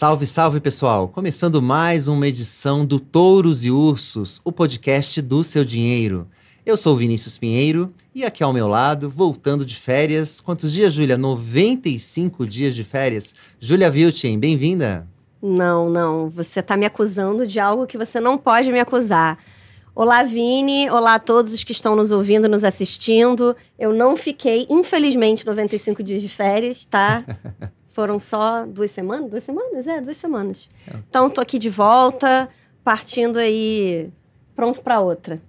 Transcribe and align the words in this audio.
Salve, 0.00 0.26
salve 0.26 0.60
pessoal! 0.60 1.08
Começando 1.08 1.60
mais 1.60 2.08
uma 2.08 2.26
edição 2.26 2.86
do 2.86 2.98
Touros 2.98 3.66
e 3.66 3.70
Ursos, 3.70 4.40
o 4.42 4.50
podcast 4.50 5.20
do 5.20 5.44
seu 5.44 5.62
dinheiro. 5.62 6.26
Eu 6.64 6.74
sou 6.78 6.94
o 6.94 6.96
Vinícius 6.96 7.36
Pinheiro 7.36 7.92
e 8.14 8.24
aqui 8.24 8.42
ao 8.42 8.50
meu 8.50 8.66
lado, 8.66 9.10
voltando 9.10 9.62
de 9.62 9.76
férias. 9.76 10.40
Quantos 10.40 10.72
dias, 10.72 10.94
Júlia? 10.94 11.18
95 11.18 12.46
dias 12.46 12.74
de 12.74 12.82
férias. 12.82 13.34
Júlia 13.60 13.90
Vilchen, 13.90 14.38
bem-vinda. 14.38 15.06
Não, 15.42 15.90
não. 15.90 16.30
Você 16.30 16.60
está 16.60 16.78
me 16.78 16.86
acusando 16.86 17.46
de 17.46 17.60
algo 17.60 17.86
que 17.86 17.98
você 17.98 18.18
não 18.18 18.38
pode 18.38 18.72
me 18.72 18.80
acusar. 18.80 19.38
Olá, 19.94 20.22
Vini. 20.22 20.88
Olá 20.88 21.16
a 21.16 21.18
todos 21.18 21.52
os 21.52 21.62
que 21.62 21.72
estão 21.72 21.94
nos 21.94 22.10
ouvindo, 22.10 22.48
nos 22.48 22.64
assistindo. 22.64 23.54
Eu 23.78 23.92
não 23.92 24.16
fiquei, 24.16 24.66
infelizmente, 24.70 25.44
95 25.44 26.02
dias 26.02 26.22
de 26.22 26.28
férias, 26.30 26.86
tá? 26.86 27.22
Foram 27.90 28.18
só 28.18 28.64
duas 28.66 28.90
semanas? 28.90 29.30
Duas 29.30 29.42
semanas? 29.42 29.86
É, 29.86 30.00
duas 30.00 30.16
semanas. 30.16 30.70
É. 30.86 30.96
Então, 31.08 31.28
tô 31.28 31.40
aqui 31.40 31.58
de 31.58 31.68
volta, 31.68 32.48
partindo 32.84 33.38
aí, 33.38 34.08
pronto 34.54 34.80
para 34.80 35.00
outra. 35.00 35.40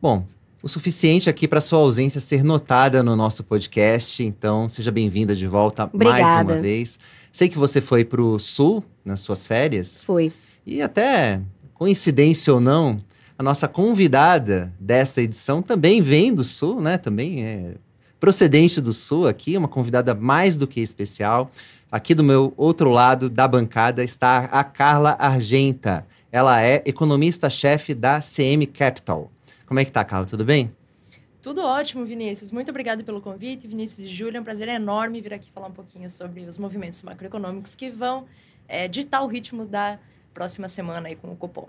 Bom, 0.00 0.24
o 0.62 0.68
suficiente 0.68 1.30
aqui 1.30 1.46
para 1.46 1.60
sua 1.60 1.78
ausência 1.78 2.20
ser 2.20 2.42
notada 2.42 3.02
no 3.02 3.14
nosso 3.14 3.44
podcast. 3.44 4.22
Então, 4.24 4.68
seja 4.68 4.90
bem-vinda 4.90 5.34
de 5.34 5.46
volta 5.46 5.84
Obrigada. 5.92 6.22
mais 6.22 6.42
uma 6.42 6.60
vez. 6.60 6.98
Sei 7.32 7.48
que 7.48 7.58
você 7.58 7.80
foi 7.80 8.04
para 8.04 8.20
o 8.20 8.38
Sul 8.38 8.84
nas 9.04 9.20
suas 9.20 9.46
férias. 9.46 10.02
Foi. 10.04 10.32
E 10.66 10.82
até, 10.82 11.40
coincidência 11.74 12.52
ou 12.52 12.60
não, 12.60 13.00
a 13.38 13.42
nossa 13.42 13.68
convidada 13.68 14.72
desta 14.80 15.22
edição 15.22 15.62
também 15.62 16.02
vem 16.02 16.34
do 16.34 16.42
Sul, 16.42 16.80
né? 16.80 16.98
Também 16.98 17.44
é 17.44 17.74
procedente 18.20 18.80
do 18.80 18.92
Sul 18.92 19.26
aqui, 19.26 19.56
uma 19.56 19.68
convidada 19.68 20.14
mais 20.14 20.56
do 20.56 20.66
que 20.66 20.80
especial. 20.80 21.50
Aqui 21.90 22.14
do 22.14 22.22
meu 22.22 22.52
outro 22.56 22.90
lado 22.90 23.30
da 23.30 23.48
bancada 23.48 24.04
está 24.04 24.40
a 24.44 24.62
Carla 24.62 25.16
Argenta. 25.18 26.06
Ela 26.30 26.62
é 26.62 26.82
economista-chefe 26.84 27.94
da 27.94 28.20
CM 28.20 28.66
Capital. 28.66 29.30
Como 29.66 29.80
é 29.80 29.84
que 29.84 29.90
tá, 29.90 30.04
Carla? 30.04 30.26
Tudo 30.26 30.44
bem? 30.44 30.70
Tudo 31.40 31.62
ótimo, 31.62 32.04
Vinícius. 32.04 32.52
Muito 32.52 32.68
obrigada 32.70 33.02
pelo 33.02 33.20
convite, 33.20 33.66
Vinícius 33.66 34.00
e 34.00 34.12
Júlia. 34.12 34.38
É 34.38 34.40
um 34.40 34.44
prazer 34.44 34.68
enorme 34.68 35.20
vir 35.20 35.32
aqui 35.32 35.50
falar 35.50 35.68
um 35.68 35.72
pouquinho 35.72 36.10
sobre 36.10 36.42
os 36.42 36.58
movimentos 36.58 37.00
macroeconômicos 37.02 37.74
que 37.74 37.90
vão 37.90 38.26
é, 38.66 38.86
ditar 38.86 39.22
o 39.22 39.26
ritmo 39.26 39.64
da 39.64 39.98
próxima 40.34 40.68
semana 40.68 41.08
aí 41.08 41.16
com 41.16 41.32
o 41.32 41.36
Copom. 41.36 41.68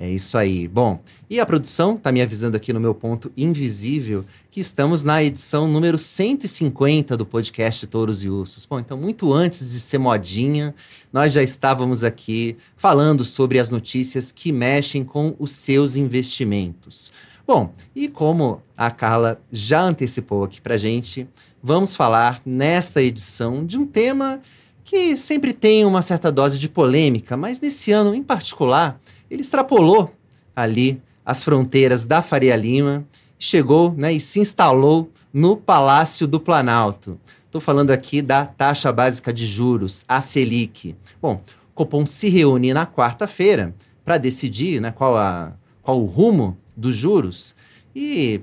É 0.00 0.08
isso 0.08 0.38
aí. 0.38 0.68
Bom, 0.68 1.00
e 1.28 1.40
a 1.40 1.44
produção 1.44 1.96
está 1.96 2.12
me 2.12 2.22
avisando 2.22 2.56
aqui 2.56 2.72
no 2.72 2.78
meu 2.78 2.94
ponto 2.94 3.32
invisível 3.36 4.24
que 4.48 4.60
estamos 4.60 5.02
na 5.02 5.24
edição 5.24 5.66
número 5.66 5.98
150 5.98 7.16
do 7.16 7.26
podcast 7.26 7.84
Touros 7.88 8.22
e 8.22 8.28
Ursos. 8.28 8.64
Bom, 8.64 8.78
então, 8.78 8.96
muito 8.96 9.32
antes 9.32 9.72
de 9.72 9.80
ser 9.80 9.98
modinha, 9.98 10.72
nós 11.12 11.32
já 11.32 11.42
estávamos 11.42 12.04
aqui 12.04 12.56
falando 12.76 13.24
sobre 13.24 13.58
as 13.58 13.70
notícias 13.70 14.30
que 14.30 14.52
mexem 14.52 15.02
com 15.02 15.34
os 15.36 15.50
seus 15.50 15.96
investimentos. 15.96 17.10
Bom, 17.44 17.74
e 17.92 18.06
como 18.06 18.62
a 18.76 18.92
Carla 18.92 19.40
já 19.50 19.82
antecipou 19.82 20.44
aqui 20.44 20.60
para 20.60 20.78
gente, 20.78 21.26
vamos 21.60 21.96
falar 21.96 22.40
nesta 22.46 23.02
edição 23.02 23.66
de 23.66 23.76
um 23.76 23.84
tema 23.84 24.40
que 24.84 25.16
sempre 25.16 25.52
tem 25.52 25.84
uma 25.84 26.02
certa 26.02 26.30
dose 26.30 26.56
de 26.56 26.68
polêmica, 26.68 27.36
mas 27.36 27.60
nesse 27.60 27.90
ano 27.90 28.14
em 28.14 28.22
particular 28.22 29.00
ele 29.30 29.42
extrapolou 29.42 30.12
ali 30.54 31.00
as 31.24 31.44
fronteiras 31.44 32.06
da 32.06 32.22
Faria 32.22 32.56
Lima, 32.56 33.06
chegou 33.38 33.94
né, 33.96 34.12
e 34.12 34.20
se 34.20 34.40
instalou 34.40 35.10
no 35.32 35.56
Palácio 35.56 36.26
do 36.26 36.40
Planalto. 36.40 37.20
Estou 37.44 37.60
falando 37.60 37.90
aqui 37.90 38.20
da 38.20 38.44
taxa 38.44 38.92
básica 38.92 39.32
de 39.32 39.46
juros, 39.46 40.04
a 40.08 40.20
Selic. 40.20 40.96
Bom, 41.20 41.42
o 41.70 41.74
Copom 41.74 42.04
se 42.04 42.28
reúne 42.28 42.74
na 42.74 42.86
quarta-feira 42.86 43.74
para 44.04 44.18
decidir 44.18 44.80
né, 44.80 44.90
qual, 44.90 45.16
a, 45.16 45.52
qual 45.82 46.00
o 46.00 46.06
rumo 46.06 46.56
dos 46.76 46.96
juros. 46.96 47.54
E 47.94 48.40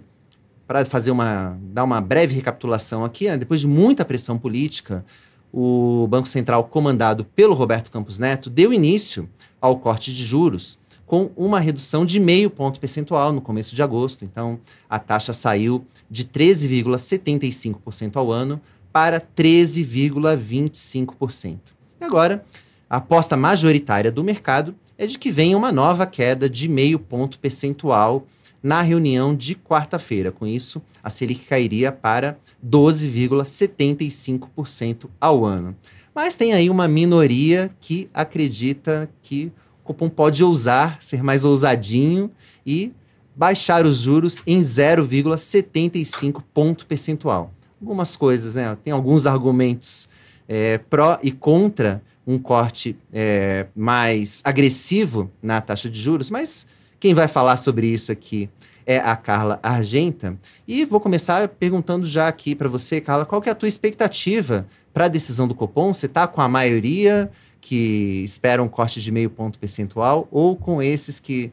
para 0.68 0.86
fazer 0.86 1.12
uma 1.12 1.58
dar 1.62 1.84
uma 1.84 2.02
breve 2.02 2.36
recapitulação 2.36 3.04
aqui, 3.04 3.28
né, 3.28 3.38
depois 3.38 3.60
de 3.60 3.68
muita 3.68 4.06
pressão 4.06 4.38
política, 4.38 5.06
o 5.58 6.06
Banco 6.10 6.28
Central, 6.28 6.66
comandado 6.66 7.24
pelo 7.24 7.54
Roberto 7.54 7.90
Campos 7.90 8.20
Neto, 8.20 8.50
deu 8.50 8.74
início 8.74 9.30
ao 9.62 9.80
corte 9.80 10.14
de 10.14 10.22
juros 10.22 10.78
com 11.06 11.32
uma 11.34 11.62
redução 11.62 12.06
de 12.06 12.20
meio 12.20 12.50
ponto 12.50 12.78
percentual 12.78 13.32
no 13.32 13.40
começo 13.40 13.74
de 13.74 13.82
agosto. 13.82 14.26
Então, 14.26 14.60
a 14.90 15.00
taxa 15.00 15.32
saiu 15.32 15.86
de 16.12 16.26
13,75% 16.26 18.18
ao 18.18 18.34
ano 18.34 18.60
para 18.92 19.22
13,25%. 19.22 21.58
E 22.02 22.04
agora, 22.04 22.44
a 22.90 22.98
aposta 22.98 23.38
majoritária 23.38 24.12
do 24.12 24.26
mercado 24.26 24.76
é 24.98 25.08
de 25.08 25.18
que 25.18 25.32
venha 25.32 25.58
uma 25.58 25.72
nova 25.72 26.06
queda 26.06 26.50
de 26.50 26.68
meio 26.68 27.00
ponto 27.00 27.40
percentual 27.40 28.28
na 28.66 28.82
reunião 28.82 29.34
de 29.36 29.54
quarta-feira. 29.54 30.32
Com 30.32 30.48
isso, 30.48 30.82
a 31.04 31.10
Selic 31.12 31.46
cairia 31.46 31.92
para 31.92 32.40
12,75% 32.68 35.06
ao 35.22 35.46
ano. 35.46 35.76
Mas 36.16 36.36
tem 36.36 36.52
aí 36.52 36.68
uma 36.68 36.88
minoria 36.88 37.70
que 37.80 38.10
acredita 38.12 39.08
que 39.22 39.52
o 39.84 39.86
Copom 39.86 40.10
pode 40.10 40.44
ousar, 40.44 40.98
ser 41.00 41.22
mais 41.22 41.46
ousadinho 41.46 42.32
e 42.66 42.92
baixar 43.36 43.86
os 43.86 44.00
juros 44.00 44.42
em 44.48 44.60
0,75 44.62 46.42
ponto 46.52 46.88
percentual. 46.88 47.54
Algumas 47.80 48.18
coisas, 48.18 48.56
né? 48.56 48.76
Tem 48.84 48.92
alguns 48.92 49.28
argumentos 49.28 50.10
é, 50.48 50.80
pró 50.80 51.20
e 51.22 51.32
contra 51.32 52.02
um 52.26 52.40
corte 52.40 52.98
é, 53.14 53.68
mais 53.76 54.42
agressivo 54.44 55.30
na 55.40 55.62
taxa 55.62 55.88
de 55.88 56.02
juros, 56.02 56.32
mas 56.32 56.66
quem 57.00 57.14
vai 57.14 57.28
falar 57.28 57.58
sobre 57.58 57.88
isso 57.88 58.12
aqui 58.12 58.50
é 58.86 58.98
a 58.98 59.16
Carla 59.16 59.60
Argenta. 59.64 60.38
E 60.68 60.86
vou 60.86 61.00
começar 61.00 61.48
perguntando 61.48 62.06
já 62.06 62.28
aqui 62.28 62.56
para 62.56 62.70
você, 62.70 63.02
Carla, 63.02 63.26
qual 63.26 63.42
que 63.42 63.50
é 63.50 63.52
a 63.52 63.56
tua 63.56 63.68
expectativa 63.68 64.68
para 64.94 65.06
a 65.06 65.10
decisão 65.10 65.48
do 65.48 65.56
Copom? 65.56 65.94
Você 65.94 66.06
está 66.06 66.28
com 66.28 66.42
a 66.42 66.48
maioria 66.48 67.32
que 67.60 68.22
espera 68.24 68.62
um 68.62 68.68
corte 68.68 69.02
de 69.02 69.12
meio 69.12 69.30
ponto 69.30 69.58
percentual 69.58 70.28
ou 70.32 70.56
com 70.56 70.82
esses 70.82 71.20
que 71.20 71.52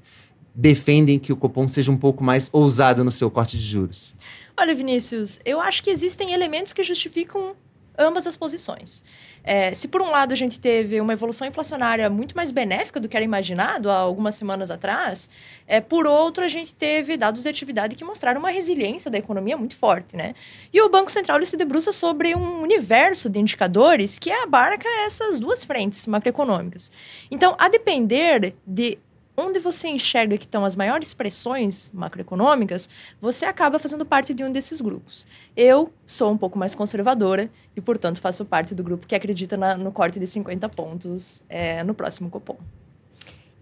defendem 0.55 1.19
que 1.19 1.33
o 1.33 1.37
Copom 1.37 1.67
seja 1.67 1.91
um 1.91 1.97
pouco 1.97 2.23
mais 2.23 2.51
ousado 2.53 3.03
no 3.03 3.11
seu 3.11 3.31
corte 3.31 3.57
de 3.57 3.65
juros? 3.65 4.15
Olha, 4.55 4.75
Vinícius, 4.75 5.41
eu 5.45 5.61
acho 5.61 5.83
que 5.83 5.89
existem 5.89 6.35
elementos 6.35 6.75
que 6.75 6.83
justificam 6.83 7.55
ambas 7.99 8.27
as 8.27 8.37
posições. 8.37 9.05
É, 9.45 9.75
se 9.75 9.89
por 9.89 10.01
um 10.01 10.11
lado 10.11 10.33
a 10.33 10.37
gente 10.37 10.61
teve 10.61 11.01
uma 11.01 11.13
evolução 11.13 11.47
inflacionária 11.47 12.09
muito 12.09 12.37
mais 12.37 12.51
benéfica 12.53 13.01
do 13.01 13.09
que 13.09 13.17
era 13.17 13.25
imaginado 13.25 13.91
há 13.91 13.97
algumas 13.97 14.37
semanas 14.37 14.71
atrás, 14.71 15.29
é, 15.67 15.81
por 15.81 16.07
outro 16.07 16.45
a 16.45 16.49
gente 16.49 16.75
teve 16.75 17.17
dados 17.17 17.43
de 17.43 17.49
atividade 17.49 17.97
que 17.97 18.05
mostraram 18.05 18.39
uma 18.39 18.51
resiliência 18.51 19.11
da 19.11 19.19
economia 19.19 19.57
muito 19.57 19.77
forte, 19.77 20.17
né? 20.17 20.35
E 20.73 20.81
o 20.81 20.89
Banco 20.89 21.11
Central 21.11 21.45
se 21.45 21.57
debruça 21.57 21.93
sobre 21.93 22.35
um 22.35 22.63
universo 22.63 23.29
de 23.29 23.41
indicadores 23.41 24.19
que 24.19 24.31
abarca 24.31 24.89
essas 25.05 25.41
duas 25.41 25.65
frentes 25.65 26.07
macroeconômicas. 26.07 26.93
Então, 27.31 27.57
a 27.59 27.69
depender 27.69 28.55
de 28.67 28.99
onde 29.37 29.59
você 29.59 29.89
enxerga 29.89 30.37
que 30.37 30.45
estão 30.45 30.65
as 30.65 30.77
maiores 30.77 31.15
pressões 31.15 31.91
macroeconômicas, 31.93 32.89
você 33.21 33.45
acaba 33.45 33.79
fazendo 33.79 34.05
parte 34.05 34.35
de 34.35 34.45
um 34.45 34.53
desses 34.53 34.81
grupos. 34.81 35.27
Eu 35.57 35.93
sou 36.07 36.31
um 36.31 36.37
pouco 36.37 36.59
mais 36.59 36.75
conservadora 36.75 37.51
e, 37.77 37.81
portanto, 37.81 38.21
faço 38.21 38.45
parte 38.45 38.75
do 38.75 38.83
grupo 38.83 39.07
que 39.07 39.15
acredita 39.15 39.57
na, 39.57 39.77
no 39.77 39.91
corte 39.91 40.19
de 40.19 40.27
50 40.27 40.69
pontos 40.69 41.43
é, 41.49 41.83
no 41.83 41.95
próximo 41.95 42.29
Copom. 42.29 42.59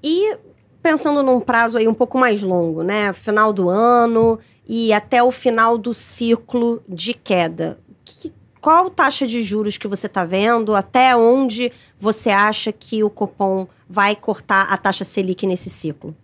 E 0.03 0.37
pensando 0.83 1.23
num 1.23 1.41
prazo 1.41 1.79
aí 1.79 1.87
um 1.87 1.95
pouco 1.95 2.19
mais 2.19 2.43
longo, 2.43 2.83
né? 2.83 3.13
Final 3.13 3.53
do 3.53 3.69
ano 3.69 4.39
e 4.67 4.93
até 4.93 5.23
o 5.23 5.31
final 5.31 5.77
do 5.77 5.93
ciclo 5.93 6.83
de 6.89 7.15
queda. 7.15 7.79
Qual 8.61 8.91
taxa 8.91 9.27
de 9.27 9.43
juros 9.43 9.79
que 9.79 9.89
você 9.89 10.07
está 10.07 10.25
vendo? 10.25 10.77
Até 10.77 11.17
onde 11.17 11.73
você 11.99 12.31
acha 12.31 12.71
que 12.73 13.03
o 13.03 13.09
Copom 13.09 13.67
vai 13.89 14.15
cortar 14.15 14.73
a 14.73 14.77
taxa 14.77 15.03
Selic 15.03 15.47
nesse 15.47 15.71
ciclo? 15.71 16.15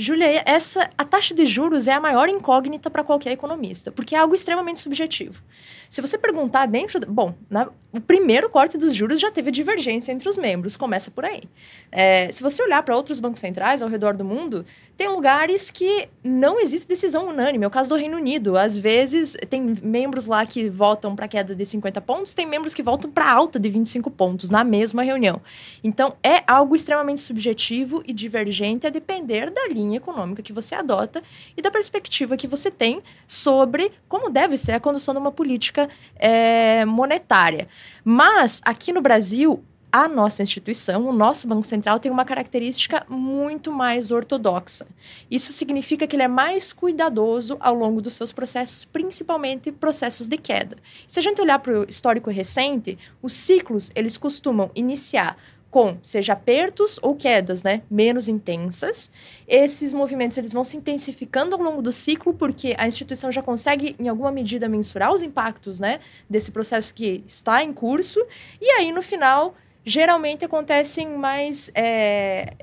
Júlia, 0.00 0.44
essa 0.46 0.88
a 0.96 1.04
taxa 1.04 1.34
de 1.34 1.44
juros 1.44 1.88
é 1.88 1.92
a 1.92 1.98
maior 2.00 2.28
incógnita 2.28 2.88
para 2.88 3.02
qualquer 3.02 3.32
economista, 3.32 3.90
porque 3.90 4.14
é 4.14 4.18
algo 4.18 4.32
extremamente 4.32 4.78
subjetivo. 4.78 5.42
Se 5.88 6.00
você 6.00 6.16
perguntar 6.16 6.66
dentro. 6.66 7.00
Bom, 7.10 7.34
na, 7.50 7.68
o 7.92 8.00
primeiro 8.00 8.48
corte 8.48 8.78
dos 8.78 8.94
juros 8.94 9.18
já 9.18 9.32
teve 9.32 9.50
divergência 9.50 10.12
entre 10.12 10.28
os 10.28 10.36
membros, 10.36 10.76
começa 10.76 11.10
por 11.10 11.24
aí. 11.24 11.42
É, 11.90 12.30
se 12.30 12.42
você 12.42 12.62
olhar 12.62 12.82
para 12.84 12.96
outros 12.96 13.18
bancos 13.18 13.40
centrais 13.40 13.82
ao 13.82 13.88
redor 13.88 14.16
do 14.16 14.24
mundo, 14.24 14.64
tem 14.98 15.06
lugares 15.06 15.70
que 15.70 16.08
não 16.24 16.58
existe 16.58 16.88
decisão 16.88 17.28
unânime. 17.28 17.64
É 17.64 17.68
o 17.68 17.70
caso 17.70 17.88
do 17.88 17.94
Reino 17.94 18.16
Unido. 18.16 18.58
Às 18.58 18.76
vezes, 18.76 19.36
tem 19.48 19.62
membros 19.80 20.26
lá 20.26 20.44
que 20.44 20.68
votam 20.68 21.14
para 21.14 21.28
queda 21.28 21.54
de 21.54 21.64
50 21.64 22.00
pontos, 22.00 22.34
tem 22.34 22.44
membros 22.44 22.74
que 22.74 22.82
votam 22.82 23.08
para 23.08 23.30
alta 23.30 23.60
de 23.60 23.68
25 23.68 24.10
pontos 24.10 24.50
na 24.50 24.64
mesma 24.64 25.04
reunião. 25.04 25.40
Então, 25.84 26.16
é 26.20 26.42
algo 26.48 26.74
extremamente 26.74 27.20
subjetivo 27.20 28.02
e 28.08 28.12
divergente 28.12 28.88
a 28.88 28.90
depender 28.90 29.52
da 29.52 29.68
linha 29.68 29.98
econômica 29.98 30.42
que 30.42 30.52
você 30.52 30.74
adota 30.74 31.22
e 31.56 31.62
da 31.62 31.70
perspectiva 31.70 32.36
que 32.36 32.48
você 32.48 32.68
tem 32.68 33.00
sobre 33.24 33.92
como 34.08 34.28
deve 34.28 34.56
ser 34.56 34.72
a 34.72 34.80
condução 34.80 35.14
de 35.14 35.20
uma 35.20 35.30
política 35.30 35.88
é, 36.16 36.84
monetária. 36.84 37.68
Mas, 38.04 38.60
aqui 38.64 38.92
no 38.92 39.00
Brasil, 39.00 39.62
a 39.90 40.06
nossa 40.06 40.42
instituição, 40.42 41.08
o 41.08 41.12
nosso 41.12 41.48
Banco 41.48 41.66
Central, 41.66 41.98
tem 41.98 42.12
uma 42.12 42.24
característica 42.24 43.06
muito 43.08 43.72
mais 43.72 44.10
ortodoxa. 44.10 44.86
Isso 45.30 45.52
significa 45.52 46.06
que 46.06 46.14
ele 46.14 46.22
é 46.22 46.28
mais 46.28 46.72
cuidadoso 46.72 47.56
ao 47.58 47.74
longo 47.74 48.02
dos 48.02 48.14
seus 48.14 48.30
processos, 48.30 48.84
principalmente 48.84 49.72
processos 49.72 50.28
de 50.28 50.36
queda. 50.36 50.76
Se 51.06 51.18
a 51.18 51.22
gente 51.22 51.40
olhar 51.40 51.58
para 51.58 51.80
o 51.80 51.88
histórico 51.88 52.30
recente, 52.30 52.98
os 53.22 53.32
ciclos 53.32 53.90
eles 53.94 54.18
costumam 54.18 54.70
iniciar 54.74 55.36
com 55.70 55.98
seja 56.02 56.32
apertos 56.32 56.98
ou 57.02 57.14
quedas, 57.14 57.62
né, 57.62 57.82
menos 57.90 58.28
intensas. 58.28 59.10
Esses 59.46 59.92
movimentos 59.92 60.38
eles 60.38 60.52
vão 60.52 60.64
se 60.64 60.76
intensificando 60.76 61.54
ao 61.54 61.62
longo 61.62 61.82
do 61.82 61.92
ciclo 61.92 62.32
porque 62.32 62.74
a 62.78 62.86
instituição 62.86 63.30
já 63.30 63.42
consegue 63.42 63.94
em 63.98 64.08
alguma 64.08 64.32
medida 64.32 64.68
mensurar 64.68 65.12
os 65.12 65.22
impactos, 65.22 65.78
né, 65.78 66.00
desse 66.28 66.50
processo 66.50 66.92
que 66.94 67.22
está 67.26 67.62
em 67.62 67.72
curso. 67.72 68.24
E 68.60 68.70
aí 68.70 68.92
no 68.92 69.02
final 69.02 69.54
geralmente 69.84 70.44
acontecem 70.44 71.08
mais 71.08 71.70
é, 71.74 72.54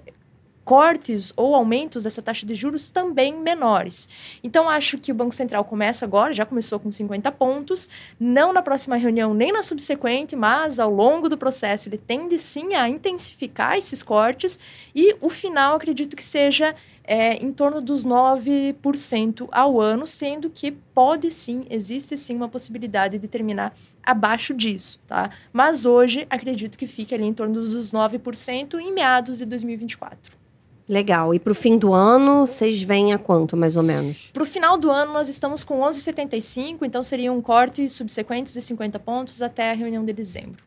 cortes 0.65 1.31
ou 1.37 1.53
aumentos 1.53 2.03
dessa 2.03 2.23
taxa 2.23 2.45
de 2.45 2.55
juros 2.55 2.89
também 2.89 3.37
menores. 3.37 4.09
Então, 4.43 4.67
acho 4.67 4.97
que 4.97 5.11
o 5.11 5.15
Banco 5.15 5.35
Central 5.35 5.63
começa 5.63 6.03
agora, 6.03 6.33
já 6.33 6.45
começou 6.45 6.79
com 6.79 6.91
50 6.91 7.31
pontos, 7.31 7.87
não 8.19 8.51
na 8.51 8.63
próxima 8.63 8.95
reunião 8.95 9.33
nem 9.33 9.51
na 9.51 9.61
subsequente, 9.61 10.35
mas 10.35 10.79
ao 10.79 10.89
longo 10.89 11.29
do 11.29 11.37
processo 11.37 11.87
ele 11.87 11.99
tende 11.99 12.37
sim 12.39 12.73
a 12.73 12.89
intensificar 12.89 13.77
esses 13.77 14.01
cortes 14.01 14.59
e 14.93 15.15
o 15.21 15.29
final 15.29 15.75
acredito 15.75 16.15
que 16.15 16.23
seja 16.23 16.75
é, 17.03 17.35
em 17.35 17.51
torno 17.51 17.79
dos 17.79 18.03
9% 18.03 19.47
ao 19.51 19.79
ano, 19.79 20.07
sendo 20.07 20.49
que 20.49 20.71
pode 20.71 21.29
sim, 21.29 21.67
existe 21.69 22.17
sim 22.17 22.35
uma 22.35 22.49
possibilidade 22.49 23.19
de 23.19 23.27
terminar 23.27 23.75
abaixo 24.03 24.53
disso, 24.53 24.99
tá? 25.07 25.29
Mas 25.53 25.85
hoje 25.85 26.25
acredito 26.29 26.77
que 26.77 26.87
fique 26.87 27.13
ali 27.13 27.25
em 27.25 27.33
torno 27.33 27.53
dos 27.53 27.91
9% 27.91 28.79
em 28.79 28.91
meados 28.91 29.37
de 29.37 29.45
2024. 29.45 30.44
Legal. 30.87 31.33
E 31.33 31.39
para 31.39 31.51
o 31.51 31.55
fim 31.55 31.77
do 31.77 31.93
ano, 31.93 32.45
vocês 32.45 32.81
vêm 32.81 33.11
a 33.11 33.17
quanto, 33.17 33.57
mais 33.57 33.75
ou 33.75 33.81
menos? 33.81 34.29
Para 34.31 34.43
o 34.43 34.45
final 34.45 34.77
do 34.77 34.91
ano, 34.91 35.13
nós 35.13 35.27
estamos 35.27 35.63
com 35.63 35.79
11,75, 35.79 36.79
então 36.83 37.03
seriam 37.03 37.41
cortes 37.41 37.93
subsequentes 37.93 38.53
de 38.53 38.61
50 38.61 38.99
pontos 38.99 39.41
até 39.41 39.71
a 39.71 39.73
reunião 39.73 40.05
de 40.05 40.13
dezembro. 40.13 40.63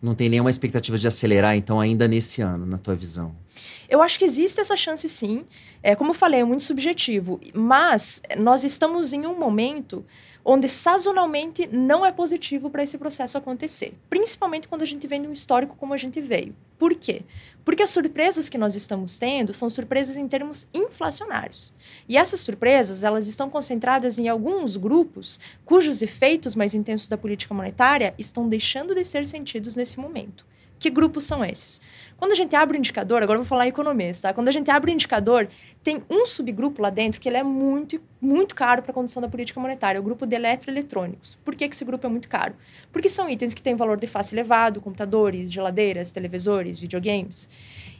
Não 0.00 0.14
tem 0.14 0.28
nenhuma 0.28 0.50
expectativa 0.50 0.98
de 0.98 1.08
acelerar, 1.08 1.56
então, 1.56 1.80
ainda 1.80 2.06
nesse 2.06 2.42
ano, 2.42 2.66
na 2.66 2.76
tua 2.76 2.94
visão? 2.94 3.34
Eu 3.88 4.02
acho 4.02 4.18
que 4.18 4.24
existe 4.26 4.60
essa 4.60 4.76
chance 4.76 5.08
sim. 5.08 5.44
É, 5.82 5.96
como 5.96 6.10
eu 6.10 6.14
falei, 6.14 6.40
é 6.40 6.44
muito 6.44 6.62
subjetivo. 6.62 7.40
Mas 7.54 8.20
nós 8.36 8.62
estamos 8.62 9.14
em 9.14 9.26
um 9.26 9.38
momento 9.38 10.04
onde 10.48 10.68
sazonalmente 10.68 11.68
não 11.72 12.06
é 12.06 12.12
positivo 12.12 12.70
para 12.70 12.84
esse 12.84 12.96
processo 12.96 13.36
acontecer. 13.36 13.94
Principalmente 14.08 14.68
quando 14.68 14.82
a 14.82 14.86
gente 14.86 15.04
vem 15.08 15.20
de 15.20 15.26
um 15.26 15.32
histórico 15.32 15.74
como 15.76 15.92
a 15.92 15.96
gente 15.96 16.20
veio. 16.20 16.54
Por 16.78 16.94
quê? 16.94 17.22
Porque 17.64 17.82
as 17.82 17.90
surpresas 17.90 18.48
que 18.48 18.56
nós 18.56 18.76
estamos 18.76 19.18
tendo 19.18 19.52
são 19.52 19.68
surpresas 19.68 20.16
em 20.16 20.28
termos 20.28 20.64
inflacionários. 20.72 21.72
E 22.08 22.16
essas 22.16 22.38
surpresas, 22.38 23.02
elas 23.02 23.26
estão 23.26 23.50
concentradas 23.50 24.20
em 24.20 24.28
alguns 24.28 24.76
grupos 24.76 25.40
cujos 25.64 26.00
efeitos 26.00 26.54
mais 26.54 26.74
intensos 26.74 27.08
da 27.08 27.18
política 27.18 27.52
monetária 27.52 28.14
estão 28.16 28.48
deixando 28.48 28.94
de 28.94 29.02
ser 29.04 29.26
sentidos 29.26 29.74
nesse 29.74 29.98
momento. 29.98 30.46
Que 30.78 30.90
grupos 30.90 31.24
são 31.24 31.44
esses? 31.44 31.80
Quando 32.16 32.32
a 32.32 32.34
gente 32.34 32.56
abre 32.56 32.76
o 32.76 32.78
indicador, 32.78 33.22
agora 33.22 33.38
eu 33.38 33.42
vou 33.42 33.48
falar 33.48 33.66
em 33.66 33.68
economia, 33.68 34.10
tá? 34.20 34.32
Quando 34.32 34.48
a 34.48 34.52
gente 34.52 34.70
abre 34.70 34.90
o 34.90 34.94
indicador, 34.94 35.48
tem 35.82 36.02
um 36.08 36.24
subgrupo 36.24 36.80
lá 36.80 36.88
dentro 36.88 37.20
que 37.20 37.28
ele 37.28 37.36
é 37.36 37.42
muito, 37.42 38.00
muito 38.18 38.54
caro 38.54 38.80
para 38.80 38.90
a 38.90 38.94
condução 38.94 39.20
da 39.20 39.28
política 39.28 39.60
monetária, 39.60 40.00
o 40.00 40.02
grupo 40.02 40.24
de 40.24 40.34
eletroeletrônicos. 40.34 41.34
Por 41.44 41.54
que, 41.54 41.68
que 41.68 41.74
esse 41.74 41.84
grupo 41.84 42.06
é 42.06 42.08
muito 42.08 42.26
caro? 42.26 42.54
Porque 42.90 43.10
são 43.10 43.28
itens 43.28 43.52
que 43.52 43.60
têm 43.60 43.76
valor 43.76 44.00
de 44.00 44.06
face 44.06 44.34
elevado, 44.34 44.80
computadores, 44.80 45.52
geladeiras, 45.52 46.10
televisores, 46.10 46.78
videogames. 46.78 47.50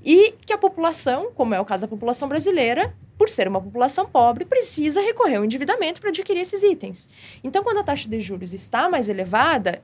E 0.02 0.32
que 0.46 0.52
a 0.52 0.58
população, 0.58 1.30
como 1.34 1.54
é 1.54 1.60
o 1.60 1.64
caso 1.64 1.82
da 1.82 1.88
população 1.88 2.26
brasileira, 2.26 2.94
por 3.18 3.28
ser 3.28 3.48
uma 3.48 3.60
população 3.60 4.06
pobre, 4.06 4.46
precisa 4.46 5.00
recorrer 5.00 5.36
ao 5.36 5.44
endividamento 5.44 6.00
para 6.00 6.08
adquirir 6.08 6.40
esses 6.40 6.62
itens. 6.62 7.08
Então, 7.44 7.62
quando 7.62 7.78
a 7.78 7.82
taxa 7.82 8.08
de 8.08 8.18
juros 8.18 8.54
está 8.54 8.88
mais 8.88 9.10
elevada, 9.10 9.82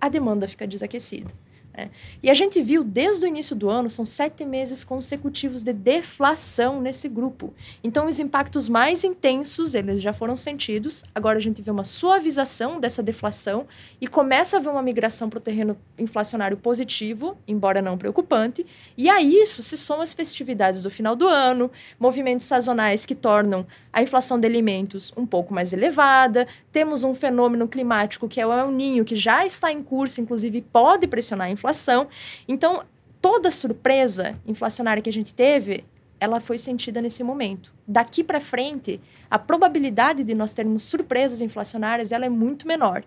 a 0.00 0.08
demanda 0.08 0.48
fica 0.48 0.66
desaquecida. 0.66 1.45
É. 1.76 1.90
E 2.22 2.30
a 2.30 2.34
gente 2.34 2.62
viu 2.62 2.82
desde 2.82 3.26
o 3.26 3.28
início 3.28 3.54
do 3.54 3.68
ano, 3.68 3.90
são 3.90 4.06
sete 4.06 4.46
meses 4.46 4.82
consecutivos 4.82 5.62
de 5.62 5.74
deflação 5.74 6.80
nesse 6.80 7.06
grupo. 7.06 7.52
Então, 7.84 8.08
os 8.08 8.18
impactos 8.18 8.66
mais 8.66 9.04
intensos, 9.04 9.74
eles 9.74 10.00
já 10.00 10.14
foram 10.14 10.38
sentidos. 10.38 11.04
Agora 11.14 11.36
a 11.36 11.40
gente 11.40 11.60
vê 11.60 11.70
uma 11.70 11.84
suavização 11.84 12.80
dessa 12.80 13.02
deflação 13.02 13.66
e 14.00 14.08
começa 14.08 14.56
a 14.56 14.60
ver 14.60 14.70
uma 14.70 14.82
migração 14.82 15.28
para 15.28 15.36
o 15.36 15.40
terreno 15.40 15.76
inflacionário 15.98 16.56
positivo, 16.56 17.36
embora 17.46 17.82
não 17.82 17.98
preocupante. 17.98 18.64
E 18.96 19.10
a 19.10 19.20
isso 19.20 19.62
se 19.62 19.76
somam 19.76 20.02
as 20.02 20.14
festividades 20.14 20.82
do 20.82 20.90
final 20.90 21.14
do 21.14 21.28
ano, 21.28 21.70
movimentos 22.00 22.46
sazonais 22.46 23.04
que 23.04 23.14
tornam 23.14 23.66
a 23.92 24.02
inflação 24.02 24.40
de 24.40 24.46
alimentos 24.46 25.12
um 25.14 25.26
pouco 25.26 25.52
mais 25.52 25.74
elevada. 25.74 26.46
Temos 26.72 27.04
um 27.04 27.12
fenômeno 27.12 27.68
climático 27.68 28.26
que 28.26 28.40
é 28.40 28.46
o 28.46 28.52
El 28.52 28.70
Ninho, 28.70 29.04
que 29.04 29.14
já 29.14 29.44
está 29.44 29.70
em 29.70 29.82
curso, 29.82 30.22
inclusive 30.22 30.62
pode 30.62 31.06
pressionar 31.06 31.48
a 31.48 31.50
inflação 31.50 31.65
inflação. 31.66 32.06
Então, 32.46 32.84
toda 33.20 33.50
surpresa 33.50 34.38
inflacionária 34.46 35.02
que 35.02 35.10
a 35.10 35.12
gente 35.12 35.34
teve, 35.34 35.84
ela 36.20 36.40
foi 36.40 36.58
sentida 36.58 37.02
nesse 37.02 37.24
momento. 37.24 37.72
Daqui 37.86 38.22
para 38.22 38.40
frente, 38.40 39.00
a 39.28 39.38
probabilidade 39.38 40.22
de 40.22 40.34
nós 40.34 40.54
termos 40.54 40.84
surpresas 40.84 41.40
inflacionárias, 41.40 42.12
ela 42.12 42.24
é 42.24 42.28
muito 42.28 42.66
menor. 42.68 43.02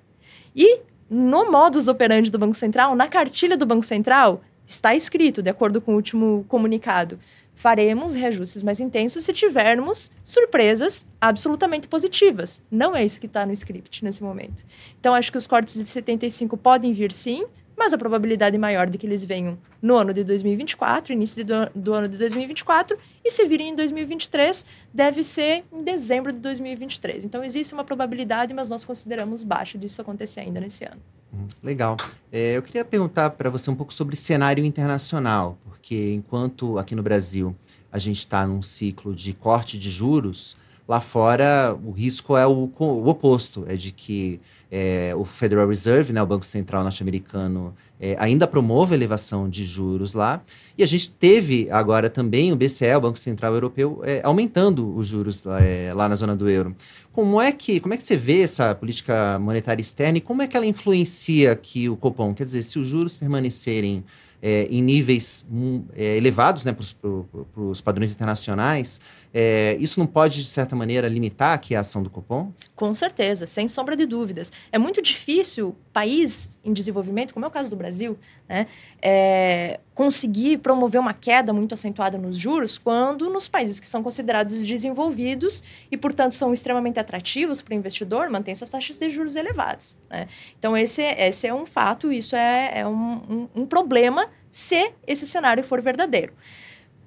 E 0.55 0.81
no 1.09 1.49
modus 1.49 1.87
operandi 1.87 2.29
do 2.29 2.37
Banco 2.37 2.55
Central, 2.55 2.95
na 2.95 3.07
cartilha 3.07 3.55
do 3.55 3.65
Banco 3.65 3.85
Central, 3.85 4.41
está 4.65 4.93
escrito, 4.93 5.41
de 5.41 5.49
acordo 5.49 5.81
com 5.81 5.93
o 5.93 5.95
último 5.95 6.45
comunicado, 6.47 7.17
faremos 7.55 8.13
reajustes 8.13 8.61
mais 8.61 8.79
intensos 8.79 9.23
se 9.23 9.33
tivermos 9.33 10.11
surpresas 10.23 11.07
absolutamente 11.19 11.87
positivas. 11.87 12.61
Não 12.69 12.95
é 12.95 13.03
isso 13.03 13.19
que 13.19 13.25
está 13.25 13.45
no 13.45 13.51
script 13.53 14.03
nesse 14.03 14.21
momento. 14.21 14.63
Então, 14.99 15.15
acho 15.15 15.31
que 15.31 15.37
os 15.37 15.47
cortes 15.47 15.75
de 15.75 15.87
75 15.87 16.55
podem 16.55 16.93
vir 16.93 17.11
sim, 17.11 17.45
mas 17.79 17.93
a 17.93 17.97
probabilidade 17.97 18.57
maior 18.57 18.89
de 18.89 18.97
que 18.97 19.07
eles 19.07 19.23
venham 19.23 19.57
no 19.81 19.95
ano 19.95 20.13
de 20.13 20.25
2024, 20.25 21.13
início 21.13 21.41
de, 21.41 21.53
do 21.73 21.93
ano 21.93 22.09
de 22.09 22.17
2024, 22.17 22.97
e 23.23 23.31
se 23.31 23.45
virem 23.47 23.69
em 23.69 23.75
2023, 23.75 24.65
deve 24.93 25.23
ser 25.23 25.63
em 25.71 25.81
dezembro 25.81 26.33
de 26.33 26.39
2023. 26.39 27.23
Então, 27.23 27.41
existe 27.41 27.73
uma 27.73 27.85
probabilidade, 27.85 28.53
mas 28.53 28.67
nós 28.67 28.83
consideramos 28.83 29.43
baixa 29.43 29.77
disso 29.77 30.01
acontecer 30.01 30.41
ainda 30.41 30.59
nesse 30.59 30.83
ano. 30.83 31.01
Hum, 31.33 31.47
legal. 31.63 31.95
É, 32.29 32.57
eu 32.57 32.61
queria 32.61 32.83
perguntar 32.83 33.29
para 33.29 33.49
você 33.49 33.71
um 33.71 33.75
pouco 33.75 33.93
sobre 33.93 34.17
cenário 34.17 34.65
internacional, 34.65 35.57
porque 35.63 36.11
enquanto 36.13 36.77
aqui 36.77 36.93
no 36.93 37.01
Brasil 37.01 37.55
a 37.89 37.97
gente 37.97 38.17
está 38.17 38.45
num 38.45 38.61
ciclo 38.61 39.15
de 39.15 39.31
corte 39.31 39.79
de 39.79 39.89
juros, 39.89 40.57
lá 40.89 40.99
fora 40.99 41.77
o 41.85 41.91
risco 41.91 42.35
é 42.35 42.47
o, 42.47 42.71
o 42.75 43.07
oposto, 43.07 43.63
é 43.67 43.75
de 43.75 43.91
que 43.91 44.41
é, 44.71 45.13
o 45.15 45.23
Federal 45.23 45.67
Reserve, 45.67 46.11
né, 46.11 46.21
o 46.21 46.25
Banco 46.25 46.43
Central 46.43 46.81
norte-americano, 46.81 47.75
é, 47.99 48.15
ainda 48.17 48.47
promove 48.47 48.93
a 48.93 48.97
elevação 48.97 49.47
de 49.47 49.65
juros 49.65 50.15
lá. 50.15 50.41
E 50.75 50.83
a 50.83 50.87
gente 50.87 51.11
teve 51.11 51.67
agora 51.69 52.09
também 52.09 52.51
o 52.51 52.55
BCE, 52.55 52.95
o 52.95 53.01
Banco 53.01 53.19
Central 53.19 53.53
Europeu, 53.53 54.01
é, 54.03 54.21
aumentando 54.23 54.95
os 54.97 55.05
juros 55.05 55.43
lá, 55.43 55.61
é, 55.61 55.93
lá, 55.93 56.09
na 56.09 56.15
zona 56.15 56.35
do 56.35 56.49
euro. 56.49 56.75
Como 57.13 57.39
é, 57.39 57.51
que, 57.51 57.79
como 57.79 57.93
é 57.93 57.97
que 57.97 58.03
você 58.03 58.17
vê 58.17 58.41
essa 58.41 58.73
política 58.73 59.37
monetária 59.37 59.81
externa 59.81 60.17
e 60.17 60.21
como 60.21 60.41
é 60.41 60.47
que 60.47 60.57
ela 60.57 60.65
influencia 60.65 61.51
aqui 61.51 61.87
o 61.87 61.95
Copom? 61.95 62.33
Quer 62.33 62.45
dizer, 62.45 62.63
se 62.63 62.79
os 62.79 62.87
juros 62.87 63.15
permanecerem 63.15 64.03
é, 64.41 64.67
em 64.69 64.81
níveis 64.81 65.45
hum, 65.51 65.83
é, 65.95 66.17
elevados 66.17 66.63
né, 66.63 66.73
para 66.73 67.61
os 67.61 67.81
padrões 67.81 68.11
internacionais, 68.11 68.99
é, 69.33 69.77
isso 69.79 69.99
não 69.99 70.07
pode, 70.07 70.43
de 70.43 70.49
certa 70.49 70.75
maneira, 70.75 71.07
limitar 71.07 71.53
aqui 71.53 71.75
a 71.75 71.81
ação 71.81 72.01
do 72.01 72.09
Copom? 72.09 72.51
Com 72.75 72.93
certeza, 72.93 73.45
sem 73.45 73.67
sombra 73.67 73.95
de 73.95 74.05
dúvidas. 74.05 74.51
É 74.71 74.77
muito 74.77 75.01
difícil 75.01 75.75
país 75.93 76.57
em 76.63 76.73
desenvolvimento, 76.73 77.33
como 77.33 77.45
é 77.45 77.47
o 77.47 77.51
caso 77.51 77.69
do 77.69 77.75
Brasil, 77.75 78.17
né, 78.47 78.65
é, 79.01 79.79
conseguir 79.93 80.57
promover 80.57 80.99
uma 80.99 81.13
queda 81.13 81.53
muito 81.53 81.73
acentuada 81.73 82.17
nos 82.17 82.37
juros 82.37 82.77
quando 82.77 83.29
nos 83.29 83.47
países 83.47 83.79
que 83.79 83.87
são 83.87 84.01
considerados 84.01 84.65
desenvolvidos 84.65 85.63
e, 85.91 85.97
portanto, 85.97 86.33
são 86.33 86.51
extremamente 86.51 86.99
atrativos 86.99 87.61
para 87.61 87.73
o 87.73 87.77
investidor, 87.77 88.29
mantêm 88.29 88.55
suas 88.55 88.71
taxas 88.71 88.97
de 88.97 89.09
juros 89.09 89.35
elevadas. 89.35 89.95
Né? 90.09 90.27
Então, 90.57 90.75
esse, 90.75 91.03
esse 91.03 91.45
é 91.45 91.53
um 91.53 91.65
fato, 91.65 92.11
isso 92.11 92.35
é, 92.35 92.79
é 92.79 92.87
um, 92.87 93.13
um, 93.29 93.61
um 93.61 93.65
problema 93.65 94.27
se 94.49 94.91
esse 95.05 95.27
cenário 95.27 95.63
for 95.63 95.81
verdadeiro. 95.81 96.33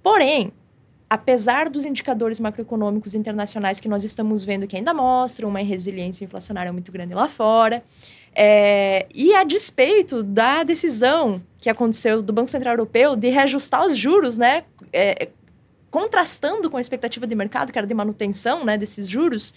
Porém, 0.02 0.52
apesar 1.12 1.69
dos 1.69 1.85
indicadores 1.85 2.40
macroeconômicos 2.40 3.14
internacionais 3.14 3.78
que 3.78 3.87
nós 3.87 4.02
estamos 4.02 4.42
vendo 4.42 4.66
que 4.66 4.75
ainda 4.75 4.95
mostram 4.95 5.50
uma 5.50 5.59
resiliência 5.59 6.25
inflacionária 6.25 6.73
muito 6.73 6.90
grande 6.90 7.12
lá 7.12 7.28
fora, 7.28 7.85
é, 8.35 9.04
e 9.14 9.35
a 9.35 9.45
despeito 9.45 10.23
da 10.23 10.62
decisão 10.62 11.42
que 11.61 11.69
aconteceu 11.69 12.23
do 12.23 12.33
Banco 12.33 12.49
Central 12.49 12.73
Europeu 12.73 13.14
de 13.14 13.28
reajustar 13.28 13.85
os 13.85 13.95
juros, 13.95 14.38
né, 14.38 14.64
é, 14.90 15.28
contrastando 15.90 16.71
com 16.71 16.78
a 16.78 16.81
expectativa 16.81 17.26
de 17.26 17.35
mercado, 17.35 17.71
que 17.71 17.78
era 17.78 17.87
de 17.87 17.92
manutenção 17.92 18.64
né, 18.64 18.78
desses 18.78 19.07
juros, 19.07 19.52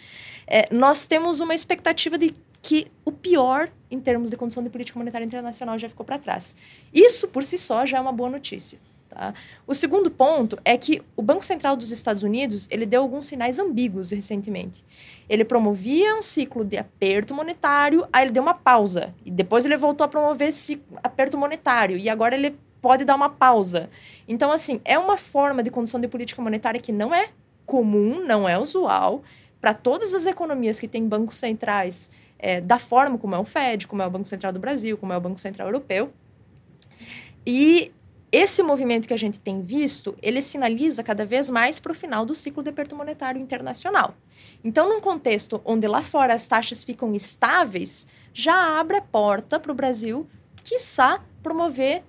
é, 0.46 0.68
nós 0.76 1.08
temos 1.08 1.40
uma 1.40 1.56
expectativa 1.56 2.18
de 2.18 2.34
que 2.62 2.88
o 3.06 3.14
pior 3.14 3.70
em 3.90 4.02
termos 4.02 4.30
de 4.30 4.36
condição 4.36 4.62
de 4.62 4.70
política 4.70 5.00
monetária 5.00 5.24
internacional 5.24 5.80
já 5.80 5.88
ficou 5.88 6.06
para 6.06 6.20
trás. 6.20 6.54
Isso, 6.94 7.30
por 7.30 7.44
si 7.44 7.58
só, 7.58 7.86
já 7.86 7.98
é 8.00 8.02
uma 8.02 8.12
boa 8.12 8.30
notícia. 8.30 8.78
Tá? 9.16 9.34
O 9.66 9.74
segundo 9.74 10.12
ponto 10.12 10.60
é 10.66 10.78
que 10.78 11.02
o 11.16 11.22
Banco 11.22 11.46
Central 11.46 11.78
dos 11.78 11.90
Estados 11.90 12.22
Unidos 12.22 12.68
ele 12.70 12.86
deu 12.86 13.02
alguns 13.02 13.28
sinais 13.28 13.58
ambíguos 13.58 14.12
recentemente. 14.12 14.84
Ele 15.30 15.46
promovia 15.46 16.16
um 16.16 16.22
ciclo 16.22 16.66
de 16.66 16.78
aperto 16.78 17.34
monetário, 17.34 18.06
aí 18.12 18.26
ele 18.26 18.32
deu 18.32 18.44
uma 18.44 18.54
pausa. 18.54 19.16
E 19.26 19.32
depois 19.32 19.66
ele 19.66 19.78
voltou 19.78 20.04
a 20.04 20.08
promover 20.10 20.50
esse 20.50 20.82
aperto 21.02 21.38
monetário. 21.38 21.98
E 21.98 22.10
agora 22.10 22.36
ele 22.36 22.58
pode 22.82 23.06
dar 23.06 23.16
uma 23.16 23.30
pausa. 23.30 23.90
Então, 24.28 24.52
assim, 24.52 24.82
é 24.84 25.00
uma 25.00 25.16
forma 25.16 25.64
de 25.64 25.72
condição 25.72 26.00
de 26.00 26.10
política 26.10 26.42
monetária 26.42 26.80
que 26.80 26.92
não 26.92 27.16
é 27.16 27.30
comum, 27.66 28.22
não 28.22 28.50
é 28.50 28.60
usual. 28.60 29.24
Para 29.62 29.74
todas 29.74 30.14
as 30.14 30.26
economias 30.26 30.78
que 30.78 30.90
têm 30.90 31.08
bancos 31.08 31.38
centrais 31.38 32.12
é, 32.38 32.60
da 32.60 32.78
forma 32.78 33.18
como 33.18 33.34
é 33.34 33.40
o 33.40 33.46
Fed, 33.46 33.88
como 33.88 34.02
é 34.02 34.06
o 34.06 34.10
Banco 34.10 34.28
Central 34.28 34.52
do 34.52 34.60
Brasil, 34.60 34.98
como 34.98 35.14
é 35.14 35.18
o 35.18 35.22
Banco 35.22 35.40
Central 35.40 35.70
Europeu. 35.70 36.12
E 37.48 37.94
esse 38.32 38.62
movimento 38.64 39.08
que 39.08 39.14
a 39.14 39.18
gente 39.18 39.40
tem 39.40 39.62
visto, 39.62 40.16
ele 40.22 40.42
sinaliza 40.42 41.04
cada 41.04 41.26
vez 41.26 41.50
mais 41.50 41.80
para 41.80 41.92
o 41.92 41.96
final 41.96 42.26
do 42.26 42.36
ciclo 42.36 42.64
de 42.64 42.70
aperto 42.70 42.96
monetário 42.96 43.42
internacional. 43.42 44.16
Então, 44.64 44.90
num 44.90 45.00
contexto 45.00 45.62
onde 45.64 45.88
lá 45.88 46.02
fora 46.02 46.34
as 46.34 46.48
taxas 46.48 46.84
ficam 46.84 47.14
estáveis, 47.14 48.08
já 48.34 48.80
abre 48.80 48.98
a 48.98 49.02
porta 49.02 49.60
para 49.60 49.72
o 49.72 49.76
Brasil, 49.76 50.28
quiçá, 50.64 51.24
promover, 51.42 52.04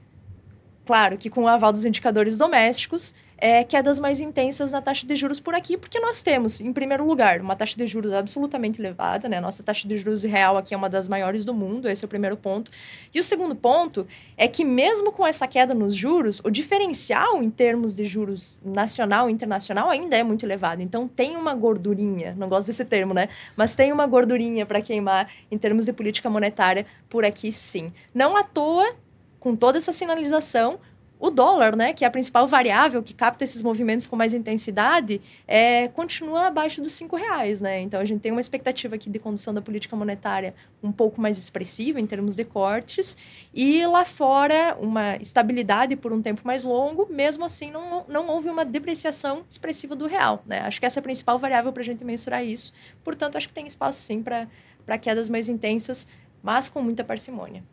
claro 0.85 1.19
que 1.19 1.31
com 1.31 1.45
o 1.45 1.49
aval 1.49 1.71
dos 1.71 1.85
indicadores 1.85 2.39
domésticos, 2.39 3.15
é, 3.39 3.63
quedas 3.63 3.99
mais 3.99 4.21
intensas 4.21 4.73
na 4.73 4.81
taxa 4.81 5.07
de 5.07 5.15
juros 5.15 5.39
por 5.39 5.55
aqui, 5.55 5.77
porque 5.77 6.01
nós 6.01 6.23
temos, 6.23 6.61
em 6.61 6.73
primeiro 6.73 7.07
lugar, 7.07 7.41
uma 7.41 7.55
taxa 7.55 7.77
de 7.77 7.87
juros 7.87 8.13
absolutamente 8.13 8.81
elevada, 8.81 9.29
né? 9.29 9.41
Nossa 9.41 9.63
taxa 9.63 9.87
de 9.87 9.99
juros 9.99 10.23
real 10.23 10.57
aqui 10.57 10.73
é 10.73 10.77
uma 10.77 10.89
das 10.89 11.07
maiores 11.07 11.45
do 11.45 11.53
mundo, 11.53 11.89
esse 11.89 12.05
é 12.05 12.07
o 12.07 12.09
primeiro 12.09 12.37
ponto. 12.37 12.71
E 13.13 13.21
o 13.21 13.23
segundo 13.23 13.55
ponto 13.55 14.07
é 14.37 14.49
que, 14.49 14.65
mesmo 14.65 15.13
com 15.13 15.27
essa 15.27 15.47
queda 15.47 15.75
nos 15.75 15.95
juros, 15.95 16.41
o 16.43 16.51
diferencial 16.51 17.43
em 17.43 17.51
termos 17.51 17.95
de 17.95 18.05
juros 18.05 18.59
nacional 18.65 19.29
e 19.29 19.33
internacional 19.33 19.91
ainda 19.91 20.17
é 20.17 20.23
muito 20.23 20.47
elevado. 20.47 20.81
Então, 20.81 21.07
tem 21.07 21.37
uma 21.37 21.55
gordurinha, 21.55 22.35
não 22.39 22.49
gosto 22.49 22.69
desse 22.69 22.85
termo, 22.85 23.13
né? 23.13 23.29
Mas 23.55 23.75
tem 23.75 23.93
uma 23.93 24.07
gordurinha 24.07 24.65
para 24.65 24.81
queimar 24.81 25.31
em 25.51 25.59
termos 25.59 25.85
de 25.85 25.93
política 25.93 26.31
monetária 26.31 26.87
por 27.09 27.25
aqui, 27.25 27.53
sim. 27.53 27.93
Não 28.15 28.37
à 28.37 28.43
toa, 28.43 28.95
com 29.39 29.55
toda 29.55 29.79
essa 29.79 29.93
sinalização, 29.93 30.81
o 31.19 31.31
dólar, 31.31 31.75
né, 31.75 31.93
que 31.93 32.05
é 32.05 32.09
a 32.09 32.11
principal 32.11 32.47
variável 32.47 33.03
que 33.03 33.15
capta 33.15 33.45
esses 33.45 33.63
movimentos 33.63 34.07
com 34.07 34.17
mais 34.17 34.35
intensidade, 34.35 35.21
é, 35.47 35.89
continua 35.89 36.49
abaixo 36.49 36.83
dos 36.83 36.93
cinco 36.93 37.17
reais, 37.17 37.61
né? 37.61 37.81
Então 37.81 38.01
a 38.01 38.05
gente 38.05 38.21
tem 38.21 38.33
uma 38.33 38.41
expectativa 38.41 38.97
aqui 38.97 39.09
de 39.09 39.19
condução 39.19 39.55
da 39.55 39.63
política 39.63 39.97
monetária 39.97 40.55
um 40.83 40.93
pouco 40.93 41.21
mais 41.21 41.39
expressiva 41.39 42.01
em 42.01 42.07
termos 42.07 42.37
de 42.37 42.45
cortes 42.45 43.17
e 43.55 43.87
lá 43.87 44.05
fora 44.05 44.77
uma 44.81 45.17
estabilidade 45.17 45.97
por 45.97 46.13
um 46.13 46.21
tempo 46.21 46.43
mais 46.45 46.65
longo. 46.65 47.07
Mesmo 47.11 47.45
assim, 47.45 47.71
não, 47.71 48.05
não 48.09 48.29
houve 48.29 48.51
uma 48.51 48.65
depreciação 48.65 49.43
expressiva 49.49 49.97
do 49.97 50.07
real, 50.07 50.43
né? 50.47 50.61
Acho 50.61 50.79
que 50.79 50.87
essa 50.87 50.99
é 50.99 51.01
a 51.01 51.03
principal 51.03 51.39
variável 51.39 51.73
para 51.73 51.83
a 51.83 51.85
gente 51.85 52.05
mensurar 52.05 52.45
isso. 52.45 52.73
Portanto, 53.03 53.37
acho 53.37 53.49
que 53.49 53.55
tem 53.55 53.67
espaço 53.67 54.01
sim 54.01 54.23
para 54.23 54.49
para 54.87 54.97
quedas 54.97 55.29
mais 55.29 55.49
intensas, 55.49 56.07
mas 56.41 56.69
com 56.69 56.81
muita 56.81 57.03
parcimônia. 57.03 57.65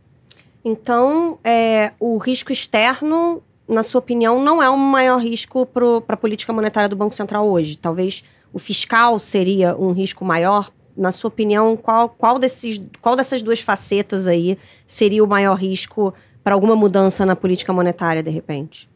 Então, 0.63 1.38
é, 1.43 1.91
o 2.00 2.17
risco 2.17 2.51
externo, 2.51 3.43
na 3.67 3.84
sua 3.84 4.00
opinião, 4.00 4.41
não 4.41 4.63
é 4.63 4.70
o 4.70 4.77
maior 4.77 5.17
risco 5.17 5.65
para 5.65 5.86
a 6.08 6.17
política 6.17 6.53
monetária 6.53 6.88
do 6.88 6.96
Banco 6.96 7.13
Central 7.13 7.48
hoje. 7.48 7.77
Talvez 7.77 8.24
o 8.53 8.60
fiscal 8.60 9.20
seria 9.20 9.75
um 9.75 9.91
risco 9.91 10.24
maior. 10.24 10.72
Na 10.96 11.12
sua 11.12 11.27
opinião, 11.27 11.75
qual, 11.75 12.08
qual, 12.08 12.38
desses, 12.38 12.82
qual 13.01 13.15
dessas 13.15 13.41
duas 13.41 13.60
facetas 13.60 14.27
aí 14.27 14.58
seria 14.86 15.24
o 15.24 15.27
maior 15.27 15.55
risco 15.55 16.13
para 16.43 16.53
alguma 16.53 16.75
mudança 16.75 17.25
na 17.25 17.36
política 17.36 17.74
monetária, 17.74 18.22
de 18.22 18.29
repente? 18.29 18.88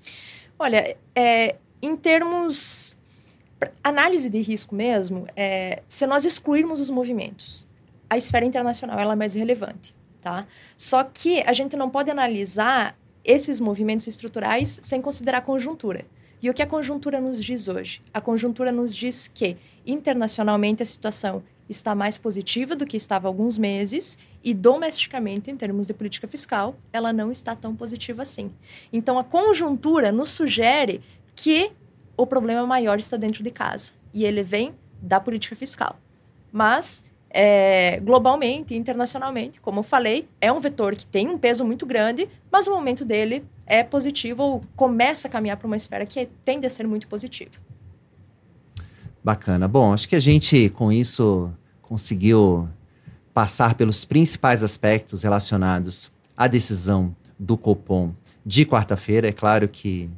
Olha, 0.60 0.96
é, 1.16 1.56
em 1.82 1.96
termos. 1.96 2.96
Análise 3.84 4.30
de 4.30 4.40
risco 4.40 4.76
mesmo, 4.76 5.26
é, 5.36 5.82
se 5.88 6.06
nós 6.06 6.24
excluirmos 6.26 6.80
os 6.80 6.92
movimentos, 6.92 7.68
a 8.08 8.16
esfera 8.16 8.46
internacional 8.46 9.00
ela 9.00 9.14
é 9.14 9.16
mais 9.16 9.34
relevante 9.34 9.96
tá? 10.22 10.48
Só 10.76 11.04
que 11.04 11.42
a 11.42 11.54
gente 11.54 11.76
não 11.76 11.90
pode 11.90 12.12
analisar 12.12 12.98
esses 13.24 13.60
movimentos 13.60 14.08
estruturais 14.08 14.80
sem 14.82 15.02
considerar 15.02 15.40
a 15.40 15.42
conjuntura. 15.42 16.06
E 16.42 16.50
o 16.50 16.54
que 16.54 16.62
a 16.62 16.68
conjuntura 16.68 17.20
nos 17.20 17.44
diz 17.44 17.68
hoje? 17.68 18.02
A 18.14 18.22
conjuntura 18.22 18.72
nos 18.72 18.96
diz 18.96 19.28
que, 19.28 19.58
internacionalmente, 19.86 20.84
a 20.84 20.86
situação 20.86 21.44
está 21.68 21.94
mais 21.94 22.18
positiva 22.18 22.76
do 22.76 22.86
que 22.86 22.96
estava 22.96 23.28
há 23.28 23.30
alguns 23.30 23.58
meses 23.58 24.18
e, 24.44 24.54
domesticamente, 24.54 25.52
em 25.52 25.58
termos 25.58 25.88
de 25.88 25.94
política 25.94 26.28
fiscal, 26.28 26.76
ela 26.94 27.12
não 27.12 27.32
está 27.32 27.56
tão 27.56 27.76
positiva 27.76 28.22
assim. 28.22 28.52
Então, 28.94 29.18
a 29.18 29.24
conjuntura 29.24 30.12
nos 30.12 30.30
sugere 30.30 31.02
que 31.36 31.72
o 32.16 32.26
problema 32.26 32.66
maior 32.66 32.98
está 33.00 33.18
dentro 33.18 33.44
de 33.44 33.52
casa 33.52 33.94
e 34.14 34.24
ele 34.24 34.44
vem 34.44 34.74
da 35.02 35.20
política 35.20 35.56
fiscal. 35.56 36.00
Mas 36.52 37.04
é, 37.40 38.00
globalmente, 38.00 38.74
internacionalmente, 38.74 39.62
como 39.62 39.82
eu 39.82 39.84
falei, 39.84 40.28
é 40.42 40.52
um 40.52 40.60
vetor 40.60 40.96
que 40.96 41.06
tem 41.06 41.30
um 41.30 41.38
peso 41.38 41.64
muito 41.64 41.86
grande, 41.86 42.28
mas 42.52 42.66
o 42.66 42.72
momento 42.72 43.06
dele 43.06 43.46
é 43.68 43.84
positivo 43.84 44.42
ou 44.42 44.62
começa 44.76 45.28
a 45.28 45.32
caminhar 45.32 45.56
para 45.56 45.68
uma 45.68 45.76
esfera 45.76 46.04
que 46.04 46.28
tende 46.44 46.66
a 46.66 46.70
ser 46.70 46.88
muito 46.88 47.08
positiva. 47.08 47.52
Bacana. 49.24 49.68
Bom, 49.68 49.94
acho 49.94 50.10
que 50.10 50.16
a 50.16 50.20
gente 50.20 50.70
com 50.70 50.92
isso 50.92 51.52
conseguiu 51.84 52.68
passar 53.36 53.76
pelos 53.76 54.04
principais 54.04 54.64
aspectos 54.64 55.22
relacionados 55.22 56.12
à 56.36 56.48
decisão 56.48 57.16
do 57.38 57.56
Copom 57.56 58.16
de 58.44 58.66
quarta-feira. 58.66 59.28
É 59.28 59.32
claro 59.32 59.68
que, 59.68 60.10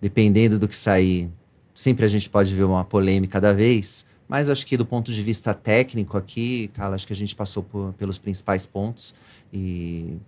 dependendo 0.00 0.56
do 0.56 0.68
que 0.68 0.76
sair, 0.76 1.28
sempre 1.74 2.06
a 2.06 2.08
gente 2.08 2.30
pode 2.30 2.54
ver 2.54 2.62
uma 2.62 2.84
polêmica 2.84 3.40
da 3.40 3.52
vez, 3.52 4.06
mas 4.30 4.48
acho 4.48 4.64
que 4.64 4.76
do 4.76 4.86
ponto 4.86 5.12
de 5.12 5.20
vista 5.24 5.52
técnico 5.52 6.16
aqui, 6.16 6.70
Carla, 6.74 6.94
acho 6.94 7.04
que 7.04 7.12
a 7.12 7.16
gente 7.16 7.34
passou 7.34 7.64
por, 7.64 7.92
pelos 7.94 8.16
principais 8.16 8.64
pontos. 8.64 9.12
E 9.52 10.18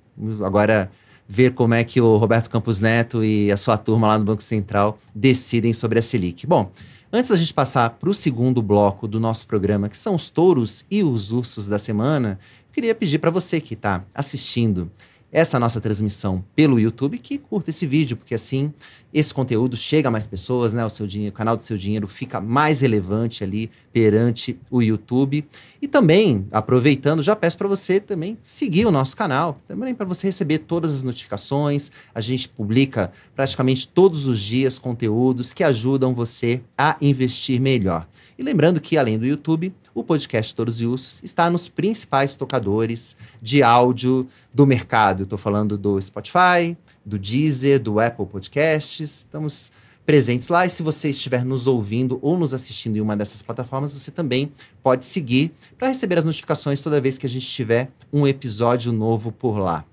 agora 0.45 0.91
ver 1.29 1.55
como 1.55 1.73
é 1.73 1.85
que 1.85 2.01
o 2.01 2.17
Roberto 2.17 2.51
Campos 2.51 2.81
Neto 2.81 3.23
e 3.23 3.53
a 3.53 3.57
sua 3.57 3.79
turma 3.79 4.09
lá 4.09 4.19
no 4.19 4.25
Banco 4.25 4.43
Central 4.43 4.99
decidem 5.15 5.73
sobre 5.73 6.01
a 6.01 6.03
Selic. 6.03 6.49
Bom, 6.49 6.73
antes 7.13 7.31
da 7.31 7.37
gente 7.37 7.55
passar 7.55 7.91
para 7.91 8.11
o 8.11 8.15
segundo 8.15 8.61
bloco 8.61 9.07
do 9.07 9.21
nosso 9.21 9.47
programa, 9.47 9.89
que 9.89 9.97
são 9.97 10.17
os 10.17 10.29
touros 10.29 10.85
e 10.91 11.05
os 11.05 11.31
ursos 11.31 11.69
da 11.69 11.79
semana, 11.79 12.41
queria 12.73 12.97
pedir 12.97 13.21
para 13.21 13.31
você 13.31 13.61
que 13.61 13.75
está 13.75 14.05
assistindo 14.13 14.91
essa 15.31 15.61
nossa 15.61 15.81
transmissão 15.81 16.45
pelo 16.57 16.81
YouTube, 16.81 17.19
que 17.19 17.39
curta 17.39 17.71
esse 17.71 17.87
vídeo, 17.87 18.17
porque 18.17 18.35
assim 18.35 18.75
esse 19.13 19.33
conteúdo 19.33 19.77
chega 19.77 20.09
a 20.09 20.11
mais 20.11 20.27
pessoas, 20.27 20.73
né? 20.73 20.85
O 20.85 20.91
seu 20.91 21.07
dinheiro, 21.07 21.35
o 21.35 21.37
canal 21.37 21.57
do 21.57 21.63
seu 21.63 21.77
dinheiro 21.77 22.09
fica 22.09 22.41
mais 22.41 22.81
relevante 22.81 23.45
ali 23.45 23.71
perante 23.93 24.59
o 24.71 24.81
YouTube. 24.81 25.45
E 25.81 25.87
também, 25.87 26.47
aproveitando, 26.51 27.23
já 27.23 27.37
peço 27.37 27.59
para 27.59 27.69
você 27.69 28.01
também 28.01 28.39
seguir 28.43 28.87
o 28.87 28.91
nosso 28.91 29.17
canal, 29.17 29.57
também 29.69 29.95
para 29.95 30.07
você 30.07 30.29
receber 30.29 30.59
todas 30.59 30.93
as 30.93 31.03
notificações. 31.03 31.91
A 32.15 32.21
gente 32.21 32.49
publica 32.49 33.13
praticamente 33.35 33.87
todos 33.87 34.27
os 34.27 34.41
dias 34.41 34.79
conteúdos 34.79 35.53
que 35.53 35.63
ajudam 35.63 36.15
você 36.15 36.63
a 36.77 36.97
investir 37.01 37.61
melhor. 37.61 38.07
E 38.39 38.43
lembrando 38.43 38.81
que, 38.81 38.97
além 38.97 39.19
do 39.19 39.27
YouTube, 39.27 39.75
o 39.95 40.03
podcast 40.03 40.55
Todos 40.55 40.81
e 40.81 40.87
Ursos 40.87 41.23
está 41.23 41.51
nos 41.51 41.69
principais 41.69 42.35
tocadores 42.35 43.15
de 43.43 43.63
áudio 43.63 44.27
do 44.53 44.67
mercado. 44.67 45.25
Estou 45.25 45.39
falando 45.39 45.77
do 45.77 46.01
Spotify, 46.01 46.77
do 47.05 47.19
Deezer, 47.19 47.81
do 47.81 48.01
Apple 48.01 48.27
Podcasts. 48.27 49.01
Estamos 49.01 49.71
presentes 50.05 50.49
lá. 50.49 50.67
E 50.67 50.71
se 50.71 50.83
você 50.83 51.11
estiver 51.11 51.45
nos 51.45 51.67
ouvindo 51.67 52.19
ou 52.23 52.39
nos 52.39 52.53
assistindo 52.53 52.97
em 52.97 53.01
uma 53.01 53.17
dessas 53.17 53.43
plataformas, 53.43 53.95
você 53.95 54.11
também 54.11 54.53
pode 54.83 55.05
seguir 55.05 55.53
para 55.79 55.89
receber 55.89 56.19
as 56.19 56.25
notificações 56.25 56.81
toda 56.81 57.01
vez 57.01 57.19
que 57.19 57.27
a 57.27 57.31
gente 57.31 57.47
tiver 57.47 57.91
um 58.13 58.27
episódio 58.27 58.93
novo 58.93 59.31
por 59.31 59.59
lá. 59.59 59.85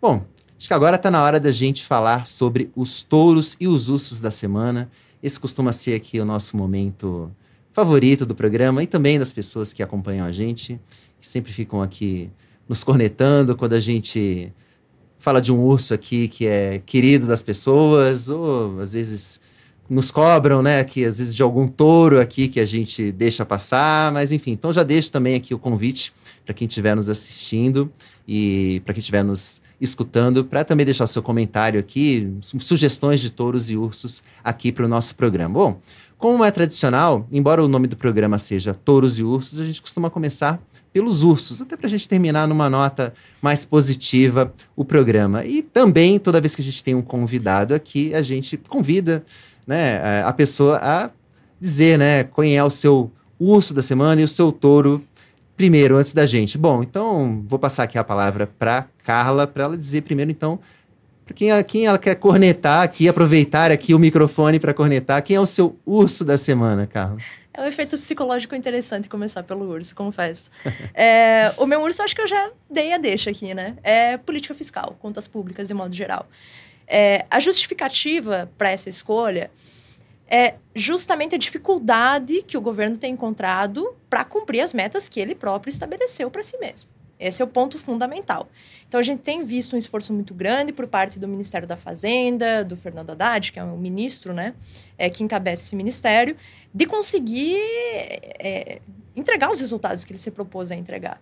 Bom, 0.00 0.24
acho 0.58 0.68
que 0.68 0.74
agora 0.74 0.96
está 0.96 1.10
na 1.10 1.22
hora 1.22 1.38
da 1.38 1.52
gente 1.52 1.84
falar 1.84 2.26
sobre 2.26 2.70
os 2.74 3.02
touros 3.02 3.56
e 3.60 3.66
os 3.68 3.88
ursos 3.88 4.20
da 4.20 4.30
semana. 4.30 4.90
Esse 5.22 5.38
costuma 5.38 5.72
ser 5.72 5.94
aqui 5.94 6.20
o 6.20 6.24
nosso 6.24 6.56
momento 6.56 7.30
favorito 7.72 8.24
do 8.24 8.34
programa 8.34 8.82
e 8.82 8.86
também 8.86 9.18
das 9.18 9.32
pessoas 9.32 9.72
que 9.72 9.82
acompanham 9.82 10.26
a 10.26 10.32
gente, 10.32 10.80
que 11.20 11.26
sempre 11.26 11.52
ficam 11.52 11.82
aqui 11.82 12.30
nos 12.68 12.84
cornetando 12.84 13.56
quando 13.56 13.74
a 13.74 13.80
gente 13.80 14.52
fala 15.18 15.40
de 15.40 15.52
um 15.52 15.60
urso 15.60 15.94
aqui 15.94 16.28
que 16.28 16.46
é 16.46 16.80
querido 16.84 17.26
das 17.26 17.42
pessoas, 17.42 18.28
ou 18.28 18.80
às 18.80 18.92
vezes 18.92 19.40
nos 19.88 20.10
cobram, 20.10 20.62
né, 20.62 20.84
que 20.84 21.04
às 21.04 21.18
vezes 21.18 21.34
de 21.34 21.42
algum 21.42 21.66
touro 21.66 22.20
aqui 22.20 22.46
que 22.46 22.60
a 22.60 22.66
gente 22.66 23.10
deixa 23.10 23.44
passar, 23.44 24.12
mas 24.12 24.32
enfim, 24.32 24.52
então 24.52 24.72
já 24.72 24.82
deixo 24.82 25.10
também 25.10 25.34
aqui 25.34 25.54
o 25.54 25.58
convite 25.58 26.12
para 26.44 26.54
quem 26.54 26.68
estiver 26.68 26.94
nos 26.94 27.08
assistindo 27.08 27.90
e 28.26 28.82
para 28.84 28.92
quem 28.92 29.00
estiver 29.00 29.22
nos 29.22 29.60
escutando, 29.80 30.44
para 30.44 30.64
também 30.64 30.84
deixar 30.84 31.06
seu 31.06 31.22
comentário 31.22 31.78
aqui, 31.78 32.36
sugestões 32.58 33.20
de 33.20 33.30
touros 33.30 33.70
e 33.70 33.76
ursos 33.76 34.22
aqui 34.42 34.72
para 34.72 34.84
o 34.84 34.88
nosso 34.88 35.14
programa. 35.14 35.54
Bom, 35.54 35.80
como 36.18 36.44
é 36.44 36.50
tradicional, 36.50 37.26
embora 37.30 37.64
o 37.64 37.68
nome 37.68 37.86
do 37.86 37.96
programa 37.96 38.38
seja 38.38 38.74
Touros 38.74 39.20
e 39.20 39.22
Ursos, 39.22 39.60
a 39.60 39.64
gente 39.64 39.80
costuma 39.80 40.10
começar 40.10 40.60
pelos 40.92 41.22
ursos, 41.22 41.60
até 41.60 41.76
para 41.76 41.86
a 41.86 41.90
gente 41.90 42.08
terminar 42.08 42.48
numa 42.48 42.68
nota 42.68 43.12
mais 43.40 43.64
positiva 43.64 44.52
o 44.74 44.84
programa. 44.84 45.44
E 45.44 45.62
também, 45.62 46.18
toda 46.18 46.40
vez 46.40 46.54
que 46.54 46.62
a 46.62 46.64
gente 46.64 46.82
tem 46.82 46.94
um 46.94 47.02
convidado 47.02 47.74
aqui, 47.74 48.14
a 48.14 48.22
gente 48.22 48.56
convida 48.56 49.24
né, 49.66 50.22
a 50.22 50.32
pessoa 50.32 50.78
a 50.82 51.10
dizer 51.60 51.98
né, 51.98 52.24
quem 52.24 52.56
é 52.56 52.64
o 52.64 52.70
seu 52.70 53.10
urso 53.38 53.74
da 53.74 53.82
semana 53.82 54.20
e 54.20 54.24
o 54.24 54.28
seu 54.28 54.50
touro 54.50 55.02
primeiro, 55.56 55.96
antes 55.96 56.12
da 56.12 56.24
gente. 56.24 56.56
Bom, 56.56 56.82
então 56.82 57.42
vou 57.46 57.58
passar 57.58 57.82
aqui 57.82 57.98
a 57.98 58.04
palavra 58.04 58.48
para 58.58 58.86
Carla, 59.04 59.46
para 59.46 59.64
ela 59.64 59.76
dizer 59.76 60.02
primeiro, 60.02 60.30
então, 60.30 60.58
para 61.24 61.34
quem, 61.34 61.64
quem 61.64 61.86
ela 61.86 61.98
quer 61.98 62.14
cornetar 62.14 62.82
aqui, 62.82 63.08
aproveitar 63.08 63.70
aqui 63.70 63.92
o 63.92 63.98
microfone 63.98 64.60
para 64.60 64.72
cornetar, 64.72 65.22
quem 65.22 65.36
é 65.36 65.40
o 65.40 65.46
seu 65.46 65.76
urso 65.84 66.24
da 66.24 66.38
semana, 66.38 66.86
Carla? 66.86 67.16
É 67.58 67.62
um 67.62 67.66
efeito 67.66 67.98
psicológico 67.98 68.54
interessante 68.54 69.08
começar 69.08 69.42
pelo 69.42 69.68
urso, 69.68 69.92
confesso. 69.92 70.48
é, 70.94 71.52
o 71.56 71.66
meu 71.66 71.82
urso, 71.82 72.00
acho 72.04 72.14
que 72.14 72.20
eu 72.20 72.26
já 72.26 72.52
dei 72.70 72.92
a 72.92 72.98
deixa 72.98 73.30
aqui, 73.30 73.52
né? 73.52 73.76
É 73.82 74.16
política 74.16 74.54
fiscal, 74.54 74.96
contas 75.00 75.26
públicas 75.26 75.66
de 75.66 75.74
modo 75.74 75.92
geral. 75.92 76.28
É, 76.86 77.26
a 77.28 77.40
justificativa 77.40 78.48
para 78.56 78.70
essa 78.70 78.88
escolha 78.88 79.50
é 80.28 80.54
justamente 80.72 81.34
a 81.34 81.38
dificuldade 81.38 82.42
que 82.42 82.56
o 82.56 82.60
governo 82.60 82.96
tem 82.96 83.14
encontrado 83.14 83.92
para 84.08 84.24
cumprir 84.24 84.60
as 84.60 84.72
metas 84.72 85.08
que 85.08 85.18
ele 85.18 85.34
próprio 85.34 85.68
estabeleceu 85.68 86.30
para 86.30 86.44
si 86.44 86.56
mesmo. 86.58 86.88
Esse 87.18 87.42
é 87.42 87.44
o 87.44 87.48
ponto 87.48 87.78
fundamental. 87.78 88.48
Então, 88.86 89.00
a 89.00 89.02
gente 89.02 89.20
tem 89.20 89.44
visto 89.44 89.74
um 89.74 89.78
esforço 89.78 90.12
muito 90.12 90.32
grande 90.32 90.72
por 90.72 90.86
parte 90.86 91.18
do 91.18 91.26
Ministério 91.26 91.66
da 91.66 91.76
Fazenda, 91.76 92.64
do 92.64 92.76
Fernando 92.76 93.10
Haddad, 93.10 93.52
que 93.52 93.58
é 93.58 93.64
o 93.64 93.76
ministro 93.76 94.32
né, 94.32 94.54
é, 94.96 95.10
que 95.10 95.22
encabeça 95.22 95.62
esse 95.64 95.76
ministério, 95.76 96.36
de 96.72 96.86
conseguir 96.86 97.58
é, 98.38 98.80
entregar 99.16 99.50
os 99.50 99.60
resultados 99.60 100.04
que 100.04 100.12
ele 100.12 100.18
se 100.18 100.30
propôs 100.30 100.70
a 100.70 100.76
entregar. 100.76 101.20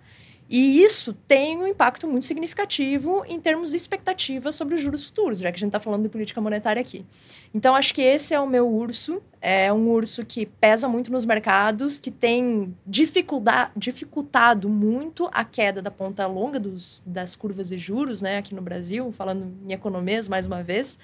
E 0.49 0.83
isso 0.83 1.13
tem 1.27 1.59
um 1.59 1.67
impacto 1.67 2.07
muito 2.07 2.25
significativo 2.25 3.25
em 3.27 3.41
termos 3.41 3.73
de 3.73 3.77
expectativa 3.77 4.53
sobre 4.53 4.77
os 4.77 4.81
juros 4.81 5.05
futuros, 5.05 5.41
já 5.41 5.51
que 5.51 5.57
a 5.57 5.59
gente 5.59 5.71
está 5.71 5.81
falando 5.81 6.05
de 6.05 6.09
política 6.09 6.41
monetária 6.41 6.81
aqui. 6.81 7.05
Então, 7.53 7.75
acho 7.75 7.93
que 7.93 8.01
esse 8.01 8.33
é 8.33 8.39
o 8.39 8.47
meu 8.47 8.69
urso. 8.69 9.21
É 9.41 9.73
um 9.73 9.89
urso 9.89 10.25
que 10.25 10.47
pesa 10.47 10.89
muito 10.89 11.11
nos 11.11 11.25
mercados, 11.25 11.99
que 11.99 12.11
tem 12.11 12.77
dificultado 12.87 14.69
muito 14.69 15.29
a 15.33 15.45
queda 15.45 15.83
da 15.83 15.91
ponta 15.91 16.27
longa 16.27 16.61
dos, 16.61 17.03
das 17.05 17.35
curvas 17.35 17.69
de 17.69 17.79
juros 17.79 18.23
né, 18.23 18.39
aqui 18.39 18.55
no 18.55 18.63
Brasil, 18.63 19.13
falando 19.13 19.53
em 19.67 19.73
economias 19.73 20.29
mais 20.29 20.47
uma 20.47 20.63
vez. 20.63 20.99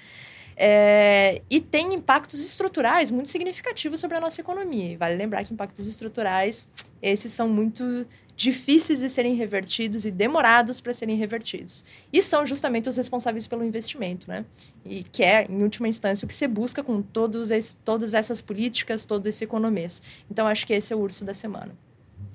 É, 0.55 1.41
e 1.49 1.59
tem 1.59 1.93
impactos 1.93 2.43
estruturais 2.43 3.09
muito 3.09 3.29
significativos 3.29 3.99
sobre 3.99 4.17
a 4.17 4.21
nossa 4.21 4.39
economia. 4.39 4.97
Vale 4.97 5.15
lembrar 5.15 5.43
que 5.43 5.53
impactos 5.53 5.87
estruturais, 5.87 6.69
esses 7.01 7.31
são 7.31 7.49
muito 7.49 8.05
difíceis 8.35 8.99
de 8.99 9.09
serem 9.09 9.35
revertidos 9.35 10.05
e 10.05 10.11
demorados 10.11 10.81
para 10.81 10.93
serem 10.93 11.15
revertidos. 11.15 11.85
E 12.11 12.21
são 12.21 12.45
justamente 12.45 12.89
os 12.89 12.97
responsáveis 12.97 13.45
pelo 13.45 13.63
investimento, 13.63 14.27
né? 14.27 14.45
E 14.85 15.03
que 15.03 15.23
é, 15.23 15.45
em 15.49 15.61
última 15.61 15.87
instância, 15.87 16.25
o 16.25 16.27
que 16.27 16.33
se 16.33 16.47
busca 16.47 16.83
com 16.83 17.01
todos 17.01 17.49
todas 17.83 18.13
essas 18.13 18.41
políticas, 18.41 19.05
todo 19.05 19.27
esse 19.27 19.43
economês. 19.43 20.01
Então, 20.29 20.47
acho 20.47 20.65
que 20.65 20.73
esse 20.73 20.91
é 20.91 20.95
o 20.95 20.99
urso 20.99 21.23
da 21.23 21.33
semana. 21.33 21.75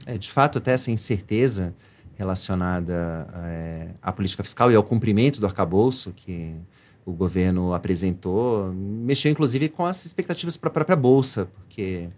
É, 0.07 0.17
de 0.17 0.31
fato, 0.31 0.59
até 0.59 0.73
essa 0.73 0.91
incerteza 0.91 1.75
relacionada 2.17 3.29
é, 3.45 3.89
à 4.03 4.13
política 4.13 4.43
fiscal 4.43 4.71
e 4.73 4.75
ao 4.75 4.83
cumprimento 4.83 5.41
do 5.41 5.47
arcabouço 5.47 6.13
que 6.13 6.55
o 7.07 7.13
governo 7.13 7.73
apresentou, 7.73 8.73
mexeu 8.73 9.31
inclusive 9.31 9.69
com 9.69 9.87
as 9.87 10.05
expectativas 10.05 10.57
para 10.57 10.69
a 10.69 10.73
própria 10.73 10.97
Bolsa, 10.97 11.47
porque 11.47 12.09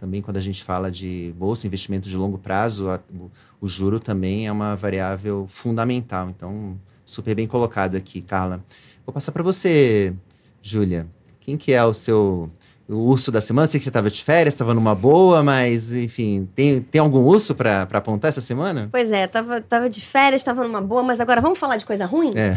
também 0.00 0.22
quando 0.22 0.38
a 0.38 0.40
gente 0.40 0.64
fala 0.64 0.90
de 0.90 1.34
bolsa, 1.36 1.66
investimento 1.66 2.08
de 2.08 2.16
longo 2.16 2.38
prazo, 2.38 2.88
a, 2.88 2.98
o, 3.12 3.30
o, 3.60 3.68
juro 3.68 4.00
também 4.00 4.46
é 4.46 4.52
uma 4.52 4.74
variável 4.74 5.46
fundamental. 5.46 6.30
Então, 6.30 6.80
super 7.04 7.34
bem 7.34 7.46
colocado 7.46 7.96
aqui, 7.96 8.22
Carla. 8.22 8.64
Vou 9.04 9.12
passar 9.12 9.30
para 9.30 9.42
você, 9.42 10.14
Júlia. 10.62 11.06
Quem 11.40 11.58
que 11.58 11.72
é 11.74 11.84
o 11.84 11.92
seu 11.92 12.50
o 12.88 12.94
urso 12.94 13.30
da 13.30 13.40
semana? 13.40 13.68
Sei 13.68 13.78
que 13.78 13.84
você 13.84 13.90
estava 13.90 14.10
de 14.10 14.24
férias, 14.24 14.54
estava 14.54 14.72
numa 14.72 14.94
boa, 14.94 15.42
mas, 15.42 15.94
enfim, 15.94 16.48
tem, 16.54 16.80
tem 16.80 17.00
algum 17.00 17.20
urso 17.20 17.54
para 17.54 17.82
apontar 17.82 18.30
essa 18.30 18.40
semana? 18.40 18.88
Pois 18.90 19.12
é, 19.12 19.26
tava, 19.26 19.60
tava 19.60 19.88
de 19.88 20.00
férias, 20.00 20.40
estava 20.40 20.64
numa 20.64 20.80
boa, 20.80 21.02
mas 21.02 21.20
agora 21.20 21.40
vamos 21.40 21.58
falar 21.58 21.76
de 21.76 21.84
coisa 21.84 22.06
ruim? 22.06 22.32
É. 22.34 22.54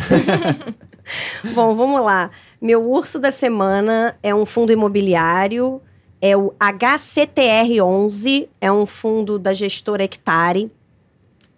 Bom, 1.53 1.75
vamos 1.75 2.03
lá. 2.03 2.32
Meu 2.62 2.89
urso 2.89 3.19
da 3.19 3.32
semana 3.32 4.15
é 4.23 4.34
um 4.34 4.45
fundo 4.45 4.71
imobiliário 4.71 5.82
é 6.23 6.38
o 6.38 6.53
HCTR11, 6.57 8.47
é 8.62 8.71
um 8.71 8.86
fundo 8.86 9.38
da 9.38 9.51
gestora 9.51 10.05
Hectare. 10.05 10.71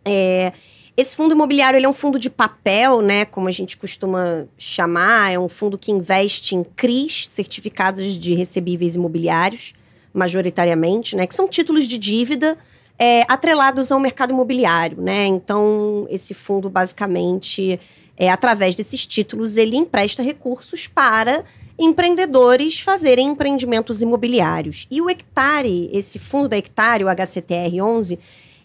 É, 0.04 0.54
esse 0.98 1.16
fundo 1.16 1.36
imobiliário 1.36 1.78
ele 1.78 1.86
é 1.86 1.90
um 1.90 1.94
fundo 1.94 2.18
de 2.18 2.32
papel, 2.32 3.00
né, 3.04 3.26
como 3.26 3.48
a 3.48 3.52
gente 3.52 3.78
costuma 3.78 4.48
chamar, 4.58 5.32
é 5.32 5.38
um 5.38 5.48
fundo 5.48 5.78
que 5.78 5.92
investe 5.92 6.56
em 6.56 6.64
CRIs, 6.64 7.28
certificados 7.28 8.18
de 8.18 8.34
recebíveis 8.34 8.96
imobiliários, 8.96 9.76
majoritariamente, 10.12 11.16
né, 11.16 11.28
que 11.28 11.36
são 11.36 11.48
títulos 11.48 11.88
de 11.88 12.00
dívida 12.00 12.58
é, 12.98 13.22
atrelados 13.32 13.92
ao 13.92 14.00
mercado 14.00 14.32
imobiliário, 14.32 15.00
né? 15.00 15.28
Então, 15.28 16.08
esse 16.10 16.34
fundo 16.34 16.72
basicamente, 16.72 17.80
é, 18.18 18.32
através 18.32 18.74
desses 18.74 19.06
títulos, 19.06 19.58
ele 19.58 19.78
empresta 19.78 20.24
recursos 20.24 20.88
para 20.88 21.46
empreendedores 21.78 22.80
fazerem 22.80 23.28
empreendimentos 23.28 24.02
imobiliários. 24.02 24.88
E 24.90 25.02
o 25.02 25.10
Hectare, 25.10 25.90
esse 25.92 26.18
fundo 26.20 26.50
da 26.50 26.58
Hectare, 26.58 27.04
o 27.04 27.08
HCTR11, 27.08 28.18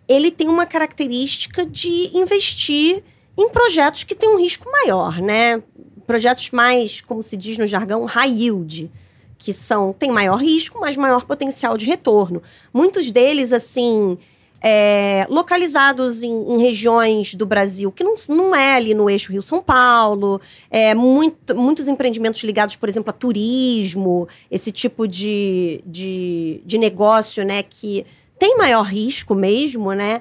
ele 0.08 0.30
tem 0.30 0.48
uma 0.48 0.66
característica 0.66 1.64
de 1.66 2.10
investir 2.16 3.02
em 3.36 3.48
projetos 3.48 4.04
que 4.04 4.14
têm 4.14 4.28
um 4.28 4.38
risco 4.38 4.70
maior, 4.70 5.20
né? 5.20 5.62
Projetos 6.06 6.50
mais, 6.50 7.00
como 7.00 7.22
se 7.22 7.36
diz 7.36 7.56
no 7.58 7.66
jargão, 7.66 8.04
high 8.04 8.30
yield, 8.30 8.90
que 9.38 9.52
são 9.52 9.92
têm 9.92 10.10
maior 10.10 10.36
risco, 10.36 10.78
mas 10.80 10.96
maior 10.96 11.24
potencial 11.24 11.76
de 11.76 11.86
retorno. 11.86 12.42
Muitos 12.72 13.10
deles, 13.10 13.52
assim, 13.52 14.18
é, 14.62 15.26
localizados 15.30 16.22
em, 16.22 16.30
em, 16.30 16.60
regiões 16.60 17.34
do 17.34 17.46
Brasil 17.46 17.90
que 17.90 18.04
não, 18.04 18.14
não 18.28 18.54
é 18.54 18.74
ali 18.74 18.94
no 18.94 19.08
eixo 19.08 19.32
Rio-São 19.32 19.62
Paulo, 19.62 20.40
é, 20.70 20.94
muito, 20.94 21.56
muitos 21.56 21.88
empreendimentos 21.88 22.42
ligados, 22.44 22.76
por 22.76 22.88
exemplo, 22.88 23.10
a 23.10 23.12
turismo, 23.12 24.28
esse 24.50 24.70
tipo 24.70 25.08
de, 25.08 25.82
de, 25.86 26.60
de 26.64 26.78
negócio, 26.78 27.44
né, 27.44 27.62
que 27.62 28.04
tem 28.38 28.56
maior 28.56 28.82
risco 28.82 29.34
mesmo, 29.34 29.92
né, 29.92 30.20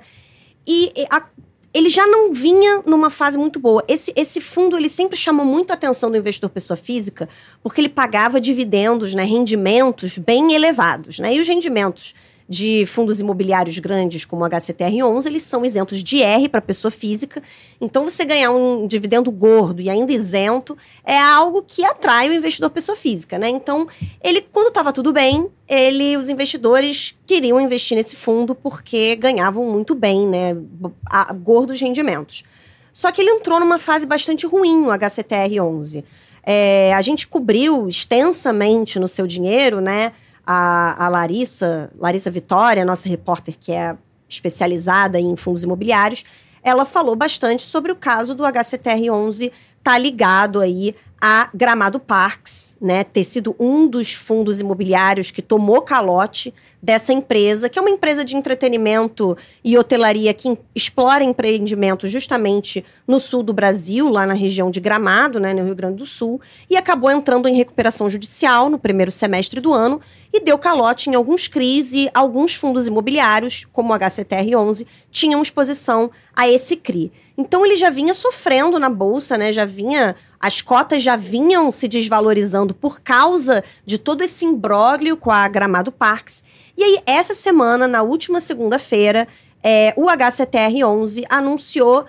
e 0.65 0.91
a, 1.12 1.25
ele 1.73 1.89
já 1.89 2.08
não 2.08 2.34
vinha 2.34 2.82
numa 2.86 3.10
fase 3.10 3.38
muito 3.38 3.60
boa. 3.60 3.84
Esse, 3.88 4.13
esse 4.15 4.39
fundo, 4.41 4.78
ele 4.78 4.89
sempre 4.89 5.17
chamou 5.17 5.45
muito 5.45 5.71
a 5.71 5.73
atenção 5.73 6.10
do 6.10 6.17
investidor 6.17 6.49
pessoa 6.49 6.78
física, 6.78 7.28
porque 7.62 7.82
ele 7.82 7.89
pagava 7.89 8.39
dividendos, 8.39 9.13
né, 9.13 9.25
rendimentos 9.25 10.17
bem 10.17 10.54
elevados, 10.54 11.19
né, 11.19 11.34
e 11.34 11.41
os 11.41 11.47
rendimentos 11.47 12.15
de 12.49 12.83
fundos 12.88 13.19
imobiliários 13.19 13.77
grandes, 13.77 14.25
como 14.25 14.43
o 14.43 14.49
HCTR11, 14.49 15.27
eles 15.27 15.43
são 15.43 15.63
isentos 15.63 16.03
de 16.03 16.23
R 16.23 16.49
para 16.49 16.59
pessoa 16.59 16.89
física. 16.89 17.43
Então, 17.79 18.03
você 18.03 18.25
ganhar 18.25 18.49
um 18.49 18.88
dividendo 18.88 19.29
gordo 19.29 19.79
e 19.83 19.88
ainda 19.88 20.12
isento 20.12 20.75
é 21.05 21.15
algo 21.15 21.62
que 21.62 21.85
atrai 21.85 22.27
o 22.27 22.33
investidor 22.33 22.71
pessoa 22.71 22.95
física, 22.95 23.38
né? 23.38 23.49
Então, 23.49 23.88
ele, 24.19 24.41
quando 24.41 24.69
estava 24.69 24.91
tudo 24.91 25.13
bem, 25.13 25.47
ele, 25.67 26.17
os 26.17 26.27
investidores 26.27 27.15
queriam 27.27 27.62
investir 27.62 27.95
nesse 27.95 28.15
fundo 28.15 28.55
porque 28.55 29.15
ganhavam 29.15 29.63
muito 29.65 29.93
bem, 29.93 30.27
né? 30.27 30.57
A, 31.05 31.31
gordos 31.31 31.79
rendimentos. 31.79 32.43
Só 32.91 33.12
que 33.12 33.21
ele 33.21 33.29
entrou 33.29 33.59
numa 33.59 33.77
fase 33.77 34.07
bastante 34.07 34.47
ruim, 34.47 34.85
o 34.85 34.88
HCTR11. 34.88 36.03
É, 36.41 36.91
a 36.95 37.01
gente 37.03 37.27
cobriu 37.27 37.88
extensamente 37.88 38.97
no 38.97 39.07
seu 39.07 39.27
dinheiro, 39.27 39.79
né? 39.79 40.13
A, 40.51 41.05
a 41.05 41.09
Larissa, 41.09 41.91
Larissa 41.99 42.31
Vitória, 42.31 42.83
nossa 42.83 43.07
repórter 43.07 43.55
que 43.55 43.71
é 43.71 43.95
especializada 44.27 45.19
em 45.19 45.35
fundos 45.35 45.63
imobiliários, 45.63 46.25
ela 46.63 46.85
falou 46.85 47.15
bastante 47.15 47.62
sobre 47.62 47.91
o 47.91 47.95
caso 47.95 48.33
do 48.33 48.41
HCTR11 48.41 49.51
tá 49.83 49.95
ligado 49.95 50.59
aí 50.59 50.95
a 51.21 51.49
Gramado 51.53 51.99
Parks, 51.99 52.77
né, 52.82 53.03
ter 53.03 53.23
sido 53.23 53.55
um 53.60 53.88
dos 53.88 54.13
fundos 54.13 54.60
imobiliários 54.60 55.32
que 55.32 55.41
tomou 55.41 55.82
calote 55.82 56.53
dessa 56.82 57.12
empresa, 57.12 57.67
que 57.67 57.77
é 57.77 57.82
uma 57.82 57.89
empresa 57.89 58.23
de 58.23 58.38
entretenimento 58.38 59.38
e 59.63 59.77
hotelaria 59.77 60.34
que 60.34 60.58
explora 60.73 61.23
empreendimentos 61.23 62.10
justamente 62.10 62.86
no 63.05 63.19
sul 63.19 63.43
do 63.43 63.51
Brasil, 63.51 64.10
lá 64.10 64.25
na 64.25 64.34
região 64.34 64.71
de 64.71 64.79
Gramado, 64.79 65.39
né, 65.39 65.53
no 65.53 65.65
Rio 65.65 65.75
Grande 65.75 65.97
do 65.97 66.05
Sul, 66.05 66.39
e 66.69 66.77
acabou 66.77 67.12
entrando 67.12 67.49
em 67.49 67.55
recuperação 67.55 68.10
judicial 68.10 68.69
no 68.69 68.79
primeiro 68.79 69.12
semestre 69.12 69.60
do 69.60 69.73
ano 69.73 69.99
e 70.32 70.39
deu 70.39 70.58
calote 70.58 71.10
em 71.10 71.15
alguns 71.15 71.47
CRIs 71.47 71.93
e 71.93 72.10
alguns 72.13 72.55
fundos 72.55 72.88
imobiliários, 72.88 73.67
como 73.73 73.93
o 73.93 73.97
HCTR11, 73.97 74.86
tinham 75.12 75.41
exposição 75.41 76.12
a 76.36 76.47
esse 76.47 76.77
CRI. 76.77 77.12
Então 77.38 77.65
ele 77.65 77.75
já 77.75 77.89
vinha 77.89 78.13
sofrendo 78.13 78.79
na 78.79 78.89
bolsa, 78.89 79.38
né? 79.38 79.51
Já 79.51 79.65
vinha 79.65 80.15
as 80.39 80.62
cotas 80.62 81.04
já 81.04 81.15
vinham 81.15 81.71
se 81.71 81.88
desvalorizando 81.88 82.73
por 82.73 83.02
causa 83.02 83.63
de 83.86 83.97
todo 83.97 84.23
esse 84.23 84.45
imbróglio 84.45 85.17
com 85.17 85.32
a 85.32 85.47
Gramado 85.47 85.91
Parks. 85.91 86.43
E 86.78 86.84
aí, 86.84 86.99
essa 87.06 87.34
semana, 87.34 87.88
na 87.88 88.02
última 88.02 88.39
segunda-feira, 88.39 89.28
é, 89.62 89.93
o 89.97 90.06
HCTR11 90.06 91.25
anunciou 91.30 92.06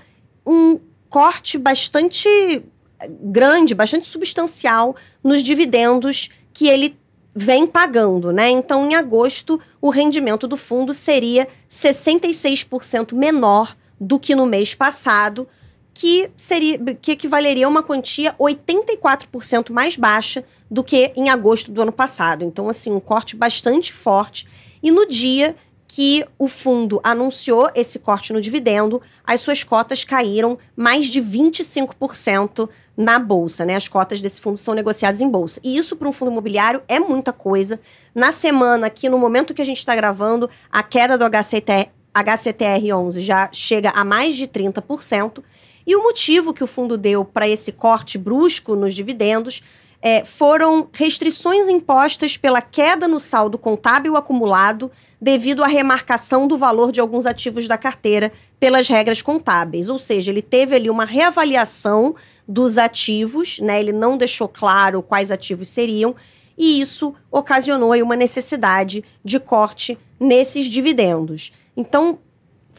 um 0.46 0.78
corte 1.08 1.58
bastante 1.58 2.62
grande, 3.08 3.74
bastante 3.74 4.06
substancial 4.06 4.94
nos 5.24 5.42
dividendos 5.42 6.28
que 6.52 6.68
ele 6.68 6.96
vem 7.34 7.66
pagando, 7.66 8.32
né? 8.32 8.48
Então, 8.50 8.88
em 8.88 8.94
agosto, 8.94 9.60
o 9.80 9.90
rendimento 9.90 10.46
do 10.46 10.56
fundo 10.56 10.92
seria 10.92 11.48
66% 11.68 13.14
menor 13.14 13.76
do 14.00 14.18
que 14.18 14.34
no 14.34 14.46
mês 14.46 14.74
passado, 14.74 15.48
que 15.92 16.30
seria 16.36 16.78
que 17.00 17.12
equivaleria 17.12 17.66
a 17.66 17.68
uma 17.68 17.82
quantia 17.82 18.34
84% 18.38 19.70
mais 19.70 19.96
baixa 19.96 20.44
do 20.70 20.84
que 20.84 21.12
em 21.16 21.28
agosto 21.28 21.70
do 21.70 21.82
ano 21.82 21.92
passado. 21.92 22.44
Então, 22.44 22.68
assim, 22.68 22.92
um 22.92 23.00
corte 23.00 23.36
bastante 23.36 23.92
forte. 23.92 24.46
E 24.82 24.90
no 24.90 25.06
dia 25.06 25.54
que 25.92 26.24
o 26.38 26.46
fundo 26.46 27.00
anunciou 27.02 27.68
esse 27.74 27.98
corte 27.98 28.32
no 28.32 28.40
dividendo, 28.40 29.02
as 29.26 29.40
suas 29.40 29.64
cotas 29.64 30.04
caíram 30.04 30.56
mais 30.76 31.06
de 31.06 31.20
25% 31.20 32.68
na 32.96 33.18
bolsa, 33.18 33.64
né? 33.64 33.74
As 33.74 33.88
cotas 33.88 34.20
desse 34.20 34.40
fundo 34.40 34.56
são 34.56 34.72
negociadas 34.72 35.20
em 35.20 35.28
bolsa. 35.28 35.60
E 35.64 35.76
isso 35.76 35.96
para 35.96 36.08
um 36.08 36.12
fundo 36.12 36.30
imobiliário 36.30 36.80
é 36.86 37.00
muita 37.00 37.32
coisa. 37.32 37.80
Na 38.14 38.30
semana, 38.30 38.86
aqui 38.86 39.08
no 39.08 39.18
momento 39.18 39.52
que 39.52 39.62
a 39.62 39.64
gente 39.64 39.78
está 39.78 39.96
gravando, 39.96 40.48
a 40.70 40.80
queda 40.80 41.18
do 41.18 41.24
HCT, 41.24 41.90
HCTR11 42.14 43.20
já 43.20 43.48
chega 43.52 43.90
a 43.90 44.04
mais 44.04 44.36
de 44.36 44.46
30%. 44.46 45.42
E 45.90 45.96
o 45.96 46.04
motivo 46.04 46.54
que 46.54 46.62
o 46.62 46.68
fundo 46.68 46.96
deu 46.96 47.24
para 47.24 47.48
esse 47.48 47.72
corte 47.72 48.16
brusco 48.16 48.76
nos 48.76 48.94
dividendos 48.94 49.60
é, 50.00 50.24
foram 50.24 50.88
restrições 50.92 51.68
impostas 51.68 52.36
pela 52.36 52.62
queda 52.62 53.08
no 53.08 53.18
saldo 53.18 53.58
contábil 53.58 54.16
acumulado 54.16 54.88
devido 55.20 55.64
à 55.64 55.66
remarcação 55.66 56.46
do 56.46 56.56
valor 56.56 56.92
de 56.92 57.00
alguns 57.00 57.26
ativos 57.26 57.66
da 57.66 57.76
carteira 57.76 58.30
pelas 58.60 58.86
regras 58.86 59.20
contábeis. 59.20 59.88
Ou 59.88 59.98
seja, 59.98 60.30
ele 60.30 60.42
teve 60.42 60.76
ali 60.76 60.88
uma 60.88 61.04
reavaliação 61.04 62.14
dos 62.46 62.78
ativos, 62.78 63.58
né? 63.58 63.80
Ele 63.80 63.92
não 63.92 64.16
deixou 64.16 64.46
claro 64.46 65.02
quais 65.02 65.32
ativos 65.32 65.68
seriam, 65.70 66.14
e 66.56 66.80
isso 66.80 67.12
ocasionou 67.32 67.90
aí 67.90 68.00
uma 68.00 68.14
necessidade 68.14 69.02
de 69.24 69.40
corte 69.40 69.98
nesses 70.20 70.66
dividendos. 70.66 71.52
Então, 71.76 72.20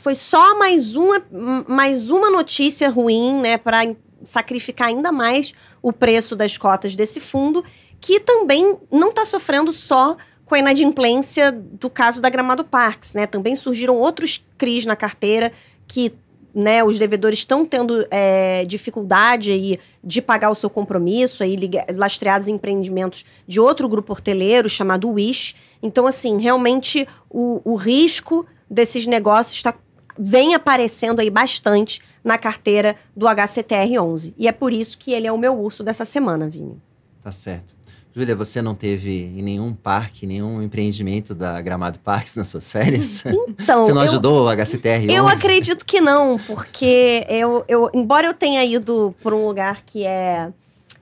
foi 0.02 0.16
só 0.16 0.58
mais 0.58 0.96
uma, 0.96 1.24
mais 1.68 2.10
uma 2.10 2.32
notícia 2.32 2.90
ruim, 2.90 3.36
né, 3.40 3.56
para 3.56 3.82
sacrificar 4.24 4.88
ainda 4.88 5.12
mais 5.12 5.54
o 5.80 5.94
preço 5.94 6.36
das 6.36 6.58
cotas 6.58 6.96
desse 6.96 7.20
fundo, 7.20 7.64
que 8.00 8.20
também 8.20 8.78
não 8.92 9.10
está 9.10 9.26
sofrendo 9.26 9.72
só 9.72 10.18
com 10.44 10.56
a 10.56 10.60
inadimplência 10.60 11.52
do 11.52 11.88
caso 11.88 12.20
da 12.20 12.32
Gramado 12.32 12.64
Parks, 12.64 13.14
né? 13.14 13.28
Também 13.28 13.56
surgiram 13.56 13.96
outros 13.96 14.44
CRIs 14.58 14.88
na 14.88 14.96
carteira 14.96 15.52
que 15.88 16.12
né, 16.54 16.84
os 16.84 16.98
devedores 16.98 17.40
estão 17.40 17.64
tendo 17.64 18.06
é, 18.10 18.66
dificuldade 18.66 19.52
aí 19.52 19.80
de 20.04 20.20
pagar 20.20 20.50
o 20.50 20.56
seu 20.56 20.70
compromisso, 20.70 21.44
aí 21.44 21.58
lastreados 21.96 22.48
em 22.48 22.56
empreendimentos 22.56 23.24
de 23.48 23.60
outro 23.60 23.88
grupo 23.88 24.14
hoteleiro 24.14 24.68
chamado 24.68 25.10
Wish. 25.12 25.56
Então, 25.82 26.08
assim, 26.08 26.40
realmente 26.40 27.08
o, 27.30 27.62
o 27.64 27.76
risco 27.76 28.48
desses 28.70 29.06
negócios 29.06 29.56
está 29.56 29.74
vem 30.24 30.54
aparecendo 30.54 31.20
aí 31.20 31.32
bastante 31.32 32.00
na 32.24 32.38
carteira 32.38 32.96
do 33.16 33.26
HCTR11. 33.26 34.34
E 34.38 34.48
é 34.48 34.52
por 34.52 34.72
isso 34.72 34.98
que 34.98 35.12
ele 35.12 35.26
é 35.26 35.32
o 35.32 35.38
meu 35.38 35.60
urso 35.60 35.84
dessa 35.84 36.06
semana, 36.06 36.48
Vini. 36.48 36.80
Tá 37.24 37.32
certo. 37.32 37.74
Júlia, 38.14 38.36
você 38.36 38.62
não 38.62 38.76
teve 38.76 39.24
em 39.24 39.42
nenhum 39.42 39.74
parque, 39.74 40.28
nenhum 40.28 40.62
empreendimento 40.62 41.34
da 41.34 41.60
Gramado 41.62 41.98
Parques 42.00 42.36
nas 42.36 42.48
suas 42.48 42.72
férias? 42.72 43.24
Então. 43.62 43.84
Você 43.84 43.94
não 43.94 44.02
eu, 44.02 44.10
ajudou 44.10 44.46
o 44.46 44.50
HCTR? 44.50 45.10
Eu 45.10 45.28
acredito 45.28 45.86
que 45.86 46.02
não, 46.02 46.38
porque 46.38 47.26
eu, 47.30 47.64
eu, 47.68 47.90
embora 47.94 48.26
eu 48.26 48.34
tenha 48.34 48.64
ido 48.66 49.14
por 49.22 49.34
um 49.34 49.46
lugar 49.46 49.82
que 49.86 50.06
é 50.06 50.50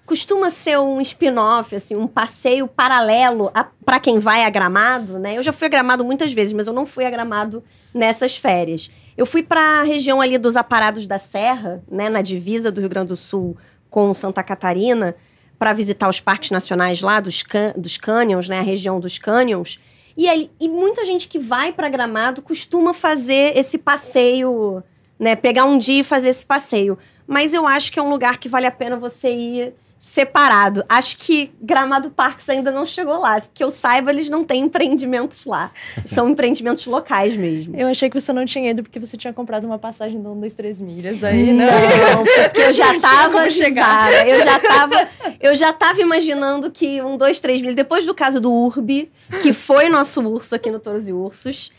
costuma 0.05 0.49
ser 0.49 0.79
um 0.79 0.99
spin-off, 0.99 1.75
assim, 1.75 1.95
um 1.95 2.07
passeio 2.07 2.67
paralelo 2.67 3.51
para 3.85 3.99
quem 3.99 4.17
vai 4.17 4.43
a 4.43 4.49
Gramado, 4.49 5.19
né? 5.19 5.37
Eu 5.37 5.43
já 5.43 5.53
fui 5.53 5.67
a 5.67 5.69
Gramado 5.69 6.03
muitas 6.03 6.33
vezes, 6.33 6.51
mas 6.51 6.65
eu 6.65 6.73
não 6.73 6.85
fui 6.85 7.05
a 7.05 7.11
Gramado 7.11 7.63
nessas 7.93 8.35
férias. 8.35 8.89
Eu 9.19 9.25
fui 9.25 9.43
para 9.43 9.81
a 9.81 9.83
região 9.83 10.21
ali 10.21 10.37
dos 10.37 10.55
Aparados 10.55 11.05
da 11.05 11.19
Serra, 11.19 11.83
né, 11.91 12.07
na 12.07 12.21
divisa 12.21 12.71
do 12.71 12.79
Rio 12.79 12.89
Grande 12.89 13.09
do 13.09 13.17
Sul 13.17 13.57
com 13.89 14.13
Santa 14.13 14.41
Catarina, 14.41 15.13
para 15.59 15.73
visitar 15.73 16.07
os 16.07 16.21
parques 16.21 16.51
nacionais 16.51 17.01
lá 17.01 17.19
dos, 17.19 17.43
dos 17.75 17.97
canyons, 17.97 18.47
né, 18.47 18.59
a 18.59 18.61
região 18.61 18.97
dos 18.97 19.17
canyons. 19.19 19.77
E, 20.15 20.29
aí, 20.29 20.49
e 20.57 20.69
muita 20.69 21.03
gente 21.03 21.27
que 21.27 21.37
vai 21.37 21.73
para 21.73 21.89
Gramado 21.89 22.41
costuma 22.41 22.93
fazer 22.93 23.57
esse 23.57 23.77
passeio, 23.77 24.81
né, 25.19 25.35
pegar 25.35 25.65
um 25.65 25.77
dia 25.77 25.99
e 25.99 26.03
fazer 26.05 26.29
esse 26.29 26.45
passeio. 26.45 26.97
Mas 27.27 27.53
eu 27.53 27.67
acho 27.67 27.91
que 27.91 27.99
é 27.99 28.01
um 28.01 28.09
lugar 28.09 28.37
que 28.37 28.47
vale 28.47 28.67
a 28.67 28.71
pena 28.71 28.95
você 28.95 29.33
ir 29.33 29.73
separado. 29.99 30.83
Acho 30.87 31.17
que 31.17 31.51
Gramado 31.61 32.09
Parques 32.09 32.49
ainda 32.49 32.71
não 32.71 32.85
chegou 32.85 33.19
lá. 33.19 33.41
Que 33.53 33.63
eu 33.63 33.69
saiba, 33.69 34.11
eles 34.11 34.29
não 34.29 34.45
têm 34.45 34.63
empreendimentos 34.63 35.45
lá. 35.45 35.71
São 36.05 36.29
empreendimentos 36.31 36.85
locais 36.87 37.35
mesmo. 37.35 37.75
Eu 37.75 37.87
achei 37.89 38.09
que 38.09 38.19
você 38.19 38.31
não 38.31 38.45
tinha 38.45 38.71
ido 38.71 38.81
porque 38.81 38.99
você 38.99 39.17
tinha 39.17 39.33
comprado 39.33 39.65
uma 39.65 39.77
passagem 39.77 40.21
de 40.21 40.25
um, 40.25 40.39
dois, 40.39 40.53
três 40.53 40.79
milhas 40.79 41.21
aí, 41.23 41.51
não. 41.51 41.65
Não, 41.65 42.23
porque 42.23 42.61
eu 42.61 42.73
já 42.73 42.97
tava 42.99 43.49
chegar. 43.49 44.25
Eu 44.25 44.41
já 44.41 44.59
tava, 44.63 45.09
eu 45.41 45.55
já 45.55 45.73
tava 45.73 46.01
imaginando 46.01 46.71
que 46.71 47.01
um, 47.01 47.17
dois, 47.17 47.41
três 47.41 47.59
milhas, 47.59 47.75
depois 47.75 48.05
do 48.05 48.15
caso 48.15 48.39
do 48.39 48.51
Urbi, 48.53 49.11
que 49.41 49.51
foi 49.51 49.89
nosso 49.89 50.21
urso 50.21 50.55
aqui 50.55 50.71
no 50.71 50.79
Toros 50.79 51.09
e 51.09 51.13
Ursos, 51.13 51.71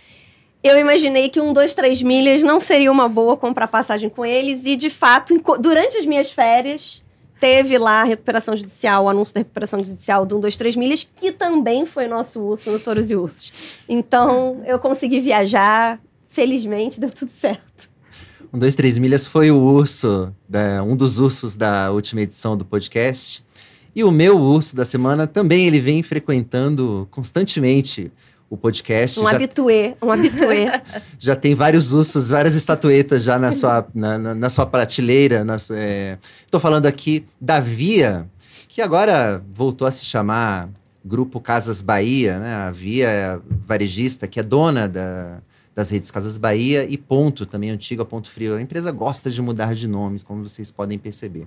eu 0.62 0.78
imaginei 0.78 1.30
que 1.30 1.40
um, 1.40 1.54
dois, 1.54 1.74
três 1.74 2.02
milhas 2.02 2.42
não 2.42 2.60
seria 2.60 2.92
uma 2.92 3.08
boa 3.08 3.34
comprar 3.34 3.66
passagem 3.66 4.10
com 4.10 4.26
eles. 4.26 4.66
E, 4.66 4.76
de 4.76 4.90
fato, 4.90 5.40
durante 5.58 5.96
as 5.96 6.04
minhas 6.04 6.30
férias, 6.30 7.02
teve 7.40 7.78
lá 7.78 8.02
a 8.02 8.04
recuperação 8.04 8.54
judicial, 8.54 9.04
o 9.04 9.08
anúncio 9.08 9.34
da 9.34 9.40
recuperação 9.40 9.80
judicial 9.80 10.26
do 10.26 10.36
1, 10.36 10.40
2, 10.40 10.56
3 10.58 10.76
milhas, 10.76 11.08
que 11.16 11.32
também 11.32 11.86
foi 11.86 12.06
nosso 12.06 12.40
urso 12.40 12.70
no 12.70 12.78
Touros 12.78 13.10
e 13.10 13.16
Ursos. 13.16 13.52
Então, 13.88 14.62
eu 14.66 14.78
consegui 14.78 15.18
viajar, 15.20 15.98
felizmente, 16.28 17.00
deu 17.00 17.10
tudo 17.10 17.32
certo. 17.32 17.90
Um, 18.52 18.58
dois, 18.58 18.74
três 18.74 18.98
milhas 18.98 19.26
foi 19.26 19.50
o 19.50 19.56
urso, 19.56 20.34
da, 20.48 20.82
um 20.82 20.96
dos 20.96 21.18
ursos 21.18 21.54
da 21.54 21.90
última 21.92 22.20
edição 22.20 22.56
do 22.56 22.64
podcast. 22.64 23.44
E 23.94 24.04
o 24.04 24.10
meu 24.10 24.38
urso 24.38 24.76
da 24.76 24.84
semana 24.84 25.26
também 25.26 25.66
ele 25.66 25.80
vem 25.80 26.02
frequentando 26.02 27.08
constantemente 27.10 28.12
o 28.50 28.56
podcast. 28.56 29.20
Um 29.20 29.22
já... 29.22 29.30
habituê, 29.30 29.94
um 30.02 30.10
habituê. 30.10 30.66
já 31.18 31.36
tem 31.36 31.54
vários 31.54 31.92
ursos, 31.92 32.30
várias 32.30 32.56
estatuetas 32.56 33.22
já 33.22 33.38
na 33.38 33.52
sua, 33.52 33.86
na, 33.94 34.18
na, 34.18 34.34
na 34.34 34.50
sua 34.50 34.66
prateleira. 34.66 35.46
Estou 35.56 35.76
é... 35.78 36.18
falando 36.60 36.86
aqui 36.86 37.24
da 37.40 37.60
Via, 37.60 38.28
que 38.68 38.82
agora 38.82 39.40
voltou 39.52 39.86
a 39.86 39.90
se 39.92 40.04
chamar 40.04 40.68
Grupo 41.04 41.40
Casas 41.40 41.80
Bahia, 41.80 42.40
né? 42.40 42.54
A 42.54 42.70
Via 42.72 43.08
é 43.08 43.24
a 43.26 43.40
varejista, 43.66 44.26
que 44.26 44.40
é 44.40 44.42
dona 44.42 44.88
da, 44.88 45.38
das 45.72 45.88
redes 45.88 46.10
Casas 46.10 46.36
Bahia 46.36 46.84
e 46.84 46.98
Ponto, 46.98 47.46
também 47.46 47.70
antiga 47.70 48.04
Ponto 48.04 48.28
Frio. 48.28 48.56
A 48.56 48.60
empresa 48.60 48.90
gosta 48.90 49.30
de 49.30 49.40
mudar 49.40 49.76
de 49.76 49.86
nomes, 49.86 50.24
como 50.24 50.46
vocês 50.46 50.72
podem 50.72 50.98
perceber. 50.98 51.46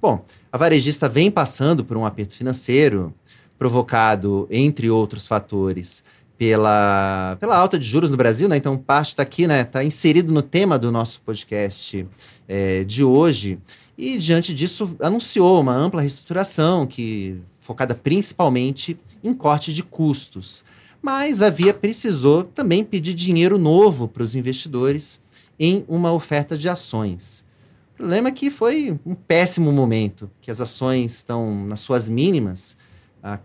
Bom, 0.00 0.24
a 0.52 0.56
varejista 0.56 1.08
vem 1.08 1.32
passando 1.32 1.84
por 1.84 1.96
um 1.96 2.06
aperto 2.06 2.36
financeiro 2.36 3.12
provocado, 3.58 4.46
entre 4.50 4.90
outros 4.90 5.26
fatores, 5.26 6.02
pela, 6.36 7.36
pela 7.38 7.56
alta 7.56 7.78
de 7.78 7.86
juros 7.86 8.10
no 8.10 8.16
Brasil, 8.16 8.48
né? 8.48 8.56
Então, 8.56 8.76
parte 8.76 9.08
está 9.08 9.22
aqui, 9.22 9.46
né? 9.46 9.62
Está 9.62 9.84
inserido 9.84 10.32
no 10.32 10.42
tema 10.42 10.78
do 10.78 10.90
nosso 10.90 11.20
podcast 11.20 12.06
é, 12.48 12.84
de 12.84 13.04
hoje. 13.04 13.58
E, 13.96 14.18
diante 14.18 14.52
disso, 14.52 14.96
anunciou 15.00 15.60
uma 15.60 15.74
ampla 15.74 16.00
reestruturação 16.00 16.86
que 16.86 17.40
focada 17.60 17.94
principalmente 17.94 18.98
em 19.22 19.32
corte 19.32 19.72
de 19.72 19.82
custos. 19.82 20.64
Mas 21.00 21.42
a 21.42 21.50
Via 21.50 21.72
precisou 21.72 22.44
também 22.44 22.82
pedir 22.82 23.14
dinheiro 23.14 23.58
novo 23.58 24.08
para 24.08 24.22
os 24.22 24.34
investidores 24.34 25.20
em 25.58 25.84
uma 25.86 26.12
oferta 26.12 26.58
de 26.58 26.68
ações. 26.68 27.44
O 27.94 27.98
problema 27.98 28.28
é 28.28 28.32
que 28.32 28.50
foi 28.50 28.98
um 29.06 29.14
péssimo 29.14 29.70
momento, 29.70 30.30
que 30.40 30.50
as 30.50 30.60
ações 30.60 31.14
estão 31.14 31.64
nas 31.66 31.80
suas 31.80 32.08
mínimas. 32.08 32.76
Ah, 33.26 33.38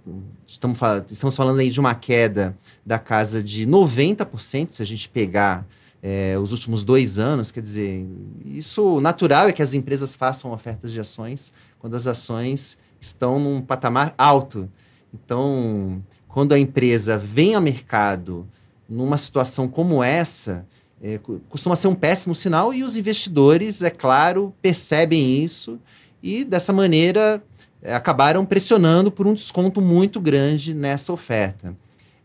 estamos, 0.45 0.77
estamos 1.09 1.37
falando 1.37 1.59
aí 1.59 1.69
de 1.69 1.79
uma 1.79 1.95
queda 1.95 2.53
da 2.85 2.99
casa 2.99 3.41
de 3.41 3.65
90%, 3.65 4.71
se 4.71 4.81
a 4.81 4.85
gente 4.85 5.07
pegar 5.07 5.65
é, 6.03 6.37
os 6.37 6.51
últimos 6.51 6.83
dois 6.83 7.17
anos. 7.17 7.49
Quer 7.49 7.61
dizer, 7.61 8.05
isso 8.43 8.99
natural 8.99 9.47
é 9.47 9.53
que 9.53 9.61
as 9.61 9.73
empresas 9.73 10.17
façam 10.17 10.51
ofertas 10.51 10.91
de 10.91 10.99
ações 10.99 11.53
quando 11.79 11.95
as 11.95 12.07
ações 12.07 12.77
estão 12.99 13.39
num 13.39 13.61
patamar 13.61 14.13
alto. 14.17 14.69
Então, 15.13 16.03
quando 16.27 16.51
a 16.51 16.59
empresa 16.59 17.17
vem 17.17 17.55
ao 17.55 17.61
mercado 17.61 18.45
numa 18.87 19.17
situação 19.17 19.65
como 19.65 20.03
essa, 20.03 20.67
é, 21.01 21.17
costuma 21.47 21.77
ser 21.77 21.87
um 21.87 21.95
péssimo 21.95 22.35
sinal 22.35 22.73
e 22.73 22.83
os 22.83 22.97
investidores, 22.97 23.81
é 23.81 23.89
claro, 23.89 24.53
percebem 24.61 25.41
isso 25.41 25.79
e 26.21 26.43
dessa 26.43 26.73
maneira 26.73 27.41
acabaram 27.83 28.45
pressionando 28.45 29.11
por 29.11 29.27
um 29.27 29.33
desconto 29.33 29.81
muito 29.81 30.19
grande 30.19 30.73
nessa 30.73 31.13
oferta. 31.13 31.75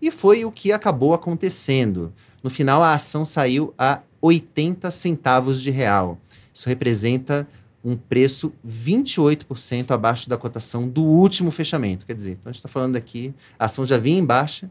E 0.01 0.11
foi 0.11 0.45
o 0.45 0.51
que 0.51 0.73
acabou 0.73 1.15
acontecendo. 1.15 2.13
No 2.43 2.51
final, 2.51 2.83
a 2.83 2.95
ação 2.95 3.25
saiu 3.25 3.73
a 3.79 4.01
80 4.21 4.91
centavos 4.91 5.61
de 5.61 5.71
real. 5.71 6.19
Isso 6.53 6.69
representa 6.69 7.47
um 7.85 7.97
preço 7.97 8.53
28% 8.67 9.91
abaixo 9.91 10.29
da 10.29 10.39
cotação 10.39 10.89
do 10.89 11.05
último 11.05 11.51
fechamento. 11.51 12.07
Quer 12.07 12.15
dizer, 12.15 12.33
então 12.33 12.51
a 12.51 12.53
gente 12.53 12.61
está 12.61 12.69
falando 12.69 12.97
aqui, 12.97 13.35
a 13.59 13.67
ação 13.67 13.85
já 13.85 13.99
vinha 13.99 14.19
em 14.19 14.25
baixa, 14.25 14.71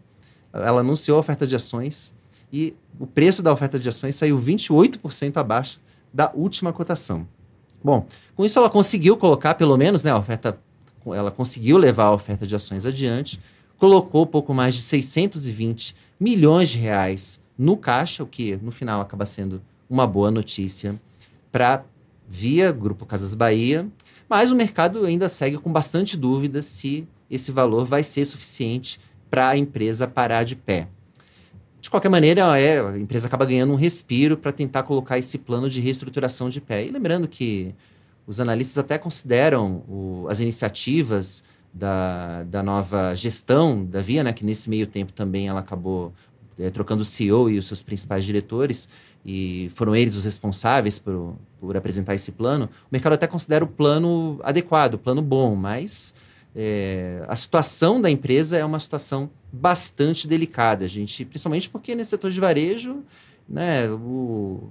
ela 0.51 0.81
anunciou 0.81 1.17
a 1.17 1.19
oferta 1.19 1.45
de 1.45 1.55
ações 1.55 2.13
e 2.51 2.75
o 2.99 3.05
preço 3.05 3.43
da 3.43 3.53
oferta 3.53 3.79
de 3.79 3.87
ações 3.87 4.15
saiu 4.15 4.39
28% 4.39 5.37
abaixo 5.37 5.79
da 6.11 6.31
última 6.33 6.73
cotação. 6.73 7.27
Bom, 7.83 8.07
com 8.35 8.45
isso 8.45 8.57
ela 8.57 8.69
conseguiu 8.69 9.17
colocar, 9.17 9.55
pelo 9.55 9.75
menos, 9.77 10.03
né, 10.03 10.11
a 10.11 10.17
oferta, 10.17 10.57
ela 11.11 11.31
conseguiu 11.31 11.77
levar 11.77 12.05
a 12.05 12.13
oferta 12.13 12.45
de 12.45 12.55
ações 12.55 12.85
adiante, 12.85 13.39
colocou 13.77 14.27
pouco 14.27 14.53
mais 14.53 14.75
de 14.75 14.81
620 14.81 15.95
milhões 16.19 16.69
de 16.69 16.77
reais 16.77 17.41
no 17.57 17.75
caixa, 17.75 18.23
o 18.23 18.27
que 18.27 18.55
no 18.57 18.71
final 18.71 19.01
acaba 19.01 19.25
sendo 19.25 19.61
uma 19.89 20.05
boa 20.05 20.29
notícia 20.29 20.95
para 21.51 21.83
via 22.29 22.71
Grupo 22.71 23.05
Casas 23.05 23.35
Bahia, 23.35 23.87
mas 24.29 24.51
o 24.51 24.55
mercado 24.55 25.05
ainda 25.05 25.27
segue 25.29 25.57
com 25.57 25.71
bastante 25.71 26.15
dúvida 26.15 26.61
se 26.61 27.07
esse 27.29 27.51
valor 27.51 27.85
vai 27.85 28.03
ser 28.03 28.25
suficiente 28.25 28.99
para 29.29 29.49
a 29.49 29.57
empresa 29.57 30.07
parar 30.07 30.43
de 30.43 30.55
pé. 30.55 30.87
De 31.81 31.89
qualquer 31.89 32.09
maneira, 32.09 32.57
é, 32.57 32.79
a 32.79 32.97
empresa 32.97 33.27
acaba 33.27 33.45
ganhando 33.45 33.73
um 33.73 33.75
respiro 33.75 34.37
para 34.37 34.51
tentar 34.51 34.83
colocar 34.83 35.19
esse 35.19 35.37
plano 35.37 35.69
de 35.69 35.81
reestruturação 35.81 36.49
de 36.49 36.61
pé. 36.61 36.85
E 36.85 36.89
lembrando 36.89 37.27
que 37.27 37.75
os 38.25 38.39
analistas 38.39 38.77
até 38.77 38.97
consideram 38.97 39.83
o, 39.87 40.25
as 40.29 40.39
iniciativas 40.39 41.43
da, 41.73 42.43
da 42.43 42.61
nova 42.61 43.15
gestão 43.15 43.83
da 43.83 43.99
Via, 43.99 44.23
né, 44.23 44.31
que 44.31 44.45
nesse 44.45 44.69
meio 44.69 44.85
tempo 44.85 45.11
também 45.11 45.47
ela 45.47 45.59
acabou 45.59 46.13
é, 46.57 46.69
trocando 46.69 47.01
o 47.01 47.05
CEO 47.05 47.49
e 47.49 47.57
os 47.57 47.65
seus 47.65 47.81
principais 47.81 48.23
diretores, 48.23 48.87
e 49.25 49.71
foram 49.75 49.95
eles 49.95 50.15
os 50.15 50.25
responsáveis 50.25 50.99
por, 50.99 51.35
por 51.59 51.75
apresentar 51.75 52.13
esse 52.13 52.31
plano, 52.31 52.65
o 52.65 52.87
mercado 52.91 53.13
até 53.13 53.25
considera 53.25 53.63
o 53.63 53.67
plano 53.67 54.39
adequado, 54.43 54.95
o 54.95 54.97
plano 54.97 55.21
bom, 55.21 55.55
mas 55.55 56.13
é, 56.55 57.23
a 57.27 57.35
situação 57.35 57.99
da 57.99 58.09
empresa 58.09 58.57
é 58.57 58.63
uma 58.63 58.79
situação 58.79 59.29
bastante 59.51 60.27
delicada, 60.27 60.87
gente, 60.87 61.25
principalmente 61.25 61.69
porque 61.69 61.95
nesse 61.95 62.11
setor 62.11 62.31
de 62.31 62.39
varejo, 62.39 63.03
né, 63.47 63.89
o, 63.89 64.69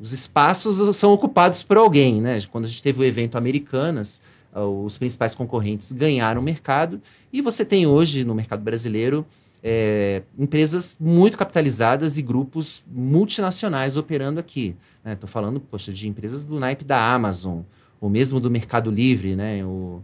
os 0.00 0.12
espaços 0.12 0.96
são 0.96 1.12
ocupados 1.12 1.62
por 1.62 1.76
alguém, 1.76 2.20
né? 2.20 2.40
Quando 2.50 2.64
a 2.64 2.68
gente 2.68 2.82
teve 2.82 3.02
o 3.02 3.04
evento 3.04 3.36
Americanas, 3.36 4.20
os 4.52 4.96
principais 4.98 5.34
concorrentes 5.34 5.92
ganharam 5.92 6.40
o 6.40 6.44
mercado 6.44 7.00
e 7.32 7.40
você 7.40 7.64
tem 7.64 7.86
hoje 7.86 8.24
no 8.24 8.34
mercado 8.34 8.62
brasileiro 8.62 9.26
é, 9.62 10.22
empresas 10.38 10.96
muito 10.98 11.36
capitalizadas 11.36 12.16
e 12.18 12.22
grupos 12.22 12.82
multinacionais 12.90 13.96
operando 13.96 14.40
aqui. 14.40 14.74
Estou 15.04 15.28
né? 15.28 15.32
falando, 15.32 15.60
poxa, 15.60 15.92
de 15.92 16.08
empresas 16.08 16.44
do 16.44 16.58
naipe 16.58 16.84
da 16.84 17.12
Amazon, 17.12 17.60
ou 18.00 18.08
mesmo 18.08 18.40
do 18.40 18.50
Mercado 18.50 18.90
Livre, 18.90 19.36
né? 19.36 19.62
O, 19.64 20.02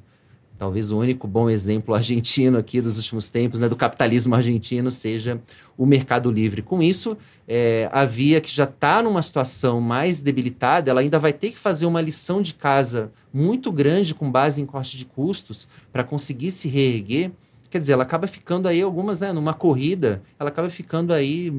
talvez 0.59 0.93
o 0.93 0.99
único 0.99 1.27
bom 1.27 1.49
exemplo 1.49 1.95
argentino 1.97 2.59
aqui 2.59 2.81
dos 2.81 2.97
últimos 2.97 3.29
tempos, 3.29 3.61
né, 3.61 3.69
do 3.69 3.77
capitalismo 3.77 4.35
argentino, 4.35 4.91
seja 4.91 5.41
o 5.77 5.87
Mercado 5.87 6.31
Livre. 6.31 6.63
Com 6.63 6.83
isso, 6.83 7.17
é, 7.47 7.89
a 7.93 8.05
Via, 8.05 8.41
que 8.41 8.51
já 8.51 8.65
está 8.65 9.03
numa 9.03 9.23
situação 9.23 9.81
mais 9.81 10.21
debilitada, 10.21 10.91
ela 10.91 11.01
ainda 11.01 11.19
vai 11.19 11.33
ter 11.33 11.51
que 11.51 11.59
fazer 11.59 11.87
uma 11.87 12.01
lição 12.01 12.41
de 12.43 12.55
casa 12.55 13.11
muito 13.33 13.71
grande 13.71 14.15
com 14.15 14.31
base 14.31 14.61
em 14.61 14.67
corte 14.67 14.97
de 14.97 15.05
custos 15.05 15.69
para 15.93 16.03
conseguir 16.03 16.51
se 16.51 16.69
reerguer 16.69 17.31
Quer 17.71 17.81
dizer, 17.81 17.93
ela 17.93 18.05
acaba 18.05 18.27
ficando 18.27 18.69
aí 18.69 18.81
algumas, 18.81 19.21
né, 19.21 19.33
numa 19.33 19.53
corrida, 19.53 20.23
ela 20.39 20.49
acaba 20.49 20.71
ficando 20.71 21.13
aí 21.13 21.53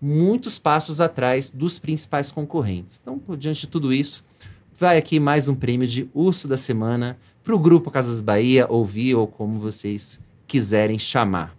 muitos 0.00 0.58
passos 0.58 1.00
atrás 1.00 1.50
dos 1.50 1.78
principais 1.78 2.30
concorrentes. 2.32 3.00
Então, 3.02 3.20
diante 3.36 3.62
de 3.62 3.66
tudo 3.66 3.92
isso, 3.92 4.24
vai 4.72 4.96
aqui 4.96 5.20
mais 5.20 5.48
um 5.48 5.54
prêmio 5.54 5.86
de 5.86 6.08
Urso 6.14 6.48
da 6.48 6.56
Semana 6.56 7.18
para 7.42 7.54
o 7.54 7.58
Grupo 7.58 7.90
Casas 7.90 8.20
Bahia, 8.20 8.66
ouvir 8.68 9.14
ou 9.14 9.26
como 9.26 9.58
vocês 9.58 10.20
quiserem 10.46 10.98
chamar. 10.98 11.54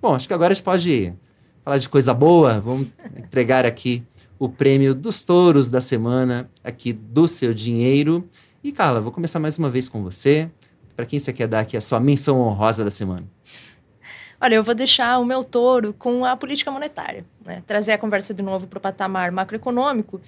Bom, 0.00 0.14
acho 0.14 0.28
que 0.28 0.34
agora 0.34 0.52
a 0.52 0.54
gente 0.54 0.64
pode 0.64 1.12
falar 1.64 1.78
de 1.78 1.88
coisa 1.88 2.14
boa. 2.14 2.60
Vamos 2.60 2.88
entregar 3.16 3.66
aqui 3.66 4.04
o 4.38 4.48
prêmio 4.48 4.94
dos 4.94 5.24
touros 5.24 5.68
da 5.68 5.80
semana, 5.80 6.50
aqui 6.62 6.92
do 6.92 7.26
seu 7.26 7.52
dinheiro. 7.52 8.28
E, 8.62 8.72
Carla, 8.72 9.00
vou 9.00 9.12
começar 9.12 9.38
mais 9.38 9.58
uma 9.58 9.70
vez 9.70 9.88
com 9.88 10.02
você. 10.02 10.50
Para 10.94 11.06
quem 11.06 11.18
você 11.18 11.32
quer 11.32 11.46
dar 11.46 11.60
aqui 11.60 11.76
a 11.76 11.80
sua 11.80 12.00
menção 12.00 12.40
honrosa 12.40 12.84
da 12.84 12.90
semana? 12.90 13.26
Olha, 14.40 14.54
eu 14.54 14.62
vou 14.62 14.74
deixar 14.74 15.18
o 15.18 15.24
meu 15.24 15.42
touro 15.42 15.92
com 15.92 16.24
a 16.24 16.36
política 16.36 16.70
monetária, 16.70 17.24
né? 17.44 17.62
trazer 17.66 17.92
a 17.92 17.98
conversa 17.98 18.34
de 18.34 18.42
novo 18.42 18.66
para 18.66 18.78
o 18.78 18.80
patamar 18.80 19.32
macroeconômico. 19.32 20.20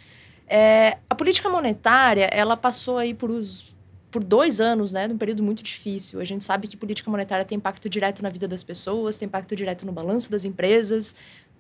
É, 0.47 0.97
a 1.09 1.15
política 1.15 1.49
monetária, 1.49 2.25
ela 2.33 2.57
passou 2.57 2.97
aí 2.97 3.13
por, 3.13 3.31
os, 3.31 3.75
por 4.11 4.25
dois 4.25 4.61
anos, 4.61 4.93
né, 4.93 5.07
num 5.07 5.19
período 5.19 5.43
muito 5.43 5.63
difícil. 5.63 6.21
A 6.21 6.25
gente 6.25 6.45
sabe 6.45 6.67
que 6.67 6.77
política 6.77 7.11
monetária 7.11 7.45
tem 7.45 7.57
impacto 7.57 7.89
direto 7.89 8.23
na 8.23 8.31
vida 8.31 8.49
das 8.49 8.63
pessoas, 8.63 9.19
tem 9.19 9.27
impacto 9.27 9.55
direto 9.55 9.85
no 9.85 9.93
balanço 9.93 10.31
das 10.31 10.45
empresas. 10.45 11.15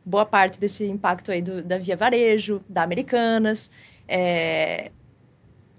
Boa 0.04 0.24
parte 0.24 0.58
desse 0.58 0.84
impacto 0.84 1.30
aí 1.30 1.42
do, 1.42 1.62
da 1.62 1.76
Via 1.76 1.96
Varejo, 1.96 2.62
da 2.68 2.82
Americanas. 2.82 3.70
É, 4.06 4.90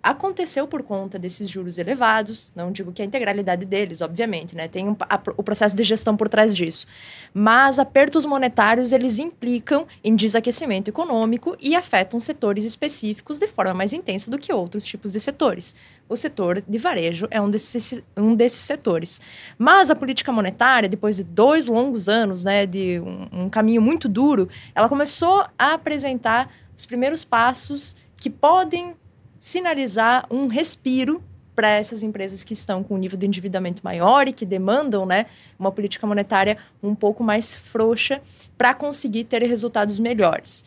aconteceu 0.01 0.67
por 0.67 0.83
conta 0.83 1.19
desses 1.19 1.49
juros 1.49 1.77
elevados, 1.77 2.51
não 2.55 2.71
digo 2.71 2.91
que 2.91 3.01
a 3.01 3.05
integralidade 3.05 3.65
deles, 3.65 4.01
obviamente, 4.01 4.55
né? 4.55 4.67
Tem 4.67 4.87
um, 4.87 4.95
a, 5.01 5.19
o 5.37 5.43
processo 5.43 5.75
de 5.75 5.83
gestão 5.83 6.15
por 6.15 6.29
trás 6.29 6.55
disso. 6.55 6.87
Mas 7.33 7.79
apertos 7.79 8.25
monetários, 8.25 8.91
eles 8.91 9.19
implicam 9.19 9.85
em 10.03 10.15
desaquecimento 10.15 10.89
econômico 10.89 11.55
e 11.59 11.75
afetam 11.75 12.19
setores 12.19 12.63
específicos 12.63 13.39
de 13.39 13.47
forma 13.47 13.73
mais 13.73 13.93
intensa 13.93 14.31
do 14.31 14.37
que 14.37 14.53
outros 14.53 14.85
tipos 14.85 15.13
de 15.13 15.19
setores. 15.19 15.75
O 16.07 16.15
setor 16.15 16.63
de 16.67 16.77
varejo 16.77 17.27
é 17.29 17.39
um 17.39 17.49
desses, 17.49 18.01
um 18.17 18.33
desses 18.33 18.59
setores. 18.59 19.21
Mas 19.57 19.91
a 19.91 19.95
política 19.95 20.31
monetária, 20.31 20.89
depois 20.89 21.17
de 21.17 21.23
dois 21.23 21.67
longos 21.67 22.09
anos, 22.09 22.43
né, 22.43 22.65
de 22.65 22.99
um, 22.99 23.43
um 23.43 23.49
caminho 23.49 23.81
muito 23.81 24.09
duro, 24.09 24.49
ela 24.73 24.89
começou 24.89 25.45
a 25.57 25.73
apresentar 25.73 26.49
os 26.75 26.85
primeiros 26.85 27.23
passos 27.23 27.95
que 28.17 28.29
podem 28.29 28.95
sinalizar 29.39 30.27
um 30.29 30.47
respiro 30.47 31.23
para 31.55 31.69
essas 31.69 32.03
empresas 32.03 32.43
que 32.43 32.53
estão 32.53 32.83
com 32.83 32.95
um 32.95 32.97
nível 32.97 33.17
de 33.17 33.25
endividamento 33.25 33.81
maior 33.83 34.27
e 34.27 34.33
que 34.33 34.45
demandam 34.45 35.05
né, 35.05 35.25
uma 35.57 35.71
política 35.71 36.05
monetária 36.05 36.57
um 36.81 36.93
pouco 36.93 37.23
mais 37.23 37.55
frouxa 37.55 38.21
para 38.57 38.73
conseguir 38.73 39.23
ter 39.23 39.41
resultados 39.43 39.99
melhores. 39.99 40.63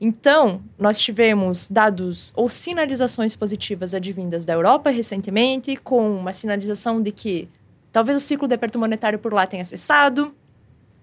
Então, 0.00 0.60
nós 0.78 1.00
tivemos 1.00 1.68
dados 1.68 2.32
ou 2.36 2.48
sinalizações 2.48 3.34
positivas 3.34 3.94
advindas 3.94 4.44
da 4.44 4.52
Europa 4.52 4.90
recentemente, 4.90 5.76
com 5.76 6.16
uma 6.16 6.32
sinalização 6.32 7.02
de 7.02 7.10
que 7.10 7.48
talvez 7.90 8.16
o 8.16 8.20
ciclo 8.20 8.46
de 8.46 8.54
aperto 8.54 8.78
monetário 8.78 9.18
por 9.18 9.32
lá 9.32 9.46
tenha 9.46 9.64
cessado. 9.64 10.34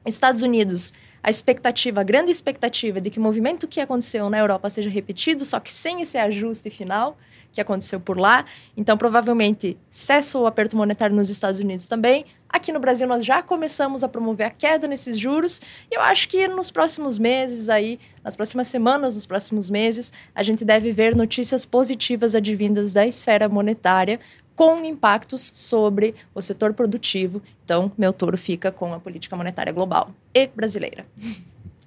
Estados 0.06 0.42
Unidos 0.42 0.94
a 1.24 1.30
expectativa, 1.30 2.02
a 2.02 2.04
grande 2.04 2.30
expectativa 2.30 3.00
de 3.00 3.10
que 3.10 3.18
o 3.18 3.22
movimento 3.22 3.68
que 3.68 3.80
aconteceu 3.80 4.30
na 4.30 4.38
Europa 4.38 4.70
seja 4.70 4.90
repetido, 4.90 5.46
só 5.46 5.60
que 5.60 5.72
sem 5.72 6.02
esse 6.02 6.18
ajuste 6.18 6.70
final 6.70 7.18
que 7.54 7.62
aconteceu 7.62 8.00
por 8.00 8.18
lá. 8.18 8.46
Então, 8.76 8.98
provavelmente, 8.98 9.78
cessa 9.90 10.38
o 10.38 10.46
aperto 10.46 10.76
monetário 10.76 11.16
nos 11.16 11.30
Estados 11.30 11.60
Unidos 11.60 11.88
também. 11.88 12.26
Aqui 12.50 12.72
no 12.72 12.80
Brasil, 12.80 13.08
nós 13.08 13.24
já 13.24 13.42
começamos 13.42 14.04
a 14.04 14.08
promover 14.08 14.48
a 14.48 14.50
queda 14.50 14.88
nesses 14.88 15.18
juros. 15.18 15.62
E 15.90 15.96
eu 15.96 16.02
acho 16.02 16.28
que 16.28 16.48
nos 16.48 16.72
próximos 16.72 17.18
meses, 17.18 17.70
aí, 17.70 18.00
nas 18.24 18.36
próximas 18.36 18.68
semanas, 18.68 19.16
nos 19.16 19.26
próximos 19.26 19.70
meses, 19.70 20.12
a 20.36 20.44
gente 20.44 20.66
deve 20.66 20.92
ver 20.92 21.16
notícias 21.16 21.64
positivas 21.64 22.36
advindas 22.36 22.92
da 22.92 23.06
esfera 23.06 23.48
monetária, 23.48 24.20
com 24.56 24.84
impactos 24.84 25.52
sobre 25.54 26.16
o 26.34 26.42
setor 26.42 26.74
produtivo. 26.74 27.42
Então, 27.64 27.92
meu 27.98 28.14
touro 28.14 28.38
fica 28.38 28.72
com 28.72 28.94
a 28.94 29.00
política 29.00 29.36
monetária 29.36 29.74
global 29.74 30.12
e 30.34 30.48
brasileira. 30.48 31.06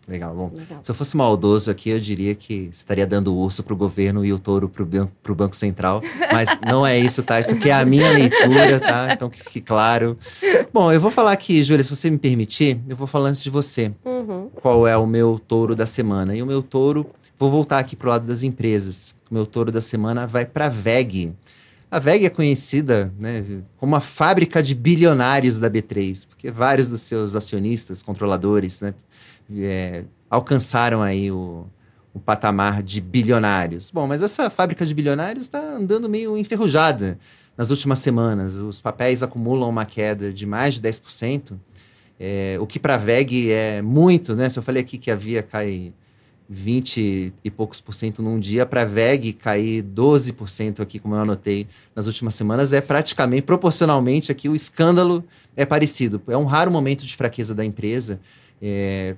Legal, 0.09 0.33
bom. 0.35 0.53
Legal. 0.55 0.79
Se 0.85 0.91
eu 0.91 0.95
fosse 0.95 1.17
maldoso 1.17 1.69
aqui, 1.69 1.91
eu 1.91 1.99
diria 1.99 2.33
que 2.35 2.67
você 2.67 2.71
estaria 2.71 3.07
dando 3.07 3.35
o 3.35 3.39
urso 3.39 3.63
pro 3.65 3.75
governo 3.75 4.25
e 4.25 4.33
o 4.33 4.39
touro 4.39 4.69
pro, 4.69 4.87
ban 4.87 5.09
pro 5.21 5.35
Banco 5.35 5.57
Central. 5.57 6.01
Mas 6.33 6.49
não 6.65 6.87
é 6.87 6.97
isso, 6.97 7.25
tá? 7.25 7.41
Isso 7.41 7.55
aqui 7.55 7.71
é 7.71 7.73
a 7.73 7.85
minha 7.85 8.09
leitura, 8.13 8.79
tá? 8.79 9.09
Então 9.13 9.29
que 9.29 9.43
fique 9.43 9.61
claro. 9.61 10.17
Bom, 10.73 10.93
eu 10.93 11.01
vou 11.01 11.11
falar 11.11 11.33
aqui, 11.33 11.63
Júlia, 11.65 11.83
se 11.83 11.91
você 11.91 12.09
me 12.09 12.19
permitir, 12.19 12.79
eu 12.89 12.97
vou 12.97 13.09
falar 13.09 13.31
antes 13.31 13.43
de 13.43 13.51
você. 13.51 13.91
Uhum. 14.05 14.49
Qual 14.55 14.87
é 14.87 14.97
o 14.97 15.07
meu 15.07 15.41
touro 15.41 15.75
da 15.75 15.87
semana? 15.87 16.37
E 16.37 16.43
o 16.43 16.47
meu 16.47 16.63
touro, 16.63 17.11
vou 17.37 17.51
voltar 17.51 17.81
aqui 17.81 17.97
pro 17.97 18.09
lado 18.09 18.29
das 18.29 18.45
empresas. 18.45 19.13
O 19.29 19.35
meu 19.35 19.45
touro 19.45 19.73
da 19.73 19.81
semana 19.81 20.25
vai 20.25 20.47
para 20.47 20.67
a 20.67 20.69
VEG. 20.69 21.33
A 21.91 21.99
VEG 21.99 22.27
é 22.27 22.31
conhecida 22.31 23.13
né, 23.19 23.45
como 23.77 23.95
a 23.95 24.01
fábrica 24.01 24.63
de 24.63 24.75
bilionários 24.75 25.59
da 25.59 25.71
B3, 25.71 26.27
porque 26.27 26.51
vários 26.51 26.89
dos 26.89 27.03
seus 27.03 27.37
acionistas, 27.37 28.03
controladores, 28.03 28.81
né, 28.81 28.93
é, 29.57 30.05
alcançaram 30.29 31.01
aí 31.01 31.31
o, 31.31 31.67
o 32.13 32.19
patamar 32.19 32.83
de 32.83 33.01
bilionários. 33.01 33.91
Bom, 33.91 34.07
mas 34.07 34.23
essa 34.23 34.51
fábrica 34.51 34.85
de 34.85 34.93
bilionários 34.93 35.45
está 35.45 35.61
andando 35.61 36.09
meio 36.09 36.37
enferrujada 36.37 37.19
nas 37.57 37.71
últimas 37.71 38.01
semanas. 38.01 38.57
Os 38.57 38.81
papéis 38.81 39.23
acumulam 39.23 39.69
uma 39.69 39.87
queda 39.87 40.33
de 40.33 40.45
mais 40.45 40.75
de 40.75 40.83
10%, 40.83 41.53
é, 42.19 42.57
o 42.61 42.67
que 42.67 42.81
para 42.81 42.95
a 42.95 42.99
VEG 42.99 43.53
é 43.53 43.83
muito, 43.83 44.35
né? 44.35 44.49
Se 44.49 44.59
eu 44.59 44.63
falei 44.63 44.83
aqui 44.83 44.97
que 44.99 45.11
havia 45.11 45.43
cai 45.43 45.93
20 46.49 47.33
e 47.43 47.51
poucos 47.51 47.81
por 47.81 47.93
cento 47.93 48.23
num 48.23 48.39
dia, 48.39 48.65
para 48.65 48.83
a 48.83 48.85
VEG 48.85 49.33
cair 49.33 49.83
12% 49.83 50.81
aqui, 50.81 50.99
como 50.99 51.15
eu 51.15 51.21
anotei 51.21 51.67
nas 51.95 52.07
últimas 52.07 52.35
semanas, 52.35 52.73
é 52.73 52.81
praticamente, 52.81 53.43
proporcionalmente 53.43 54.31
aqui, 54.31 54.49
o 54.49 54.55
escândalo 54.55 55.25
é 55.57 55.67
parecido. 55.67 56.23
É 56.29 56.37
um 56.37 56.45
raro 56.45 56.71
momento 56.71 57.05
de 57.05 57.17
fraqueza 57.17 57.55
da 57.55 57.65
empresa, 57.65 58.21
é, 58.63 59.17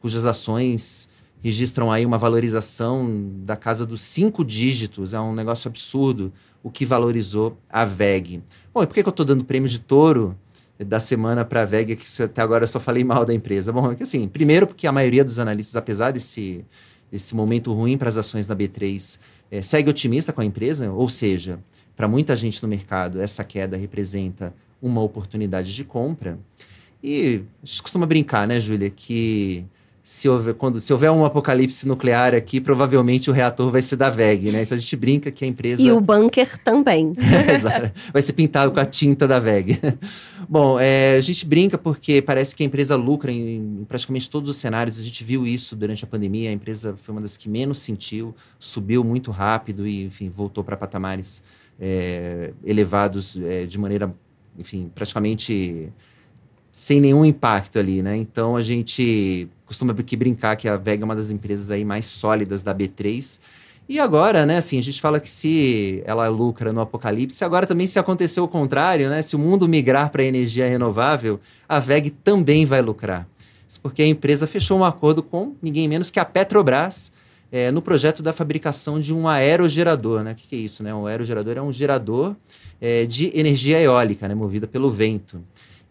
cujas 0.00 0.24
ações 0.24 1.08
registram 1.42 1.92
aí 1.92 2.06
uma 2.06 2.18
valorização 2.18 3.30
da 3.44 3.54
casa 3.54 3.84
dos 3.84 4.00
cinco 4.00 4.44
dígitos, 4.44 5.12
é 5.12 5.20
um 5.20 5.34
negócio 5.34 5.68
absurdo 5.68 6.32
o 6.62 6.70
que 6.70 6.86
valorizou 6.86 7.58
a 7.68 7.84
VEG. 7.84 8.42
Bom, 8.72 8.82
e 8.82 8.86
por 8.86 8.94
que, 8.94 9.02
que 9.02 9.08
eu 9.08 9.10
estou 9.10 9.26
dando 9.26 9.44
prêmio 9.44 9.68
de 9.68 9.78
touro 9.78 10.34
da 10.78 10.98
semana 10.98 11.44
para 11.44 11.62
a 11.62 11.64
VEG, 11.64 11.96
que 11.96 12.22
até 12.22 12.42
agora 12.42 12.64
eu 12.64 12.68
só 12.68 12.80
falei 12.80 13.04
mal 13.04 13.24
da 13.24 13.32
empresa? 13.32 13.72
Bom, 13.72 13.92
é 13.92 13.94
que 13.94 14.02
assim, 14.02 14.26
primeiro 14.26 14.66
porque 14.66 14.86
a 14.86 14.92
maioria 14.92 15.24
dos 15.24 15.38
analistas, 15.38 15.76
apesar 15.76 16.10
desse, 16.10 16.64
desse 17.10 17.34
momento 17.34 17.72
ruim 17.72 17.96
para 17.96 18.08
as 18.08 18.16
ações 18.16 18.46
da 18.46 18.56
B3, 18.56 19.18
é, 19.50 19.62
segue 19.62 19.88
otimista 19.88 20.32
com 20.32 20.40
a 20.40 20.44
empresa, 20.44 20.90
ou 20.90 21.08
seja, 21.08 21.60
para 21.96 22.08
muita 22.08 22.36
gente 22.36 22.62
no 22.62 22.68
mercado, 22.68 23.20
essa 23.20 23.44
queda 23.44 23.76
representa 23.76 24.52
uma 24.82 25.00
oportunidade 25.00 25.74
de 25.74 25.84
compra. 25.84 26.38
E 27.02 27.42
a 27.62 27.66
gente 27.66 27.82
costuma 27.82 28.06
brincar, 28.06 28.48
né, 28.48 28.58
Júlia, 28.58 28.90
que 28.90 29.64
se 30.06 30.28
houver, 30.28 30.52
quando, 30.52 30.78
se 30.80 30.92
houver 30.92 31.10
um 31.10 31.24
apocalipse 31.24 31.88
nuclear 31.88 32.34
aqui, 32.34 32.60
provavelmente 32.60 33.30
o 33.30 33.32
reator 33.32 33.70
vai 33.70 33.80
ser 33.80 33.96
da 33.96 34.10
VEG, 34.10 34.52
né? 34.52 34.62
Então 34.62 34.76
a 34.76 34.80
gente 34.80 34.94
brinca 34.96 35.30
que 35.30 35.46
a 35.46 35.48
empresa. 35.48 35.80
E 35.80 35.90
o 35.90 35.98
bunker 35.98 36.58
também. 36.62 37.14
Exato. 37.50 37.90
Vai 38.12 38.20
ser 38.20 38.34
pintado 38.34 38.70
com 38.70 38.78
a 38.78 38.84
tinta 38.84 39.26
da 39.26 39.38
VEG. 39.38 39.78
Bom, 40.46 40.78
é, 40.78 41.16
a 41.16 41.20
gente 41.22 41.46
brinca 41.46 41.78
porque 41.78 42.20
parece 42.20 42.54
que 42.54 42.62
a 42.62 42.66
empresa 42.66 42.96
lucra 42.96 43.32
em, 43.32 43.56
em, 43.56 43.86
praticamente 43.88 44.28
todos 44.28 44.50
os 44.50 44.56
cenários. 44.56 45.00
A 45.00 45.02
gente 45.02 45.24
viu 45.24 45.46
isso 45.46 45.74
durante 45.74 46.04
a 46.04 46.06
pandemia. 46.06 46.50
A 46.50 46.52
empresa 46.52 46.94
foi 47.02 47.14
uma 47.14 47.22
das 47.22 47.38
que 47.38 47.48
menos 47.48 47.78
sentiu, 47.78 48.34
subiu 48.58 49.02
muito 49.02 49.30
rápido 49.30 49.86
e, 49.86 50.04
enfim, 50.04 50.28
voltou 50.28 50.62
para 50.62 50.76
patamares 50.76 51.42
é, 51.80 52.52
elevados 52.62 53.38
é, 53.42 53.64
de 53.64 53.78
maneira, 53.78 54.14
enfim, 54.58 54.90
praticamente 54.94 55.90
sem 56.70 57.00
nenhum 57.00 57.24
impacto 57.24 57.78
ali, 57.78 58.02
né? 58.02 58.16
Então 58.16 58.54
a 58.54 58.60
gente 58.60 59.48
costuma 59.66 59.92
brincar 59.92 60.56
que 60.56 60.68
a 60.68 60.76
Vega 60.76 61.02
é 61.02 61.06
uma 61.06 61.16
das 61.16 61.30
empresas 61.30 61.70
aí 61.70 61.84
mais 61.84 62.04
sólidas 62.04 62.62
da 62.62 62.74
B3. 62.74 63.38
E 63.86 64.00
agora, 64.00 64.46
né, 64.46 64.56
assim, 64.56 64.78
a 64.78 64.82
gente 64.82 65.00
fala 65.00 65.20
que 65.20 65.28
se 65.28 66.02
ela 66.06 66.26
lucra 66.28 66.72
no 66.72 66.80
apocalipse, 66.80 67.44
agora 67.44 67.66
também 67.66 67.86
se 67.86 67.98
acontecer 67.98 68.40
o 68.40 68.48
contrário, 68.48 69.10
né, 69.10 69.20
se 69.20 69.36
o 69.36 69.38
mundo 69.38 69.68
migrar 69.68 70.10
para 70.10 70.22
energia 70.24 70.66
renovável, 70.66 71.38
a 71.68 71.78
VEG 71.78 72.10
também 72.10 72.64
vai 72.64 72.80
lucrar. 72.80 73.28
Isso 73.68 73.80
porque 73.80 74.02
a 74.02 74.06
empresa 74.06 74.46
fechou 74.46 74.78
um 74.78 74.84
acordo 74.84 75.22
com 75.22 75.54
ninguém 75.60 75.86
menos 75.86 76.10
que 76.10 76.18
a 76.18 76.24
Petrobras 76.24 77.12
é, 77.52 77.70
no 77.70 77.82
projeto 77.82 78.22
da 78.22 78.32
fabricação 78.32 78.98
de 78.98 79.14
um 79.14 79.28
aerogerador, 79.28 80.22
né? 80.22 80.32
O 80.32 80.34
que, 80.34 80.48
que 80.48 80.56
é 80.56 80.58
isso, 80.58 80.82
né? 80.82 80.94
Um 80.94 81.06
aerogerador 81.06 81.56
é 81.56 81.62
um 81.62 81.72
gerador 81.72 82.34
é, 82.80 83.04
de 83.04 83.30
energia 83.38 83.80
eólica, 83.80 84.26
né, 84.26 84.34
movida 84.34 84.66
pelo 84.66 84.90
vento. 84.90 85.40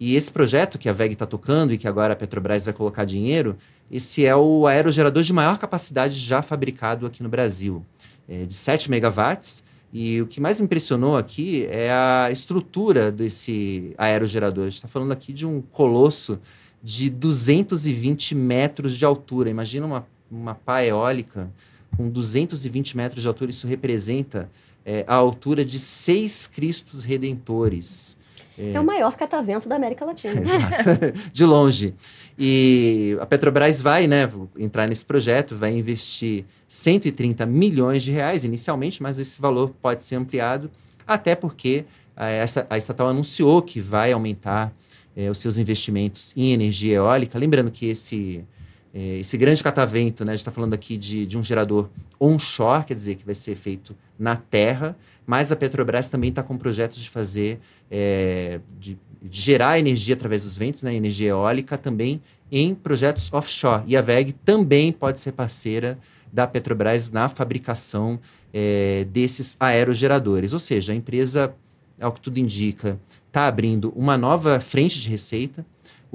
E 0.05 0.15
esse 0.15 0.29
projeto 0.29 0.77
que 0.77 0.89
a 0.89 0.91
VEG 0.91 1.13
está 1.13 1.25
tocando 1.25 1.73
e 1.73 1.77
que 1.77 1.87
agora 1.87 2.11
a 2.11 2.15
Petrobras 2.17 2.65
vai 2.65 2.73
colocar 2.73 3.05
dinheiro, 3.05 3.55
esse 3.89 4.25
é 4.25 4.35
o 4.35 4.67
aerogerador 4.67 5.23
de 5.23 5.31
maior 5.31 5.57
capacidade 5.57 6.19
já 6.19 6.41
fabricado 6.41 7.05
aqui 7.05 7.23
no 7.23 7.29
Brasil, 7.29 7.85
é 8.27 8.43
de 8.43 8.53
7 8.53 8.91
megawatts. 8.91 9.63
E 9.93 10.21
o 10.21 10.27
que 10.27 10.41
mais 10.41 10.59
me 10.59 10.65
impressionou 10.65 11.15
aqui 11.15 11.65
é 11.67 11.89
a 11.89 12.27
estrutura 12.29 13.13
desse 13.13 13.95
aerogerador. 13.97 14.65
A 14.65 14.69
gente 14.69 14.75
está 14.75 14.89
falando 14.89 15.13
aqui 15.13 15.31
de 15.31 15.47
um 15.47 15.61
colosso 15.61 16.37
de 16.83 17.09
220 17.09 18.35
metros 18.35 18.97
de 18.97 19.05
altura. 19.05 19.49
Imagina 19.49 19.85
uma, 19.85 20.05
uma 20.29 20.53
pá 20.53 20.83
eólica 20.83 21.49
com 21.95 22.09
220 22.09 22.97
metros 22.97 23.21
de 23.21 23.27
altura. 23.29 23.51
Isso 23.51 23.67
representa 23.67 24.49
é, 24.85 25.05
a 25.07 25.15
altura 25.15 25.63
de 25.63 25.79
seis 25.79 26.45
Cristos 26.45 27.05
Redentores. 27.05 28.17
É, 28.57 28.73
é 28.73 28.79
o 28.79 28.83
maior 28.83 29.15
catavento 29.15 29.67
da 29.67 29.75
América 29.75 30.05
Latina. 30.05 30.39
Exato, 30.41 31.13
de 31.31 31.45
longe. 31.45 31.93
E 32.37 33.17
a 33.19 33.25
Petrobras 33.25 33.81
vai 33.81 34.07
né, 34.07 34.29
entrar 34.57 34.87
nesse 34.87 35.05
projeto, 35.05 35.55
vai 35.55 35.73
investir 35.73 36.45
130 36.67 37.45
milhões 37.45 38.01
de 38.01 38.11
reais 38.11 38.43
inicialmente, 38.43 39.01
mas 39.01 39.19
esse 39.19 39.39
valor 39.39 39.71
pode 39.81 40.03
ser 40.03 40.15
ampliado, 40.15 40.71
até 41.05 41.35
porque 41.35 41.85
a, 42.15 42.25
a 42.69 42.77
estatal 42.77 43.07
anunciou 43.07 43.61
que 43.61 43.79
vai 43.79 44.11
aumentar 44.11 44.73
é, 45.15 45.29
os 45.29 45.37
seus 45.37 45.57
investimentos 45.57 46.33
em 46.35 46.53
energia 46.53 46.95
eólica. 46.95 47.37
Lembrando 47.37 47.69
que 47.69 47.87
esse, 47.87 48.43
é, 48.93 49.17
esse 49.17 49.35
grande 49.37 49.63
catavento, 49.63 50.23
né, 50.23 50.33
a 50.33 50.35
gente 50.35 50.41
está 50.41 50.51
falando 50.51 50.73
aqui 50.73 50.95
de, 50.97 51.25
de 51.25 51.37
um 51.37 51.43
gerador 51.43 51.89
onshore, 52.19 52.85
quer 52.85 52.93
dizer, 52.93 53.15
que 53.15 53.25
vai 53.25 53.33
ser 53.33 53.55
feito 53.55 53.95
na 54.19 54.35
terra, 54.35 54.95
mas 55.25 55.51
a 55.51 55.55
Petrobras 55.55 56.07
também 56.07 56.29
está 56.29 56.43
com 56.43 56.57
projetos 56.57 57.01
de 57.01 57.09
fazer, 57.09 57.59
é, 57.89 58.59
de, 58.79 58.97
de, 59.21 59.41
gerar 59.41 59.79
energia 59.79 60.13
através 60.13 60.43
dos 60.43 60.57
ventos, 60.57 60.83
né, 60.83 60.93
energia 60.93 61.29
eólica, 61.29 61.77
também 61.77 62.21
em 62.51 62.75
projetos 62.75 63.31
offshore. 63.33 63.83
E 63.87 63.97
a 63.97 64.01
VEG 64.01 64.33
também 64.45 64.91
pode 64.91 65.19
ser 65.19 65.31
parceira 65.31 65.97
da 66.31 66.45
Petrobras 66.45 67.09
na 67.09 67.29
fabricação 67.29 68.19
é, 68.53 69.07
desses 69.09 69.57
aerogeradores. 69.59 70.53
Ou 70.53 70.59
seja, 70.59 70.93
a 70.93 70.95
empresa, 70.95 71.55
ao 71.99 72.11
que 72.11 72.21
tudo 72.21 72.37
indica, 72.37 72.99
está 73.27 73.47
abrindo 73.47 73.91
uma 73.95 74.17
nova 74.17 74.59
frente 74.59 74.99
de 74.99 75.09
receita. 75.09 75.65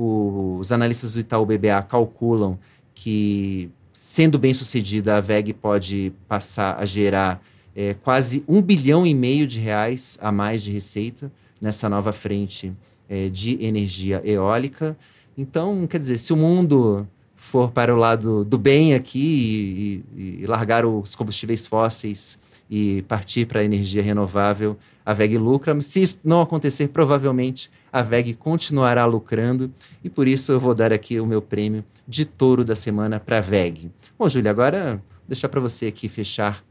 Os 0.01 0.71
analistas 0.71 1.13
do 1.13 1.19
Itaú 1.19 1.45
BBA 1.45 1.83
calculam 1.83 2.57
que, 2.95 3.69
sendo 3.93 4.39
bem 4.39 4.55
sucedida, 4.55 5.17
a 5.17 5.21
VEG 5.21 5.53
pode 5.53 6.13
passar 6.29 6.77
a 6.79 6.87
gerar 6.87 7.43
é, 7.75 7.95
quase 7.95 8.45
um 8.47 8.63
bilhão 8.63 9.05
e 9.05 9.13
meio 9.13 9.45
de 9.45 9.59
reais 9.59 10.17
a 10.23 10.31
mais 10.31 10.63
de 10.63 10.71
receita 10.71 11.33
nessa 11.61 11.89
nova 11.89 12.13
frente 12.13 12.73
é, 13.09 13.29
de 13.29 13.61
energia 13.65 14.23
eólica. 14.25 14.97
Então, 15.37 15.85
quer 15.89 15.99
dizer, 15.99 16.19
se 16.19 16.33
o 16.33 16.37
mundo 16.37 17.05
for 17.35 17.73
para 17.73 17.93
o 17.93 17.99
lado 17.99 18.45
do 18.45 18.57
bem 18.57 18.95
aqui 18.95 20.05
e, 20.17 20.21
e, 20.21 20.43
e 20.43 20.47
largar 20.47 20.87
os 20.87 21.17
combustíveis 21.17 21.67
fósseis 21.67 22.39
e 22.71 23.03
partir 23.03 23.47
para 23.47 23.61
a 23.61 23.65
energia 23.65 24.03
renovável, 24.03 24.77
a 25.05 25.13
VEG 25.13 25.39
lucra. 25.39 25.81
Se 25.81 26.03
isso 26.03 26.19
não 26.23 26.41
acontecer, 26.41 26.89
provavelmente 26.89 27.71
a 27.93 28.03
VEG 28.03 28.35
continuará 28.35 29.05
lucrando 29.07 29.73
e 30.05 30.11
por 30.11 30.29
isso 30.29 30.53
eu 30.53 30.61
vou 30.61 30.75
dar 30.75 30.93
aqui 30.93 31.19
o 31.19 31.27
meu 31.27 31.41
prêmio 31.41 31.85
de 32.07 32.25
touro 32.25 32.65
da 32.65 32.77
semana 32.77 33.19
para 33.19 33.39
a 33.39 33.41
VEG. 33.41 33.91
Bom, 34.19 34.29
Júlia, 34.29 34.51
agora 34.51 35.03
deixar 35.27 35.49
para 35.49 35.61
você 35.61 35.87
aqui 35.87 36.09
fechar 36.09 36.63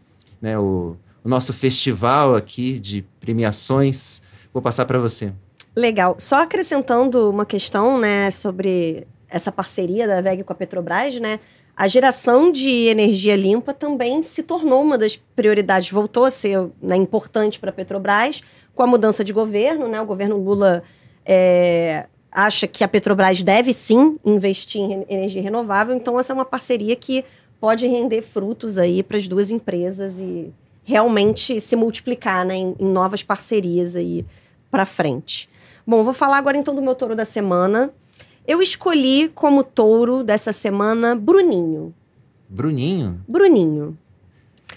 né, 0.41 0.57
o, 0.57 0.95
o 1.23 1.29
nosso 1.29 1.53
festival 1.53 2.35
aqui 2.35 2.79
de 2.79 3.03
premiações. 3.19 4.21
Vou 4.53 4.61
passar 4.61 4.85
para 4.85 4.99
você. 4.99 5.33
Legal. 5.75 6.15
Só 6.19 6.41
acrescentando 6.41 7.29
uma 7.29 7.45
questão, 7.45 7.99
né, 7.99 8.31
sobre 8.31 9.07
essa 9.29 9.51
parceria 9.51 10.07
da 10.07 10.21
VEG 10.21 10.43
com 10.43 10.53
a 10.53 10.55
Petrobras, 10.55 11.19
né? 11.19 11.39
A 11.77 11.87
geração 11.87 12.51
de 12.51 12.87
energia 12.87 13.35
limpa 13.35 13.71
também 13.71 14.23
se 14.23 14.41
tornou 14.41 14.81
uma 14.81 14.97
das 14.97 15.15
prioridades, 15.15 15.91
voltou 15.91 16.25
a 16.25 16.31
ser 16.31 16.69
né, 16.81 16.95
importante 16.95 17.59
para 17.59 17.69
a 17.69 17.73
Petrobras 17.73 18.41
com 18.73 18.81
a 18.81 18.87
mudança 18.87 19.23
de 19.23 19.31
governo, 19.31 19.87
né? 19.87 20.01
O 20.01 20.05
governo 20.05 20.37
Lula 20.37 20.81
é, 21.23 22.07
acha 22.31 22.65
que 22.65 22.83
a 22.83 22.87
Petrobras 22.87 23.43
deve 23.43 23.73
sim 23.73 24.17
investir 24.25 24.81
em 24.81 25.05
energia 25.07 25.39
renovável, 25.39 25.95
então 25.95 26.19
essa 26.19 26.33
é 26.33 26.35
uma 26.35 26.45
parceria 26.45 26.95
que 26.95 27.23
pode 27.59 27.87
render 27.87 28.23
frutos 28.23 28.79
aí 28.79 29.03
para 29.03 29.17
as 29.17 29.27
duas 29.27 29.51
empresas 29.51 30.19
e 30.19 30.51
realmente 30.83 31.59
se 31.59 31.75
multiplicar 31.75 32.43
né, 32.43 32.55
em, 32.55 32.75
em 32.79 32.85
novas 32.85 33.21
parcerias 33.21 33.95
aí 33.95 34.25
para 34.71 34.83
frente. 34.83 35.47
Bom, 35.85 36.03
vou 36.03 36.13
falar 36.13 36.37
agora 36.37 36.57
então 36.57 36.73
do 36.73 36.81
meu 36.81 36.95
touro 36.95 37.15
da 37.15 37.25
semana. 37.25 37.91
Eu 38.47 38.61
escolhi 38.61 39.27
como 39.29 39.63
touro 39.63 40.23
dessa 40.23 40.53
semana 40.53 41.15
Bruninho. 41.15 41.93
Bruninho? 42.47 43.21
Bruninho. 43.27 43.97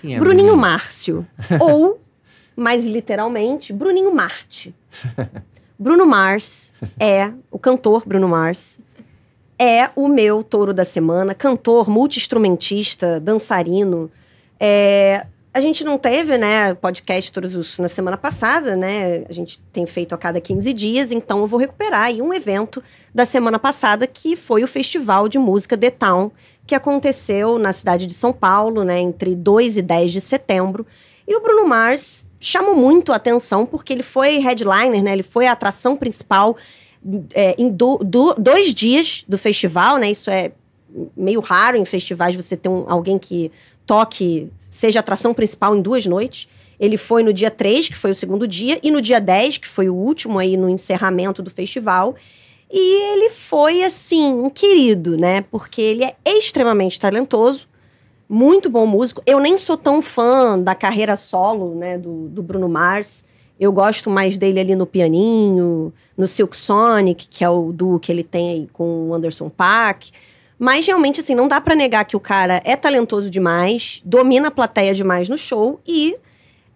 Quem 0.01 0.17
é 0.17 0.19
Bruninho 0.19 0.57
Márcio. 0.57 1.27
Ou, 1.61 2.01
mais 2.57 2.87
literalmente, 2.87 3.73
Bruninho 3.73 4.13
Marte. 4.13 4.75
Bruno 5.79 6.05
Mars 6.05 6.75
é, 6.99 7.33
o 7.51 7.59
cantor 7.59 8.07
Bruno 8.07 8.29
Mars, 8.29 8.79
é 9.59 9.91
o 9.97 10.09
meu 10.09 10.43
touro 10.43 10.75
da 10.75 10.85
semana, 10.85 11.35
cantor, 11.35 11.89
multi-instrumentista, 11.89 13.19
dançarino. 13.19 14.11
É, 14.59 15.27
a 15.53 15.61
gente 15.61 15.83
não 15.83 15.99
teve, 15.99 16.39
né, 16.39 16.75
podcast 16.75 17.33
Touros 17.33 17.57
Usos 17.57 17.79
na 17.79 17.89
semana 17.89 18.17
passada, 18.17 18.77
né? 18.77 19.25
A 19.29 19.33
gente 19.33 19.59
tem 19.73 19.85
feito 19.85 20.15
a 20.15 20.19
cada 20.19 20.41
15 20.41 20.73
dias, 20.73 21.11
então 21.11 21.41
eu 21.41 21.47
vou 21.47 21.59
recuperar 21.59 22.05
aí 22.05 22.23
um 22.23 22.33
evento 22.33 22.83
da 23.13 23.25
semana 23.25 23.59
passada 23.59 24.07
que 24.07 24.37
foi 24.37 24.63
o 24.63 24.69
Festival 24.69 25.29
de 25.29 25.39
Música 25.39 25.77
The 25.77 25.91
Town, 25.91 26.31
que 26.67 26.75
aconteceu 26.75 27.59
na 27.59 27.73
cidade 27.73 28.07
de 28.07 28.15
São 28.15 28.33
Paulo, 28.33 28.85
né, 28.85 29.01
entre 29.01 29.35
2 29.35 29.79
e 29.79 29.83
10 29.83 30.13
de 30.13 30.21
setembro. 30.21 30.87
E 31.27 31.35
o 31.35 31.41
Bruno 31.41 31.67
Mars 31.67 32.25
chamou 32.41 32.75
muito 32.75 33.13
a 33.13 33.17
atenção 33.17 33.67
porque 33.67 33.93
ele 33.93 34.03
foi 34.05 34.39
headliner, 34.39 35.03
né? 35.03 35.13
Ele 35.13 35.23
foi 35.23 35.47
a 35.47 35.53
atração 35.53 35.97
principal 35.97 36.57
é, 37.35 37.55
em 37.59 37.69
do, 37.69 37.99
do, 37.99 38.35
dois 38.35 38.73
dias 38.73 39.25
do 39.29 39.37
festival, 39.37 39.97
né? 39.99 40.11
Isso 40.11 40.31
é 40.31 40.53
meio 41.17 41.41
raro 41.41 41.77
em 41.77 41.85
festivais 41.85 42.35
você 42.35 42.57
ter 42.57 42.69
um, 42.69 42.85
alguém 42.89 43.19
que 43.19 43.53
toque, 43.87 44.51
seja 44.71 45.01
atração 45.01 45.35
principal 45.35 45.77
em 45.77 45.83
duas 45.83 46.07
noites. 46.07 46.49
Ele 46.79 46.97
foi 46.97 47.23
no 47.23 47.33
dia 47.33 47.51
3, 47.51 47.91
que 47.91 47.97
foi 47.97 48.13
o 48.13 48.15
segundo 48.15 48.49
dia, 48.49 48.81
e 48.83 48.91
no 48.91 49.03
dia 49.03 49.21
10, 49.21 49.59
que 49.59 49.69
foi 49.69 49.91
o 49.91 49.95
último 49.95 50.39
aí 50.39 50.57
no 50.57 50.71
encerramento 50.71 51.43
do 51.43 51.51
festival. 51.51 52.15
E 52.73 53.13
ele 53.13 53.29
foi, 53.29 53.83
assim, 53.83 54.33
um 54.33 54.49
querido, 54.49 55.19
né? 55.19 55.43
Porque 55.43 55.83
ele 55.83 56.05
é 56.05 56.15
extremamente 56.25 56.99
talentoso 56.99 57.69
muito 58.31 58.71
bom 58.71 58.87
músico. 58.87 59.21
Eu 59.27 59.41
nem 59.41 59.57
sou 59.57 59.77
tão 59.77 60.01
fã 60.01 60.57
da 60.57 60.73
carreira 60.73 61.17
solo, 61.17 61.75
né, 61.75 61.99
do, 61.99 62.29
do 62.29 62.41
Bruno 62.41 62.69
Mars. 62.69 63.25
Eu 63.59 63.73
gosto 63.73 64.09
mais 64.09 64.39
dele 64.39 64.61
ali 64.61 64.77
no 64.77 64.87
pianinho, 64.87 65.93
no 66.17 66.29
Silk 66.29 66.57
Sonic, 66.57 67.27
que 67.27 67.43
é 67.43 67.51
o 67.51 67.73
duo 67.73 67.99
que 67.99 68.11
ele 68.13 68.23
tem 68.23 68.51
aí 68.51 68.69
com 68.73 69.09
o 69.09 69.15
Anderson 69.15 69.51
Paak. 69.51 70.13
Mas 70.61 70.87
realmente, 70.87 71.21
assim, 71.21 71.35
não 71.35 71.49
dá 71.49 71.59
para 71.59 71.75
negar 71.75 72.05
que 72.05 72.15
o 72.15 72.21
cara 72.21 72.61
é 72.67 72.77
talentoso 72.77 73.31
demais, 73.31 74.03
domina 74.05 74.49
a 74.49 74.51
plateia 74.51 74.93
demais 74.93 75.27
no 75.27 75.39
show 75.39 75.81
e 75.89 76.15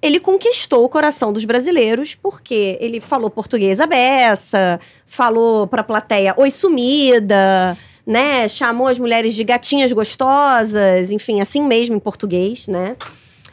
ele 0.00 0.18
conquistou 0.18 0.82
o 0.82 0.88
coração 0.88 1.34
dos 1.34 1.44
brasileiros 1.44 2.14
porque 2.14 2.78
ele 2.80 2.98
falou 2.98 3.28
português 3.28 3.80
à 3.80 3.86
beça, 3.86 4.80
falou 5.04 5.66
pra 5.66 5.84
plateia 5.84 6.32
oi 6.38 6.50
sumida, 6.50 7.76
né? 8.06 8.48
Chamou 8.48 8.86
as 8.86 8.98
mulheres 8.98 9.34
de 9.34 9.44
gatinhas 9.44 9.92
gostosas, 9.92 11.10
enfim, 11.10 11.42
assim 11.42 11.60
mesmo 11.60 11.94
em 11.94 12.00
português, 12.00 12.66
né? 12.66 12.96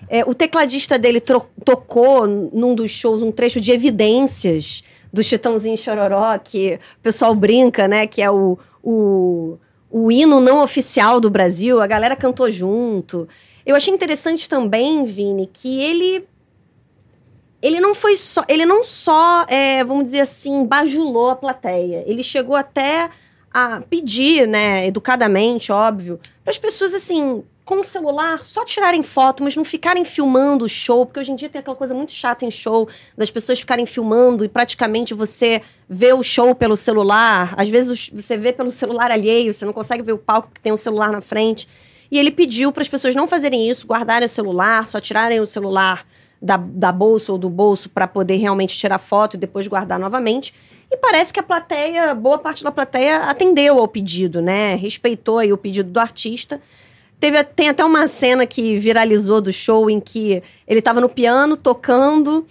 É, 0.08 0.24
o 0.24 0.34
tecladista 0.34 0.98
dele 0.98 1.20
tocou 1.20 2.26
num 2.26 2.74
dos 2.74 2.90
shows 2.90 3.22
um 3.22 3.34
trecho 3.34 3.60
de 3.60 3.74
evidências 3.74 4.82
do 5.12 5.22
Chitãozinho 5.22 5.76
Chororó, 5.76 6.38
que 6.38 6.80
o 7.00 7.02
pessoal 7.02 7.36
brinca, 7.36 7.86
né? 7.86 8.08
Que 8.08 8.22
é 8.22 8.32
o, 8.32 8.58
o, 8.82 9.58
o 9.92 10.12
hino 10.12 10.40
não 10.40 10.64
oficial 10.64 11.20
do 11.20 11.30
Brasil. 11.30 11.82
A 11.82 11.88
galera 11.88 12.16
cantou 12.16 12.50
junto. 12.50 13.28
Eu 13.66 13.76
achei 13.76 13.94
interessante 13.94 14.48
também, 14.48 15.06
Vini, 15.06 15.50
que 15.52 15.82
ele 15.82 16.26
ele 17.62 17.80
não 17.80 17.94
foi 17.94 18.16
só, 18.16 18.44
ele 18.48 18.66
não 18.66 18.84
só, 18.84 19.46
é, 19.48 19.84
vamos 19.84 20.06
dizer 20.06 20.22
assim, 20.22 20.66
bajulou 20.66 21.30
a 21.30 21.36
plateia. 21.36 22.04
Ele 22.08 22.24
chegou 22.24 22.56
até 22.56 23.12
a 23.54 23.82
pedir, 23.82 24.48
né, 24.48 24.88
educadamente, 24.88 25.72
óbvio, 25.72 26.20
para 26.44 26.50
as 26.50 26.58
pessoas 26.58 26.94
assim, 26.94 27.44
com 27.72 27.80
o 27.80 27.84
celular, 27.86 28.44
só 28.44 28.66
tirarem 28.66 29.02
foto, 29.02 29.46
mas 29.46 29.56
não 29.56 29.64
ficarem 29.64 30.04
filmando 30.04 30.66
o 30.66 30.68
show, 30.68 31.06
porque 31.06 31.22
hoje 31.22 31.32
em 31.32 31.38
dia 31.38 31.48
tem 31.48 31.60
aquela 31.60 31.76
coisa 31.76 31.94
muito 31.94 32.12
chata 32.12 32.46
em 32.46 32.52
show, 32.52 32.90
das 33.18 33.32
pessoas 33.32 33.62
ficarem 33.62 33.86
filmando 33.86 34.44
e 34.44 34.50
praticamente 34.50 35.14
você 35.14 35.62
vê 35.88 36.12
o 36.12 36.22
show 36.22 36.54
pelo 36.54 36.76
celular. 36.76 37.54
Às 37.56 37.70
vezes 37.70 38.10
você 38.10 38.36
vê 38.36 38.52
pelo 38.52 38.72
celular 38.72 39.10
alheio, 39.10 39.54
você 39.54 39.66
não 39.66 39.72
consegue 39.72 40.04
ver 40.04 40.12
o 40.12 40.18
palco 40.18 40.50
porque 40.50 40.60
tem 40.62 40.74
um 40.74 40.78
celular 40.78 41.14
na 41.14 41.22
frente. 41.22 41.66
E 42.12 42.20
ele 42.20 42.30
pediu 42.30 42.74
para 42.74 42.82
as 42.82 42.90
pessoas 42.90 43.16
não 43.16 43.26
fazerem 43.26 43.70
isso, 43.70 43.88
guardarem 43.88 44.26
o 44.26 44.30
celular, 44.30 44.86
só 44.86 45.00
tirarem 45.00 45.40
o 45.40 45.46
celular 45.46 46.06
da, 46.42 46.58
da 46.58 46.92
bolsa 46.92 47.32
ou 47.32 47.38
do 47.38 47.50
bolso 47.50 47.90
para 47.90 48.06
poder 48.06 48.36
realmente 48.36 48.78
tirar 48.78 49.00
foto 49.00 49.36
e 49.36 49.40
depois 49.40 49.66
guardar 49.66 49.98
novamente. 49.98 50.54
E 50.92 50.98
parece 50.98 51.32
que 51.32 51.40
a 51.40 51.44
plateia, 51.44 52.14
boa 52.14 52.38
parte 52.38 52.66
da 52.66 52.72
plateia, 52.72 53.30
atendeu 53.30 53.80
ao 53.80 53.88
pedido, 53.88 54.42
né? 54.42 54.76
Respeitou 54.76 55.40
aí 55.40 55.54
o 55.54 55.58
pedido 55.58 55.90
do 55.90 56.02
artista. 56.02 56.60
Teve, 57.22 57.44
tem 57.44 57.70
até 57.70 57.86
uma 57.86 58.08
cena 58.08 58.48
que 58.48 58.80
viralizou 58.80 59.40
do 59.40 59.54
show 59.54 59.92
em 59.92 60.00
que 60.00 60.42
ele 60.68 60.80
estava 60.80 61.00
no 61.00 61.08
piano 61.08 61.56
tocando 61.56 62.48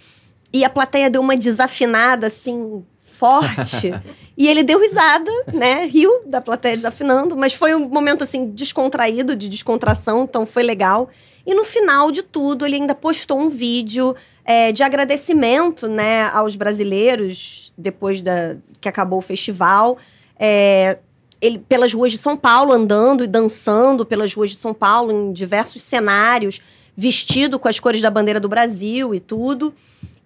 e 0.53 0.63
a 0.63 0.69
plateia 0.69 1.09
deu 1.09 1.19
uma 1.19 1.35
desafinada 1.35 2.27
assim 2.27 2.81
forte 3.01 3.91
e 4.37 4.47
ele 4.47 4.63
deu 4.63 4.79
risada, 4.79 5.29
né? 5.51 5.83
Riu 5.87 6.21
da 6.25 6.39
plateia 6.39 6.77
desafinando, 6.77 7.35
mas 7.35 7.53
foi 7.53 7.75
um 7.75 7.89
momento 7.89 8.23
assim 8.23 8.49
descontraído, 8.49 9.35
de 9.35 9.49
descontração, 9.49 10.23
então 10.23 10.45
foi 10.45 10.63
legal. 10.63 11.09
E 11.45 11.53
no 11.53 11.65
final 11.65 12.09
de 12.09 12.23
tudo, 12.23 12.65
ele 12.65 12.77
ainda 12.77 12.95
postou 12.95 13.37
um 13.37 13.49
vídeo 13.49 14.15
é, 14.45 14.71
de 14.71 14.83
agradecimento 14.83 15.85
né, 15.89 16.29
aos 16.29 16.55
brasileiros 16.55 17.73
depois 17.77 18.21
da, 18.21 18.55
que 18.79 18.87
acabou 18.87 19.19
o 19.19 19.21
festival. 19.21 19.97
É, 20.39 20.97
ele 21.41 21.57
pelas 21.57 21.93
ruas 21.93 22.11
de 22.11 22.17
São 22.17 22.37
Paulo, 22.37 22.71
andando 22.71 23.23
e 23.23 23.27
dançando 23.27 24.05
pelas 24.05 24.33
ruas 24.33 24.51
de 24.51 24.57
São 24.57 24.73
Paulo, 24.73 25.11
em 25.11 25.33
diversos 25.33 25.81
cenários, 25.81 26.61
vestido 26.95 27.57
com 27.57 27.67
as 27.67 27.79
cores 27.79 28.01
da 28.01 28.11
bandeira 28.11 28.39
do 28.39 28.47
Brasil 28.47 29.15
e 29.15 29.19
tudo. 29.19 29.73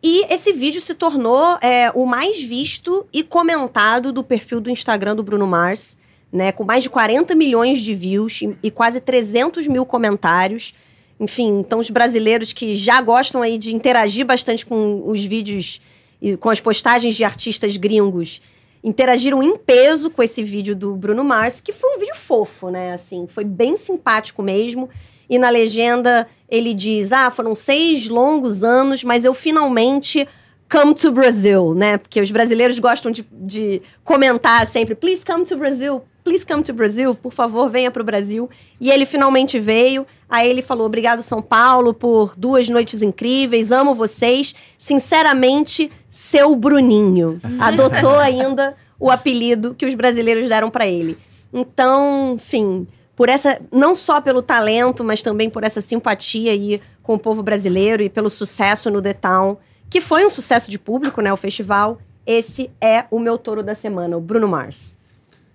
E 0.03 0.26
esse 0.32 0.51
vídeo 0.51 0.82
se 0.82 0.93
tornou 0.93 1.57
é, 1.61 1.89
o 1.95 2.05
mais 2.05 2.43
visto 2.43 3.07
e 3.13 3.24
comentado 3.24 4.11
do 4.11 4.24
perfil 4.24 4.59
do 4.59 4.70
Instagram 4.70 5.16
do 5.16 5.24
Bruno 5.24 5.47
Mars, 5.47 5.97
né, 6.32 6.51
com 6.51 6.63
mais 6.63 6.84
de 6.84 6.89
40 6.89 7.34
milhões 7.34 7.80
de 7.80 7.95
views 7.95 8.41
e, 8.41 8.55
e 8.61 8.70
quase 8.70 8.99
300 8.99 9.68
mil 9.68 9.86
comentários. 9.86 10.74
Enfim, 11.20 11.59
então 11.59 11.80
os 11.80 11.89
brasileiros 11.89 12.51
que 12.51 12.76
já 12.76 13.01
gostam 13.01 13.41
aí 13.41 13.57
de 13.57 13.74
interagir 13.74 14.26
bastante 14.26 14.66
com 14.66 15.09
os 15.09 15.24
vídeos 15.24 15.80
e 16.22 16.36
com 16.36 16.49
as 16.49 16.59
postagens 16.59 17.16
de 17.16 17.24
artistas 17.24 17.78
gringos 17.78 18.41
interagiram 18.86 19.41
em 19.41 19.57
peso 19.57 20.11
com 20.11 20.21
esse 20.21 20.43
vídeo 20.43 20.75
do 20.75 20.95
Bruno 20.95 21.23
Mars, 21.23 21.59
que 21.59 21.73
foi 21.73 21.95
um 21.95 21.99
vídeo 21.99 22.15
fofo, 22.15 22.69
né? 22.69 22.93
Assim, 22.93 23.25
foi 23.27 23.43
bem 23.43 23.75
simpático 23.75 24.43
mesmo. 24.43 24.88
E 25.27 25.39
na 25.39 25.49
legenda 25.49 26.27
ele 26.47 26.71
diz: 26.71 27.11
Ah, 27.11 27.31
foram 27.31 27.55
seis 27.55 28.07
longos 28.07 28.63
anos, 28.63 29.03
mas 29.03 29.25
eu 29.25 29.33
finalmente 29.33 30.27
come 30.70 30.93
to 30.93 31.11
Brazil, 31.11 31.74
né? 31.74 31.97
Porque 31.97 32.20
os 32.20 32.32
brasileiros 32.32 32.78
gostam 32.80 33.11
de, 33.11 33.26
de 33.32 33.82
comentar 34.03 34.66
sempre: 34.66 34.95
Please 34.95 35.26
come 35.26 35.45
to 35.45 35.57
Brazil, 35.57 36.01
please 36.24 36.45
come 36.45 36.63
to 36.63 36.74
Brazil, 36.74 37.16
por 37.16 37.32
favor, 37.32 37.70
venha 37.70 37.91
para 37.91 38.01
o 38.01 38.05
Brasil. 38.05 38.49
E 38.80 38.89
ele 38.89 39.05
finalmente 39.05 39.59
veio. 39.59 40.05
Aí 40.30 40.49
ele 40.49 40.61
falou: 40.61 40.86
Obrigado, 40.86 41.22
São 41.22 41.41
Paulo, 41.41 41.93
por 41.93 42.36
duas 42.36 42.68
noites 42.70 43.01
incríveis, 43.01 43.72
amo 43.72 43.93
vocês. 43.93 44.55
Sinceramente, 44.78 45.91
seu 46.09 46.55
Bruninho. 46.55 47.39
Adotou 47.59 48.18
ainda 48.20 48.76
o 48.99 49.11
apelido 49.11 49.76
que 49.76 49.86
os 49.86 49.93
brasileiros 49.93 50.49
deram 50.49 50.70
para 50.70 50.88
ele. 50.88 51.18
Então, 51.53 52.34
enfim, 52.36 52.88
por 53.16 53.30
essa. 53.30 53.59
Não 53.72 53.95
só 53.95 54.20
pelo 54.20 54.41
talento, 54.41 55.03
mas 55.03 55.22
também 55.22 55.49
por 55.49 55.63
essa 55.63 55.80
simpatia 55.80 56.51
aí 56.51 56.82
com 57.03 57.13
o 57.13 57.20
povo 57.20 57.43
brasileiro 57.43 58.01
e 58.01 58.09
pelo 58.09 58.32
sucesso 58.32 58.89
no 58.89 58.99
The 58.99 59.13
Town, 59.13 59.57
que 59.96 60.02
foi 60.02 60.26
um 60.26 60.30
sucesso 60.30 60.70
de 60.70 60.78
público, 60.78 61.22
né? 61.22 61.32
O 61.32 61.38
festival. 61.38 62.02
Esse 62.28 62.70
é 62.82 63.06
o 63.10 63.18
meu 63.18 63.38
touro 63.38 63.64
da 63.64 63.74
semana, 63.74 64.18
o 64.18 64.20
Bruno 64.20 64.46
Mars. 64.46 64.98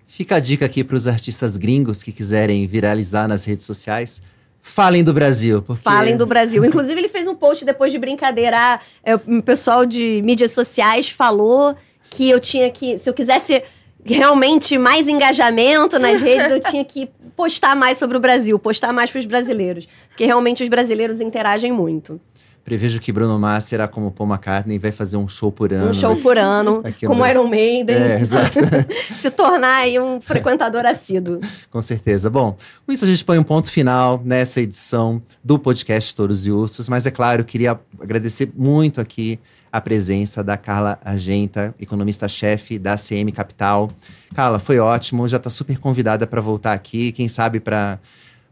Fica 0.07 0.37
a 0.37 0.39
dica 0.39 0.65
aqui 0.65 0.83
para 0.83 0.95
os 0.95 1.07
artistas 1.07 1.57
gringos 1.57 2.01
que 2.01 2.11
quiserem 2.11 2.65
viralizar 2.65 3.27
nas 3.27 3.45
redes 3.45 3.67
sociais. 3.67 4.19
Falem 4.59 5.03
do 5.03 5.13
Brasil. 5.13 5.61
Porque... 5.61 5.83
Falem 5.83 6.17
do 6.17 6.25
Brasil. 6.25 6.65
Inclusive, 6.65 6.99
ele 6.99 7.07
fez 7.07 7.27
um 7.27 7.35
post 7.35 7.63
depois 7.63 7.91
de 7.91 7.99
brincadeira. 7.99 8.57
Ah, 8.57 8.79
é, 9.03 9.13
o 9.13 9.43
pessoal 9.43 9.85
de 9.85 10.23
mídias 10.23 10.53
sociais 10.53 11.07
falou 11.07 11.75
que 12.09 12.27
eu 12.27 12.39
tinha 12.39 12.71
que. 12.71 12.97
Se 12.97 13.07
eu 13.07 13.13
quisesse 13.13 13.61
realmente 14.03 14.75
mais 14.75 15.07
engajamento 15.07 15.99
nas 15.99 16.19
redes, 16.19 16.49
eu 16.49 16.59
tinha 16.59 16.83
que 16.83 17.07
postar 17.35 17.75
mais 17.75 17.99
sobre 17.99 18.17
o 18.17 18.19
Brasil, 18.19 18.57
postar 18.57 18.91
mais 18.91 19.11
para 19.11 19.19
os 19.19 19.27
brasileiros. 19.27 19.87
Porque 20.07 20.25
realmente 20.25 20.63
os 20.63 20.69
brasileiros 20.69 21.21
interagem 21.21 21.71
muito. 21.71 22.19
Prevejo 22.63 22.99
que 22.99 23.11
Bruno 23.11 23.39
Mars 23.39 23.65
será 23.65 23.87
como 23.87 24.11
Paul 24.11 24.29
McCartney 24.29 24.77
vai 24.77 24.91
fazer 24.91 25.17
um 25.17 25.27
show 25.27 25.51
por 25.51 25.73
ano. 25.73 25.89
Um 25.89 25.93
show 25.93 26.15
por 26.17 26.37
ano, 26.37 26.83
como. 27.05 27.25
Iron 27.25 27.47
Maiden. 27.47 27.95
É, 27.95 28.19
exato. 28.19 28.59
Se 29.15 29.31
tornar 29.31 29.77
aí 29.77 29.99
um 29.99 30.21
frequentador 30.21 30.85
assíduo. 30.85 31.39
Com 31.71 31.81
certeza. 31.81 32.29
Bom, 32.29 32.55
com 32.85 32.91
isso 32.91 33.03
a 33.03 33.07
gente 33.07 33.25
põe 33.25 33.39
um 33.39 33.43
ponto 33.43 33.71
final 33.71 34.21
nessa 34.23 34.61
edição 34.61 35.21
do 35.43 35.57
podcast 35.57 36.15
Touros 36.15 36.45
e 36.45 36.51
Ursos, 36.51 36.87
mas 36.87 37.05
é 37.05 37.11
claro, 37.11 37.41
eu 37.41 37.45
queria 37.45 37.79
agradecer 37.99 38.51
muito 38.55 39.01
aqui 39.01 39.39
a 39.71 39.79
presença 39.79 40.43
da 40.43 40.57
Carla 40.57 40.99
Argenta, 41.03 41.73
economista-chefe 41.79 42.77
da 42.77 42.97
CM 42.97 43.31
Capital. 43.31 43.89
Carla, 44.35 44.59
foi 44.59 44.79
ótimo, 44.79 45.27
já 45.27 45.37
está 45.37 45.49
super 45.49 45.79
convidada 45.79 46.27
para 46.27 46.41
voltar 46.41 46.73
aqui, 46.73 47.11
quem 47.11 47.29
sabe 47.29 47.59
para 47.59 47.97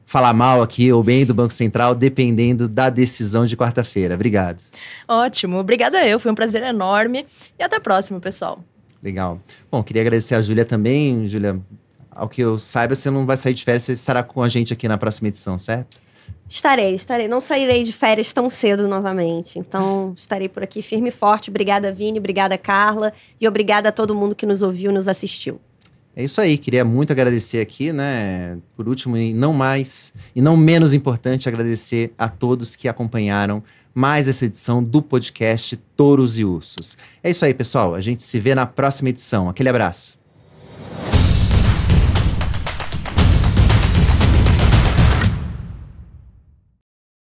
falar 0.10 0.34
mal 0.34 0.60
aqui 0.64 0.92
ou 0.92 1.04
bem 1.04 1.24
do 1.24 1.36
Banco 1.36 1.54
Central, 1.54 1.94
dependendo 1.94 2.68
da 2.68 2.90
decisão 2.90 3.46
de 3.46 3.56
quarta-feira. 3.56 4.16
Obrigado. 4.16 4.60
Ótimo, 5.08 5.58
obrigada 5.58 6.04
eu, 6.04 6.20
foi 6.20 6.32
um 6.32 6.36
prazer 6.36 6.64
enorme. 6.64 7.28
E 7.60 7.64
até 7.64 7.76
a 7.76 7.80
próxima, 7.80 8.20
pessoal. 8.20 8.64
Legal. 9.04 9.40
Bom, 9.72 9.84
queria 9.84 10.02
agradecer 10.02 10.34
a 10.34 10.42
Júlia 10.42 10.66
também. 10.66 11.30
Júlia, 11.30 11.62
ao 12.10 12.28
que 12.28 12.42
eu 12.42 12.58
saiba, 12.58 12.96
você 12.96 13.12
não 13.12 13.24
vai 13.24 13.38
sair 13.38 13.54
de 13.54 13.64
férias, 13.64 13.84
você 13.84 13.94
estará 13.94 14.24
com 14.24 14.42
a 14.42 14.50
gente 14.50 14.74
aqui 14.74 14.88
na 14.88 14.98
próxima 14.98 15.28
edição, 15.28 15.60
certo? 15.60 16.00
Estarei, 16.50 16.96
estarei. 16.96 17.28
Não 17.28 17.40
sairei 17.40 17.84
de 17.84 17.94
férias 17.94 18.34
tão 18.34 18.50
cedo 18.50 18.88
novamente. 18.88 19.60
Então, 19.60 20.16
estarei 20.18 20.50
por 20.50 20.64
aqui 20.64 20.82
firme 20.82 21.10
e 21.10 21.12
forte. 21.12 21.52
Obrigada, 21.52 21.94
Vini. 21.94 22.18
Obrigada, 22.18 22.58
Carla. 22.58 23.14
E 23.40 23.48
obrigada 23.48 23.90
a 23.90 23.92
todo 23.92 24.16
mundo 24.16 24.34
que 24.34 24.48
nos 24.48 24.64
ouviu, 24.64 24.92
nos 24.92 25.08
assistiu. 25.08 25.62
É 26.16 26.24
isso 26.24 26.42
aí, 26.42 26.58
queria 26.58 26.84
muito 26.84 27.12
agradecer 27.12 27.60
aqui, 27.60 27.94
né? 27.94 28.58
Por 28.76 28.90
último, 28.90 29.16
e 29.16 29.34
não 29.34 29.54
mais, 29.54 30.12
e 30.36 30.42
não 30.42 30.58
menos 30.58 30.94
importante, 30.94 31.48
agradecer 31.48 32.14
a 32.18 32.28
todos 32.28 32.76
que 32.76 32.88
acompanharam 32.88 33.64
mais 33.94 34.28
essa 34.28 34.46
edição 34.46 34.84
do 34.84 35.02
podcast 35.02 35.78
Touros 35.96 36.38
e 36.38 36.46
Ursos. 36.46 36.98
É 37.24 37.30
isso 37.30 37.46
aí, 37.46 37.54
pessoal. 37.54 37.96
A 37.96 38.02
gente 38.02 38.22
se 38.24 38.40
vê 38.40 38.54
na 38.54 38.66
próxima 38.66 39.10
edição. 39.10 39.50
Aquele 39.50 39.70
abraço. 39.70 40.19